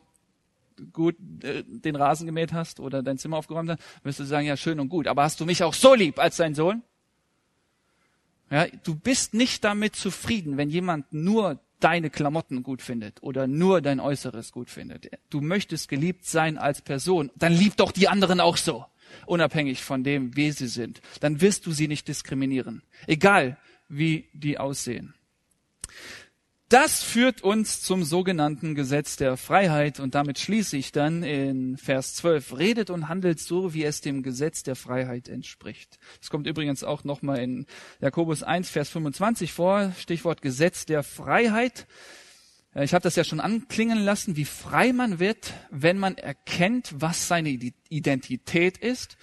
gut 0.93 1.15
äh, 1.43 1.63
den 1.65 1.95
Rasen 1.95 2.26
gemäht 2.26 2.54
hast 2.54 2.80
oder 2.80 3.04
dein 3.04 3.17
Zimmer 3.17 3.38
aufgeräumt 3.38 3.69
hast, 3.69 3.82
wirst 4.04 4.19
du 4.19 4.24
sagen, 4.24 4.48
ja, 4.48 4.58
schön 4.58 4.80
und 4.80 4.89
gut, 4.89 5.08
aber 5.08 5.24
hast 5.24 5.39
du 5.39 5.45
mich 5.45 5.63
auch 5.63 5.74
so 5.74 5.93
lieb 5.93 6.19
als 6.19 6.38
dein 6.38 6.56
Sohn? 6.56 6.84
Ja, 8.50 8.65
du 8.84 8.95
bist 8.95 9.34
nicht 9.34 9.63
damit 9.63 9.95
zufrieden, 9.95 10.58
wenn 10.58 10.69
jemand 10.69 11.13
nur 11.13 11.60
deine 11.80 12.10
Klamotten 12.10 12.63
gut 12.63 12.82
findet 12.82 13.22
oder 13.24 13.48
nur 13.48 13.82
dein 13.82 14.00
Äußeres 14.00 14.52
gut 14.52 14.69
findet. 14.69 15.10
Du 15.30 15.39
möchtest 15.39 15.88
geliebt 15.88 16.26
sein 16.26 16.58
als 16.58 16.82
Person, 16.82 17.32
dann 17.36 17.54
lieb 17.54 17.78
doch 17.78 17.91
die 17.91 18.08
anderen 18.08 18.39
auch 18.39 18.58
so, 18.58 18.86
unabhängig 19.26 19.84
von 19.84 20.04
dem, 20.04 20.36
wie 20.36 20.52
sie 20.52 20.67
sind. 20.67 21.02
Dann 21.22 21.41
wirst 21.41 21.65
du 21.65 21.72
sie 21.72 21.88
nicht 21.88 22.08
diskriminieren. 22.08 22.82
Egal, 23.08 23.58
wie 23.88 24.28
die 24.34 24.58
aussehen. 24.58 25.13
Das 26.70 27.02
führt 27.02 27.42
uns 27.42 27.82
zum 27.82 28.04
sogenannten 28.04 28.76
Gesetz 28.76 29.16
der 29.16 29.38
Freiheit 29.38 30.00
und 30.00 30.14
damit 30.14 30.38
schließe 30.38 30.78
ich 30.78 30.92
dann 30.92 31.24
in 31.24 31.78
Vers 31.78 32.14
12. 32.14 32.60
Redet 32.60 32.92
und 32.92 33.10
handelt 33.10 33.40
so, 33.40 33.74
wie 33.74 33.84
es 33.84 34.02
dem 34.02 34.22
Gesetz 34.22 34.62
der 34.62 34.76
Freiheit 34.76 35.30
entspricht. 35.30 35.98
Das 36.20 36.30
kommt 36.30 36.46
übrigens 36.46 36.84
auch 36.84 37.04
nochmal 37.04 37.40
in 37.40 37.66
Jakobus 38.02 38.44
1, 38.44 38.70
Vers 38.70 38.90
25 38.90 39.52
vor. 39.52 39.94
Stichwort 39.98 40.44
Gesetz 40.44 40.86
der 40.86 41.02
Freiheit. 41.02 41.88
Ich 42.76 42.94
habe 42.94 43.02
das 43.02 43.16
ja 43.16 43.24
schon 43.24 43.40
anklingen 43.40 43.98
lassen, 43.98 44.36
wie 44.36 44.46
frei 44.46 44.94
man 44.94 45.18
wird, 45.18 45.54
wenn 45.72 45.98
man 45.98 46.20
erkennt, 46.20 46.94
was 46.96 47.28
seine 47.28 47.50
Identität 47.50 48.78
ist, 48.78 49.18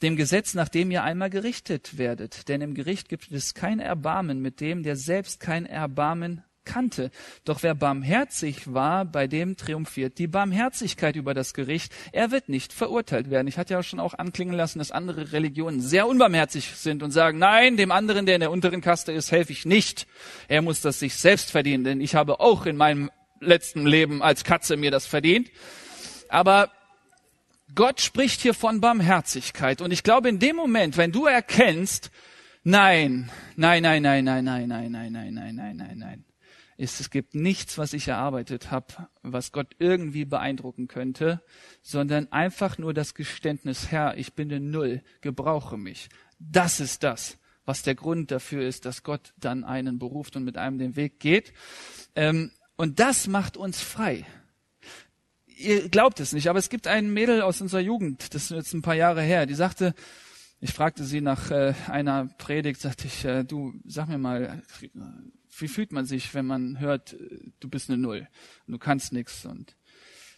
dem 0.00 0.14
Gesetz, 0.14 0.54
nach 0.54 0.68
dem 0.68 0.92
ihr 0.92 1.02
einmal 1.02 1.28
gerichtet 1.28 1.98
werdet. 1.98 2.46
Denn 2.46 2.60
im 2.60 2.74
Gericht 2.74 3.08
gibt 3.08 3.32
es 3.32 3.54
kein 3.54 3.80
Erbarmen 3.80 4.40
mit 4.40 4.60
dem, 4.60 4.84
der 4.84 4.94
selbst 4.94 5.40
kein 5.40 5.66
Erbarmen 5.66 6.44
kannte. 6.68 7.10
Doch 7.44 7.62
wer 7.62 7.74
barmherzig 7.74 8.72
war, 8.72 9.04
bei 9.04 9.26
dem 9.26 9.56
triumphiert 9.56 10.18
die 10.18 10.26
Barmherzigkeit 10.28 11.16
über 11.16 11.34
das 11.34 11.54
Gericht. 11.54 11.92
Er 12.12 12.30
wird 12.30 12.48
nicht 12.48 12.72
verurteilt 12.72 13.30
werden. 13.30 13.48
Ich 13.48 13.58
hatte 13.58 13.74
ja 13.74 13.82
schon 13.82 13.98
auch 13.98 14.14
anklingen 14.14 14.54
lassen, 14.54 14.78
dass 14.78 14.92
andere 14.92 15.32
Religionen 15.32 15.80
sehr 15.80 16.06
unbarmherzig 16.06 16.76
sind 16.76 17.02
und 17.02 17.10
sagen, 17.10 17.38
nein, 17.38 17.76
dem 17.76 17.90
anderen, 17.90 18.26
der 18.26 18.36
in 18.36 18.40
der 18.40 18.50
unteren 18.50 18.82
Kaste 18.82 19.12
ist, 19.12 19.32
helfe 19.32 19.52
ich 19.52 19.64
nicht. 19.64 20.06
Er 20.46 20.62
muss 20.62 20.80
das 20.82 20.98
sich 20.98 21.14
selbst 21.14 21.50
verdienen, 21.50 21.84
denn 21.84 22.00
ich 22.00 22.14
habe 22.14 22.40
auch 22.40 22.66
in 22.66 22.76
meinem 22.76 23.10
letzten 23.40 23.86
Leben 23.86 24.22
als 24.22 24.44
Katze 24.44 24.76
mir 24.76 24.90
das 24.90 25.06
verdient. 25.06 25.50
Aber 26.28 26.70
Gott 27.74 28.00
spricht 28.00 28.40
hier 28.40 28.54
von 28.54 28.80
Barmherzigkeit. 28.80 29.80
Und 29.80 29.92
ich 29.92 30.02
glaube, 30.02 30.28
in 30.28 30.38
dem 30.38 30.56
Moment, 30.56 30.96
wenn 30.96 31.12
du 31.12 31.26
erkennst, 31.26 32.10
nein, 32.64 33.30
nein, 33.56 33.82
nein, 33.82 34.02
nein, 34.02 34.24
nein, 34.24 34.44
nein, 34.44 34.68
nein, 34.68 34.90
nein, 34.90 35.12
nein, 35.12 35.34
nein, 35.34 35.54
nein, 35.54 35.76
nein, 35.76 35.98
nein, 35.98 36.24
ist, 36.78 37.00
es 37.00 37.10
gibt 37.10 37.34
nichts, 37.34 37.76
was 37.76 37.92
ich 37.92 38.08
erarbeitet 38.08 38.70
habe, 38.70 39.08
was 39.22 39.52
Gott 39.52 39.74
irgendwie 39.78 40.24
beeindrucken 40.24 40.88
könnte, 40.88 41.42
sondern 41.82 42.32
einfach 42.32 42.78
nur 42.78 42.94
das 42.94 43.14
Geständnis, 43.14 43.90
Herr, 43.90 44.16
ich 44.16 44.32
bin 44.32 44.50
eine 44.50 44.60
Null, 44.60 45.02
gebrauche 45.20 45.76
mich. 45.76 46.08
Das 46.38 46.80
ist 46.80 47.02
das, 47.02 47.36
was 47.66 47.82
der 47.82 47.96
Grund 47.96 48.30
dafür 48.30 48.66
ist, 48.66 48.86
dass 48.86 49.02
Gott 49.02 49.34
dann 49.36 49.64
einen 49.64 49.98
beruft 49.98 50.36
und 50.36 50.44
mit 50.44 50.56
einem 50.56 50.78
den 50.78 50.96
Weg 50.96 51.20
geht. 51.20 51.52
Ähm, 52.14 52.52
Und 52.76 53.00
das 53.00 53.26
macht 53.26 53.56
uns 53.56 53.80
frei. 53.80 54.24
Ihr 55.46 55.88
glaubt 55.88 56.20
es 56.20 56.32
nicht, 56.32 56.48
aber 56.48 56.60
es 56.60 56.68
gibt 56.68 56.86
ein 56.86 57.12
Mädel 57.12 57.42
aus 57.42 57.60
unserer 57.60 57.80
Jugend, 57.80 58.32
das 58.34 58.44
ist 58.44 58.50
jetzt 58.50 58.72
ein 58.72 58.82
paar 58.82 58.94
Jahre 58.94 59.20
her, 59.20 59.46
die 59.46 59.54
sagte, 59.54 59.94
ich 60.60 60.72
fragte 60.72 61.02
sie 61.02 61.20
nach 61.20 61.50
äh, 61.50 61.74
einer 61.88 62.26
Predigt, 62.38 62.80
sagte 62.80 63.08
ich, 63.08 63.24
äh, 63.24 63.42
du, 63.42 63.74
sag 63.84 64.08
mir 64.08 64.18
mal, 64.18 64.62
wie 65.60 65.68
fühlt 65.68 65.92
man 65.92 66.06
sich, 66.06 66.34
wenn 66.34 66.46
man 66.46 66.78
hört, 66.78 67.14
äh, 67.14 67.40
du 67.60 67.68
bist 67.68 67.90
eine 67.90 67.98
Null 67.98 68.28
und 68.66 68.72
du 68.72 68.78
kannst 68.78 69.12
nichts 69.12 69.44
und 69.44 69.76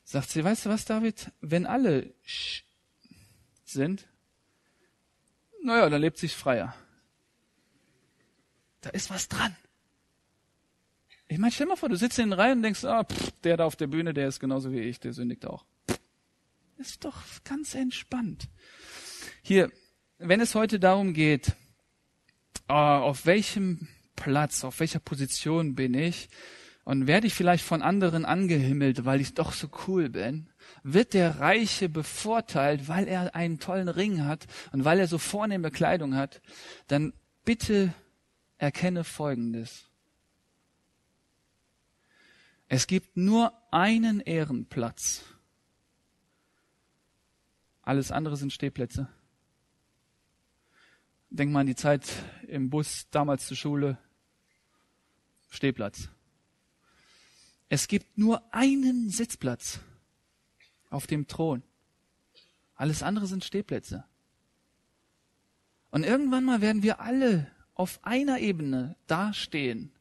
sagt 0.04 0.30
sie, 0.30 0.42
weißt 0.42 0.66
du 0.66 0.70
was, 0.70 0.84
David, 0.84 1.30
wenn 1.40 1.66
alle 1.66 2.14
sind, 3.64 4.08
naja, 5.62 5.88
dann 5.88 6.00
lebt 6.00 6.18
sich 6.18 6.34
freier. 6.34 6.74
Da 8.80 8.90
ist 8.90 9.10
was 9.10 9.28
dran. 9.28 9.54
Ich 11.28 11.38
meine, 11.38 11.52
stell 11.52 11.66
mal 11.66 11.76
vor, 11.76 11.88
du 11.88 11.96
sitzt 11.96 12.18
in 12.18 12.30
den 12.30 12.32
Reihen 12.32 12.58
und 12.58 12.62
denkst, 12.62 12.84
ah, 12.84 13.04
pff, 13.04 13.30
der 13.42 13.56
da 13.56 13.64
auf 13.64 13.76
der 13.76 13.86
Bühne, 13.86 14.14
der 14.14 14.26
ist 14.26 14.40
genauso 14.40 14.72
wie 14.72 14.80
ich, 14.80 14.98
der 14.98 15.12
sündigt 15.12 15.46
auch. 15.46 15.64
Ist 16.76 17.04
doch 17.04 17.22
ganz 17.44 17.74
entspannt. 17.74 18.48
Hier, 19.42 19.70
wenn 20.18 20.40
es 20.40 20.54
heute 20.54 20.80
darum 20.80 21.12
geht, 21.12 21.52
oh, 22.68 22.72
auf 22.72 23.26
welchem 23.26 23.86
Platz, 24.20 24.64
auf 24.64 24.78
welcher 24.80 25.00
Position 25.00 25.74
bin 25.74 25.94
ich 25.94 26.28
und 26.84 27.06
werde 27.06 27.26
ich 27.26 27.34
vielleicht 27.34 27.64
von 27.64 27.82
anderen 27.82 28.24
angehimmelt, 28.24 29.04
weil 29.04 29.20
ich 29.20 29.34
doch 29.34 29.52
so 29.52 29.68
cool 29.88 30.10
bin, 30.10 30.50
wird 30.82 31.14
der 31.14 31.40
Reiche 31.40 31.88
bevorteilt, 31.88 32.86
weil 32.86 33.08
er 33.08 33.34
einen 33.34 33.58
tollen 33.58 33.88
Ring 33.88 34.24
hat 34.26 34.46
und 34.72 34.84
weil 34.84 35.00
er 35.00 35.08
so 35.08 35.18
vornehme 35.18 35.70
Kleidung 35.70 36.14
hat, 36.14 36.42
dann 36.86 37.14
bitte 37.44 37.94
erkenne 38.58 39.04
Folgendes. 39.04 39.86
Es 42.68 42.86
gibt 42.86 43.16
nur 43.16 43.52
einen 43.72 44.20
Ehrenplatz. 44.20 45.24
Alles 47.82 48.12
andere 48.12 48.36
sind 48.36 48.52
Stehplätze. 48.52 49.08
Denk 51.30 51.50
mal 51.50 51.60
an 51.60 51.66
die 51.66 51.74
Zeit 51.74 52.08
im 52.46 52.68
Bus, 52.68 53.06
damals 53.10 53.46
zur 53.46 53.56
Schule. 53.56 53.98
Stehplatz. 55.50 56.08
Es 57.68 57.86
gibt 57.86 58.18
nur 58.18 58.42
einen 58.52 59.10
Sitzplatz 59.10 59.80
auf 60.88 61.06
dem 61.06 61.26
Thron. 61.28 61.62
Alles 62.74 63.02
andere 63.02 63.26
sind 63.26 63.44
Stehplätze. 63.44 64.04
Und 65.90 66.04
irgendwann 66.04 66.44
mal 66.44 66.60
werden 66.60 66.82
wir 66.82 67.00
alle 67.00 67.50
auf 67.74 68.00
einer 68.02 68.38
Ebene 68.40 68.96
dastehen 69.06 69.92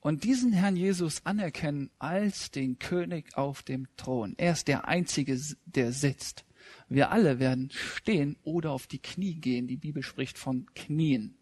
und 0.00 0.24
diesen 0.24 0.52
Herrn 0.52 0.76
Jesus 0.76 1.24
anerkennen 1.24 1.90
als 1.98 2.50
den 2.50 2.78
König 2.78 3.36
auf 3.36 3.62
dem 3.62 3.88
Thron. 3.96 4.34
Er 4.36 4.52
ist 4.52 4.68
der 4.68 4.86
Einzige, 4.86 5.40
der 5.64 5.92
sitzt. 5.92 6.44
Wir 6.88 7.10
alle 7.10 7.38
werden 7.38 7.70
stehen 7.70 8.36
oder 8.42 8.72
auf 8.72 8.86
die 8.86 8.98
Knie 8.98 9.34
gehen. 9.34 9.66
Die 9.66 9.76
Bibel 9.76 10.02
spricht 10.02 10.38
von 10.38 10.66
Knien. 10.74 11.36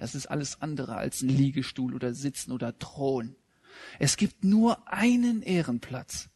Das 0.00 0.14
ist 0.14 0.26
alles 0.26 0.62
andere 0.62 0.96
als 0.96 1.20
ein 1.20 1.28
Liegestuhl 1.28 1.94
oder 1.94 2.14
Sitzen 2.14 2.52
oder 2.52 2.76
Thron. 2.78 3.36
Es 3.98 4.16
gibt 4.16 4.44
nur 4.44 4.90
einen 4.90 5.42
Ehrenplatz. 5.42 6.30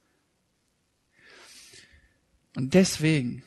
Und 2.55 2.75
deswegen 2.75 3.43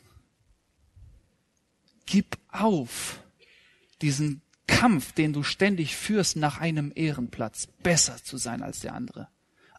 gib 2.07 2.36
auf 2.49 3.24
diesen 4.01 4.41
Kampf, 4.65 5.11
den 5.11 5.34
du 5.34 5.43
ständig 5.43 5.95
führst 5.95 6.36
nach 6.36 6.57
einem 6.57 6.91
Ehrenplatz, 6.95 7.68
besser 7.84 8.18
zu 8.18 8.38
sein 8.38 8.63
als 8.63 8.80
der 8.80 8.95
andere, 8.95 9.30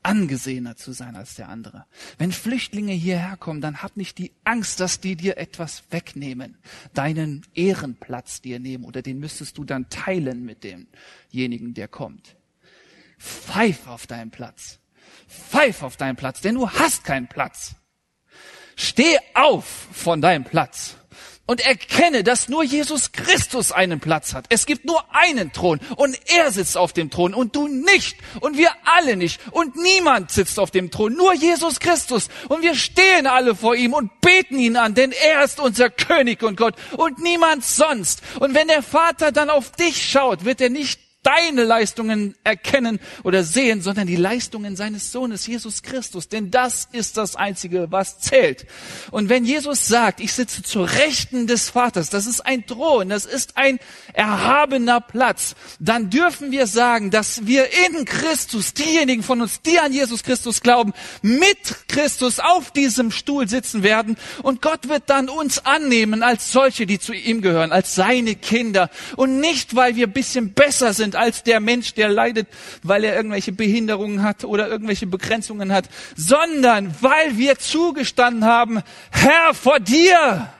angesehener 0.02 0.76
zu 0.76 0.92
sein 0.92 1.16
als 1.16 1.34
der 1.34 1.48
andere. 1.48 1.86
Wenn 2.18 2.32
Flüchtlinge 2.32 2.92
hierher 2.92 3.36
kommen, 3.36 3.60
dann 3.60 3.82
hab 3.82 3.96
nicht 3.96 4.18
die 4.18 4.32
Angst, 4.44 4.80
dass 4.80 5.00
die 5.00 5.16
dir 5.16 5.38
etwas 5.38 5.84
wegnehmen, 5.90 6.58
deinen 6.94 7.46
Ehrenplatz 7.54 8.40
dir 8.40 8.58
nehmen 8.58 8.84
oder 8.84 9.02
den 9.02 9.18
müsstest 9.18 9.58
du 9.58 9.64
dann 9.64 9.88
teilen 9.88 10.44
mit 10.44 10.64
demjenigen, 10.64 11.74
der 11.74 11.88
kommt. 11.88 12.36
Pfeif 13.18 13.86
auf 13.86 14.06
deinen 14.06 14.30
Platz. 14.30 14.78
Pfeif 15.28 15.82
auf 15.82 15.96
deinen 15.96 16.16
Platz, 16.16 16.40
denn 16.40 16.54
du 16.54 16.70
hast 16.70 17.04
keinen 17.04 17.28
Platz. 17.28 17.74
Steh 18.76 19.18
auf 19.34 19.64
von 19.64 20.20
deinem 20.20 20.44
Platz 20.44 20.96
und 21.48 21.62
erkenne, 21.62 22.22
dass 22.22 22.50
nur 22.50 22.62
Jesus 22.62 23.10
Christus 23.12 23.72
einen 23.72 24.00
Platz 24.00 24.34
hat. 24.34 24.44
Es 24.50 24.66
gibt 24.66 24.84
nur 24.84 25.02
einen 25.14 25.50
Thron. 25.50 25.80
Und 25.96 26.16
er 26.26 26.52
sitzt 26.52 26.76
auf 26.76 26.92
dem 26.92 27.10
Thron. 27.10 27.32
Und 27.32 27.56
du 27.56 27.68
nicht. 27.68 28.18
Und 28.40 28.58
wir 28.58 28.70
alle 28.84 29.16
nicht. 29.16 29.40
Und 29.50 29.74
niemand 29.74 30.30
sitzt 30.30 30.60
auf 30.60 30.70
dem 30.70 30.90
Thron, 30.90 31.14
nur 31.14 31.32
Jesus 31.32 31.80
Christus. 31.80 32.28
Und 32.50 32.60
wir 32.60 32.74
stehen 32.74 33.26
alle 33.26 33.54
vor 33.54 33.74
ihm 33.74 33.94
und 33.94 34.20
beten 34.20 34.58
ihn 34.58 34.76
an, 34.76 34.94
denn 34.94 35.10
er 35.10 35.42
ist 35.42 35.58
unser 35.58 35.88
König 35.88 36.42
und 36.42 36.56
Gott. 36.56 36.74
Und 36.98 37.18
niemand 37.18 37.64
sonst. 37.64 38.20
Und 38.40 38.52
wenn 38.52 38.68
der 38.68 38.82
Vater 38.82 39.32
dann 39.32 39.48
auf 39.48 39.72
dich 39.72 40.06
schaut, 40.06 40.44
wird 40.44 40.60
er 40.60 40.68
nicht 40.68 41.07
deine 41.28 41.64
Leistungen 41.64 42.34
erkennen 42.42 43.00
oder 43.22 43.44
sehen, 43.44 43.82
sondern 43.82 44.06
die 44.06 44.16
Leistungen 44.16 44.76
seines 44.76 45.12
Sohnes 45.12 45.46
Jesus 45.46 45.82
Christus. 45.82 46.28
Denn 46.28 46.50
das 46.50 46.88
ist 46.92 47.18
das 47.18 47.36
Einzige, 47.36 47.88
was 47.90 48.18
zählt. 48.18 48.64
Und 49.10 49.28
wenn 49.28 49.44
Jesus 49.44 49.86
sagt, 49.88 50.20
ich 50.20 50.32
sitze 50.32 50.62
zur 50.62 50.90
Rechten 50.90 51.46
des 51.46 51.68
Vaters, 51.68 52.08
das 52.08 52.26
ist 52.26 52.46
ein 52.46 52.66
Thron, 52.66 53.10
das 53.10 53.26
ist 53.26 53.58
ein 53.58 53.78
erhabener 54.14 55.02
Platz, 55.02 55.54
dann 55.78 56.08
dürfen 56.08 56.50
wir 56.50 56.66
sagen, 56.66 57.10
dass 57.10 57.46
wir 57.46 57.66
in 57.88 58.06
Christus, 58.06 58.72
diejenigen 58.72 59.22
von 59.22 59.42
uns, 59.42 59.60
die 59.60 59.78
an 59.78 59.92
Jesus 59.92 60.22
Christus 60.22 60.62
glauben, 60.62 60.94
mit 61.20 61.88
Christus 61.88 62.40
auf 62.40 62.70
diesem 62.70 63.10
Stuhl 63.10 63.48
sitzen 63.48 63.82
werden. 63.82 64.16
Und 64.42 64.62
Gott 64.62 64.88
wird 64.88 65.10
dann 65.10 65.28
uns 65.28 65.58
annehmen 65.66 66.22
als 66.22 66.52
solche, 66.52 66.86
die 66.86 66.98
zu 66.98 67.12
ihm 67.12 67.42
gehören, 67.42 67.70
als 67.70 67.94
seine 67.94 68.34
Kinder. 68.34 68.88
Und 69.16 69.40
nicht, 69.40 69.76
weil 69.76 69.94
wir 69.96 70.06
bisschen 70.06 70.54
besser 70.54 70.94
sind 70.94 71.17
als 71.18 71.42
der 71.42 71.60
Mensch, 71.60 71.94
der 71.94 72.08
leidet, 72.08 72.48
weil 72.82 73.04
er 73.04 73.16
irgendwelche 73.16 73.52
Behinderungen 73.52 74.22
hat 74.22 74.44
oder 74.44 74.68
irgendwelche 74.68 75.06
Begrenzungen 75.06 75.72
hat, 75.72 75.88
sondern 76.16 76.94
weil 77.02 77.36
wir 77.36 77.58
zugestanden 77.58 78.44
haben, 78.44 78.82
Herr, 79.10 79.54
vor 79.54 79.80
dir. 79.80 80.52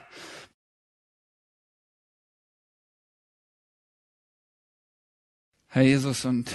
Herr 5.67 5.83
Jesus, 5.83 6.25
und 6.25 6.51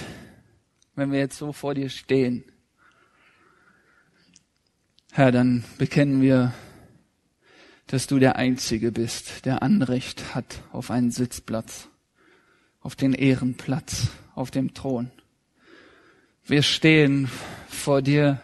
wenn 0.95 1.11
wir 1.11 1.19
jetzt 1.19 1.37
so 1.37 1.53
vor 1.53 1.73
dir 1.73 1.89
stehen, 1.89 2.43
Herr, 5.11 5.31
dann 5.31 5.63
bekennen 5.77 6.21
wir, 6.21 6.53
dass 7.87 8.07
du 8.07 8.19
der 8.19 8.35
Einzige 8.35 8.91
bist, 8.91 9.45
der 9.45 9.63
Anrecht 9.63 10.35
hat 10.35 10.63
auf 10.73 10.91
einen 10.91 11.11
Sitzplatz 11.11 11.87
auf 12.85 12.95
den 12.95 13.13
Ehrenplatz, 13.13 14.09
auf 14.35 14.51
dem 14.51 14.75
Thron. 14.75 15.09
Wir 16.43 16.61
stehen 16.61 17.27
vor 17.67 18.03
dir 18.03 18.39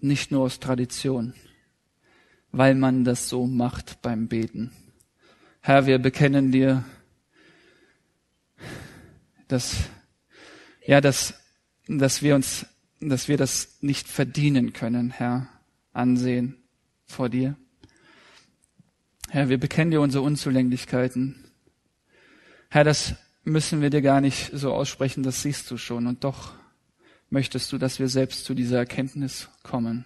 nicht 0.00 0.30
nur 0.30 0.44
aus 0.44 0.58
Tradition, 0.58 1.34
weil 2.50 2.74
man 2.74 3.04
das 3.04 3.28
so 3.28 3.46
macht 3.46 4.00
beim 4.00 4.26
Beten. 4.26 4.72
Herr, 5.60 5.84
wir 5.84 5.98
bekennen 5.98 6.50
dir, 6.50 6.82
dass, 9.48 9.90
ja, 10.86 11.02
dass, 11.02 11.34
dass 11.86 12.22
wir 12.22 12.36
uns, 12.36 12.64
dass 13.00 13.28
wir 13.28 13.36
das 13.36 13.76
nicht 13.82 14.08
verdienen 14.08 14.72
können, 14.72 15.10
Herr, 15.10 15.46
ansehen 15.92 16.56
vor 17.04 17.28
dir. 17.28 17.54
Herr, 19.28 19.50
wir 19.50 19.58
bekennen 19.58 19.90
dir 19.90 20.00
unsere 20.00 20.24
Unzulänglichkeiten. 20.24 21.52
Herr, 22.70 22.84
dass 22.84 23.14
müssen 23.44 23.80
wir 23.80 23.90
dir 23.90 24.02
gar 24.02 24.20
nicht 24.20 24.50
so 24.52 24.72
aussprechen, 24.72 25.22
das 25.22 25.42
siehst 25.42 25.70
du 25.70 25.76
schon. 25.76 26.06
Und 26.06 26.24
doch 26.24 26.52
möchtest 27.30 27.72
du, 27.72 27.78
dass 27.78 27.98
wir 27.98 28.08
selbst 28.08 28.44
zu 28.44 28.54
dieser 28.54 28.78
Erkenntnis 28.78 29.48
kommen. 29.62 30.04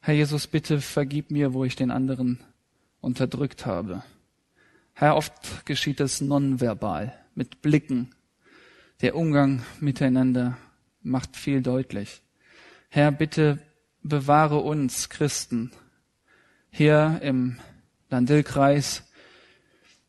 Herr 0.00 0.14
Jesus, 0.14 0.46
bitte 0.46 0.80
vergib 0.80 1.30
mir, 1.30 1.52
wo 1.52 1.64
ich 1.64 1.76
den 1.76 1.90
anderen 1.90 2.40
unterdrückt 3.00 3.66
habe. 3.66 4.02
Herr, 4.92 5.16
oft 5.16 5.66
geschieht 5.66 6.00
es 6.00 6.20
nonverbal, 6.20 7.14
mit 7.34 7.62
Blicken. 7.62 8.14
Der 9.00 9.16
Umgang 9.16 9.62
miteinander 9.80 10.58
macht 11.02 11.36
viel 11.36 11.62
deutlich. 11.62 12.22
Herr, 12.90 13.12
bitte 13.12 13.58
bewahre 14.02 14.58
uns 14.58 15.08
Christen 15.08 15.70
hier 16.70 17.20
im 17.22 17.58
Landil-Kreis 18.10 19.04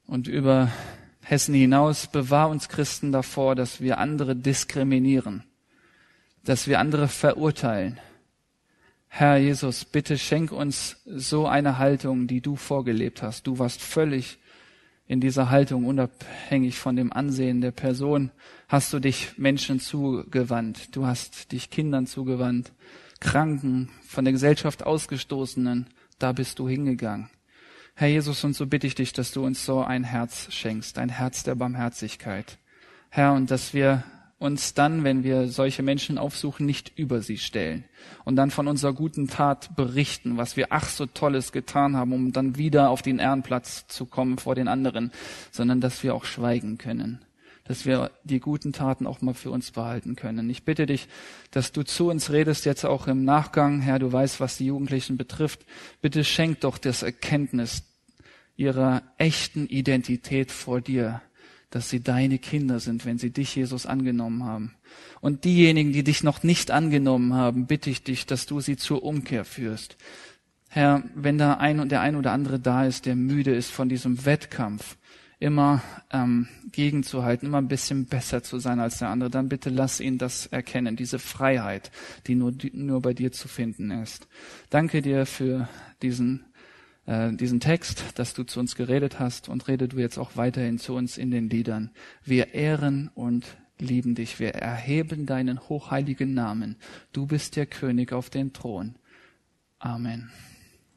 und 0.07 0.27
über 0.27 0.71
Hessen 1.31 1.55
hinaus, 1.55 2.07
bewahr 2.07 2.49
uns 2.49 2.67
Christen 2.67 3.13
davor, 3.13 3.55
dass 3.55 3.79
wir 3.79 3.99
andere 3.99 4.35
diskriminieren, 4.35 5.45
dass 6.43 6.67
wir 6.67 6.77
andere 6.77 7.07
verurteilen. 7.07 8.01
Herr 9.07 9.37
Jesus, 9.37 9.85
bitte 9.85 10.17
schenk 10.17 10.51
uns 10.51 10.97
so 11.05 11.47
eine 11.47 11.77
Haltung, 11.77 12.27
die 12.27 12.41
du 12.41 12.57
vorgelebt 12.57 13.21
hast. 13.23 13.47
Du 13.47 13.59
warst 13.59 13.81
völlig 13.81 14.39
in 15.07 15.21
dieser 15.21 15.49
Haltung, 15.49 15.85
unabhängig 15.85 16.77
von 16.77 16.97
dem 16.97 17.13
Ansehen 17.13 17.61
der 17.61 17.71
Person, 17.71 18.31
hast 18.67 18.91
du 18.91 18.99
dich 18.99 19.37
Menschen 19.37 19.79
zugewandt. 19.79 20.97
Du 20.97 21.05
hast 21.05 21.53
dich 21.53 21.69
Kindern 21.69 22.07
zugewandt, 22.07 22.73
Kranken, 23.21 23.89
von 24.05 24.25
der 24.25 24.33
Gesellschaft 24.33 24.85
ausgestoßenen. 24.85 25.87
Da 26.19 26.33
bist 26.33 26.59
du 26.59 26.67
hingegangen. 26.67 27.29
Herr 27.95 28.07
Jesus, 28.07 28.43
und 28.43 28.55
so 28.55 28.65
bitte 28.67 28.87
ich 28.87 28.95
dich, 28.95 29.13
dass 29.13 29.31
du 29.31 29.45
uns 29.45 29.65
so 29.65 29.81
ein 29.81 30.03
Herz 30.03 30.51
schenkst, 30.51 30.97
ein 30.97 31.09
Herz 31.09 31.43
der 31.43 31.55
Barmherzigkeit. 31.55 32.57
Herr, 33.09 33.33
und 33.33 33.51
dass 33.51 33.73
wir 33.73 34.03
uns 34.41 34.73
dann, 34.73 35.03
wenn 35.03 35.23
wir 35.23 35.49
solche 35.49 35.83
Menschen 35.83 36.17
aufsuchen, 36.17 36.65
nicht 36.65 36.97
über 36.97 37.21
sie 37.21 37.37
stellen 37.37 37.85
und 38.25 38.37
dann 38.37 38.49
von 38.49 38.67
unserer 38.67 38.91
guten 38.91 39.27
Tat 39.27 39.75
berichten, 39.75 40.35
was 40.35 40.57
wir 40.57 40.67
ach 40.71 40.89
so 40.89 41.05
Tolles 41.05 41.51
getan 41.51 41.95
haben, 41.95 42.11
um 42.11 42.31
dann 42.31 42.57
wieder 42.57 42.89
auf 42.89 43.03
den 43.03 43.19
Ehrenplatz 43.19 43.85
zu 43.87 44.07
kommen 44.07 44.39
vor 44.39 44.55
den 44.55 44.67
anderen, 44.67 45.11
sondern 45.51 45.79
dass 45.79 46.01
wir 46.01 46.15
auch 46.15 46.25
schweigen 46.25 46.79
können, 46.79 47.19
dass 47.71 47.85
wir 47.85 48.11
die 48.25 48.41
guten 48.41 48.73
Taten 48.73 49.07
auch 49.07 49.21
mal 49.21 49.33
für 49.33 49.49
uns 49.49 49.71
behalten 49.71 50.17
können. 50.17 50.49
Ich 50.49 50.65
bitte 50.65 50.85
dich, 50.85 51.07
dass 51.51 51.71
du 51.71 51.83
zu 51.83 52.09
uns 52.09 52.29
redest, 52.29 52.65
jetzt 52.65 52.83
auch 52.83 53.07
im 53.07 53.23
Nachgang, 53.23 53.79
Herr, 53.79 53.97
du 53.97 54.11
weißt, 54.11 54.41
was 54.41 54.57
die 54.57 54.65
Jugendlichen 54.65 55.15
betrifft. 55.15 55.65
Bitte 56.01 56.25
schenk 56.25 56.59
doch 56.59 56.77
das 56.77 57.01
Erkenntnis 57.01 57.83
ihrer 58.57 59.03
echten 59.17 59.67
Identität 59.67 60.51
vor 60.51 60.81
dir, 60.81 61.21
dass 61.69 61.89
sie 61.89 62.03
deine 62.03 62.39
Kinder 62.39 62.81
sind, 62.81 63.05
wenn 63.05 63.17
sie 63.17 63.29
dich, 63.29 63.55
Jesus, 63.55 63.85
angenommen 63.85 64.43
haben. 64.43 64.75
Und 65.21 65.45
diejenigen, 65.45 65.93
die 65.93 66.03
dich 66.03 66.23
noch 66.23 66.43
nicht 66.43 66.71
angenommen 66.71 67.35
haben, 67.35 67.67
bitte 67.67 67.89
ich 67.89 68.03
dich, 68.03 68.25
dass 68.25 68.47
du 68.47 68.59
sie 68.59 68.75
zur 68.75 69.01
Umkehr 69.03 69.45
führst. 69.45 69.95
Herr, 70.67 71.03
wenn 71.15 71.37
da 71.37 71.53
ein 71.53 71.79
und 71.79 71.89
der 71.89 72.01
ein 72.01 72.17
oder 72.17 72.33
andere 72.33 72.59
da 72.59 72.85
ist, 72.85 73.05
der 73.05 73.15
müde 73.15 73.55
ist 73.55 73.71
von 73.71 73.87
diesem 73.87 74.25
Wettkampf, 74.25 74.97
immer 75.41 75.81
ähm, 76.11 76.47
gegenzuhalten, 76.71 77.47
immer 77.47 77.57
ein 77.57 77.67
bisschen 77.67 78.05
besser 78.05 78.43
zu 78.43 78.59
sein 78.59 78.79
als 78.79 78.99
der 78.99 79.09
andere, 79.09 79.31
dann 79.31 79.49
bitte 79.49 79.69
lass 79.69 79.99
ihn 79.99 80.17
das 80.17 80.45
erkennen, 80.45 80.95
diese 80.95 81.17
Freiheit, 81.19 81.91
die 82.27 82.35
nur, 82.35 82.51
die 82.51 82.71
nur 82.73 83.01
bei 83.01 83.13
dir 83.13 83.31
zu 83.31 83.47
finden 83.47 83.89
ist. 83.89 84.27
Danke 84.69 85.01
dir 85.01 85.25
für 85.25 85.67
diesen 86.03 86.45
äh, 87.07 87.33
diesen 87.33 87.59
Text, 87.59 88.19
dass 88.19 88.35
du 88.35 88.43
zu 88.43 88.59
uns 88.59 88.75
geredet 88.75 89.19
hast 89.19 89.49
und 89.49 89.67
rede 89.67 89.87
du 89.87 89.97
jetzt 89.97 90.19
auch 90.19 90.35
weiterhin 90.35 90.77
zu 90.77 90.93
uns 90.93 91.17
in 91.17 91.31
den 91.31 91.49
Liedern. 91.49 91.89
Wir 92.23 92.53
ehren 92.53 93.09
und 93.15 93.57
lieben 93.79 94.13
dich. 94.13 94.39
Wir 94.39 94.53
erheben 94.53 95.25
deinen 95.25 95.59
hochheiligen 95.59 96.35
Namen. 96.35 96.75
Du 97.13 97.25
bist 97.25 97.55
der 97.55 97.65
König 97.65 98.13
auf 98.13 98.29
dem 98.29 98.53
Thron. 98.53 98.95
Amen. 99.79 100.29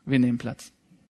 Wir 0.04 0.18
nehmen 0.18 0.36
Platz. 0.36 0.73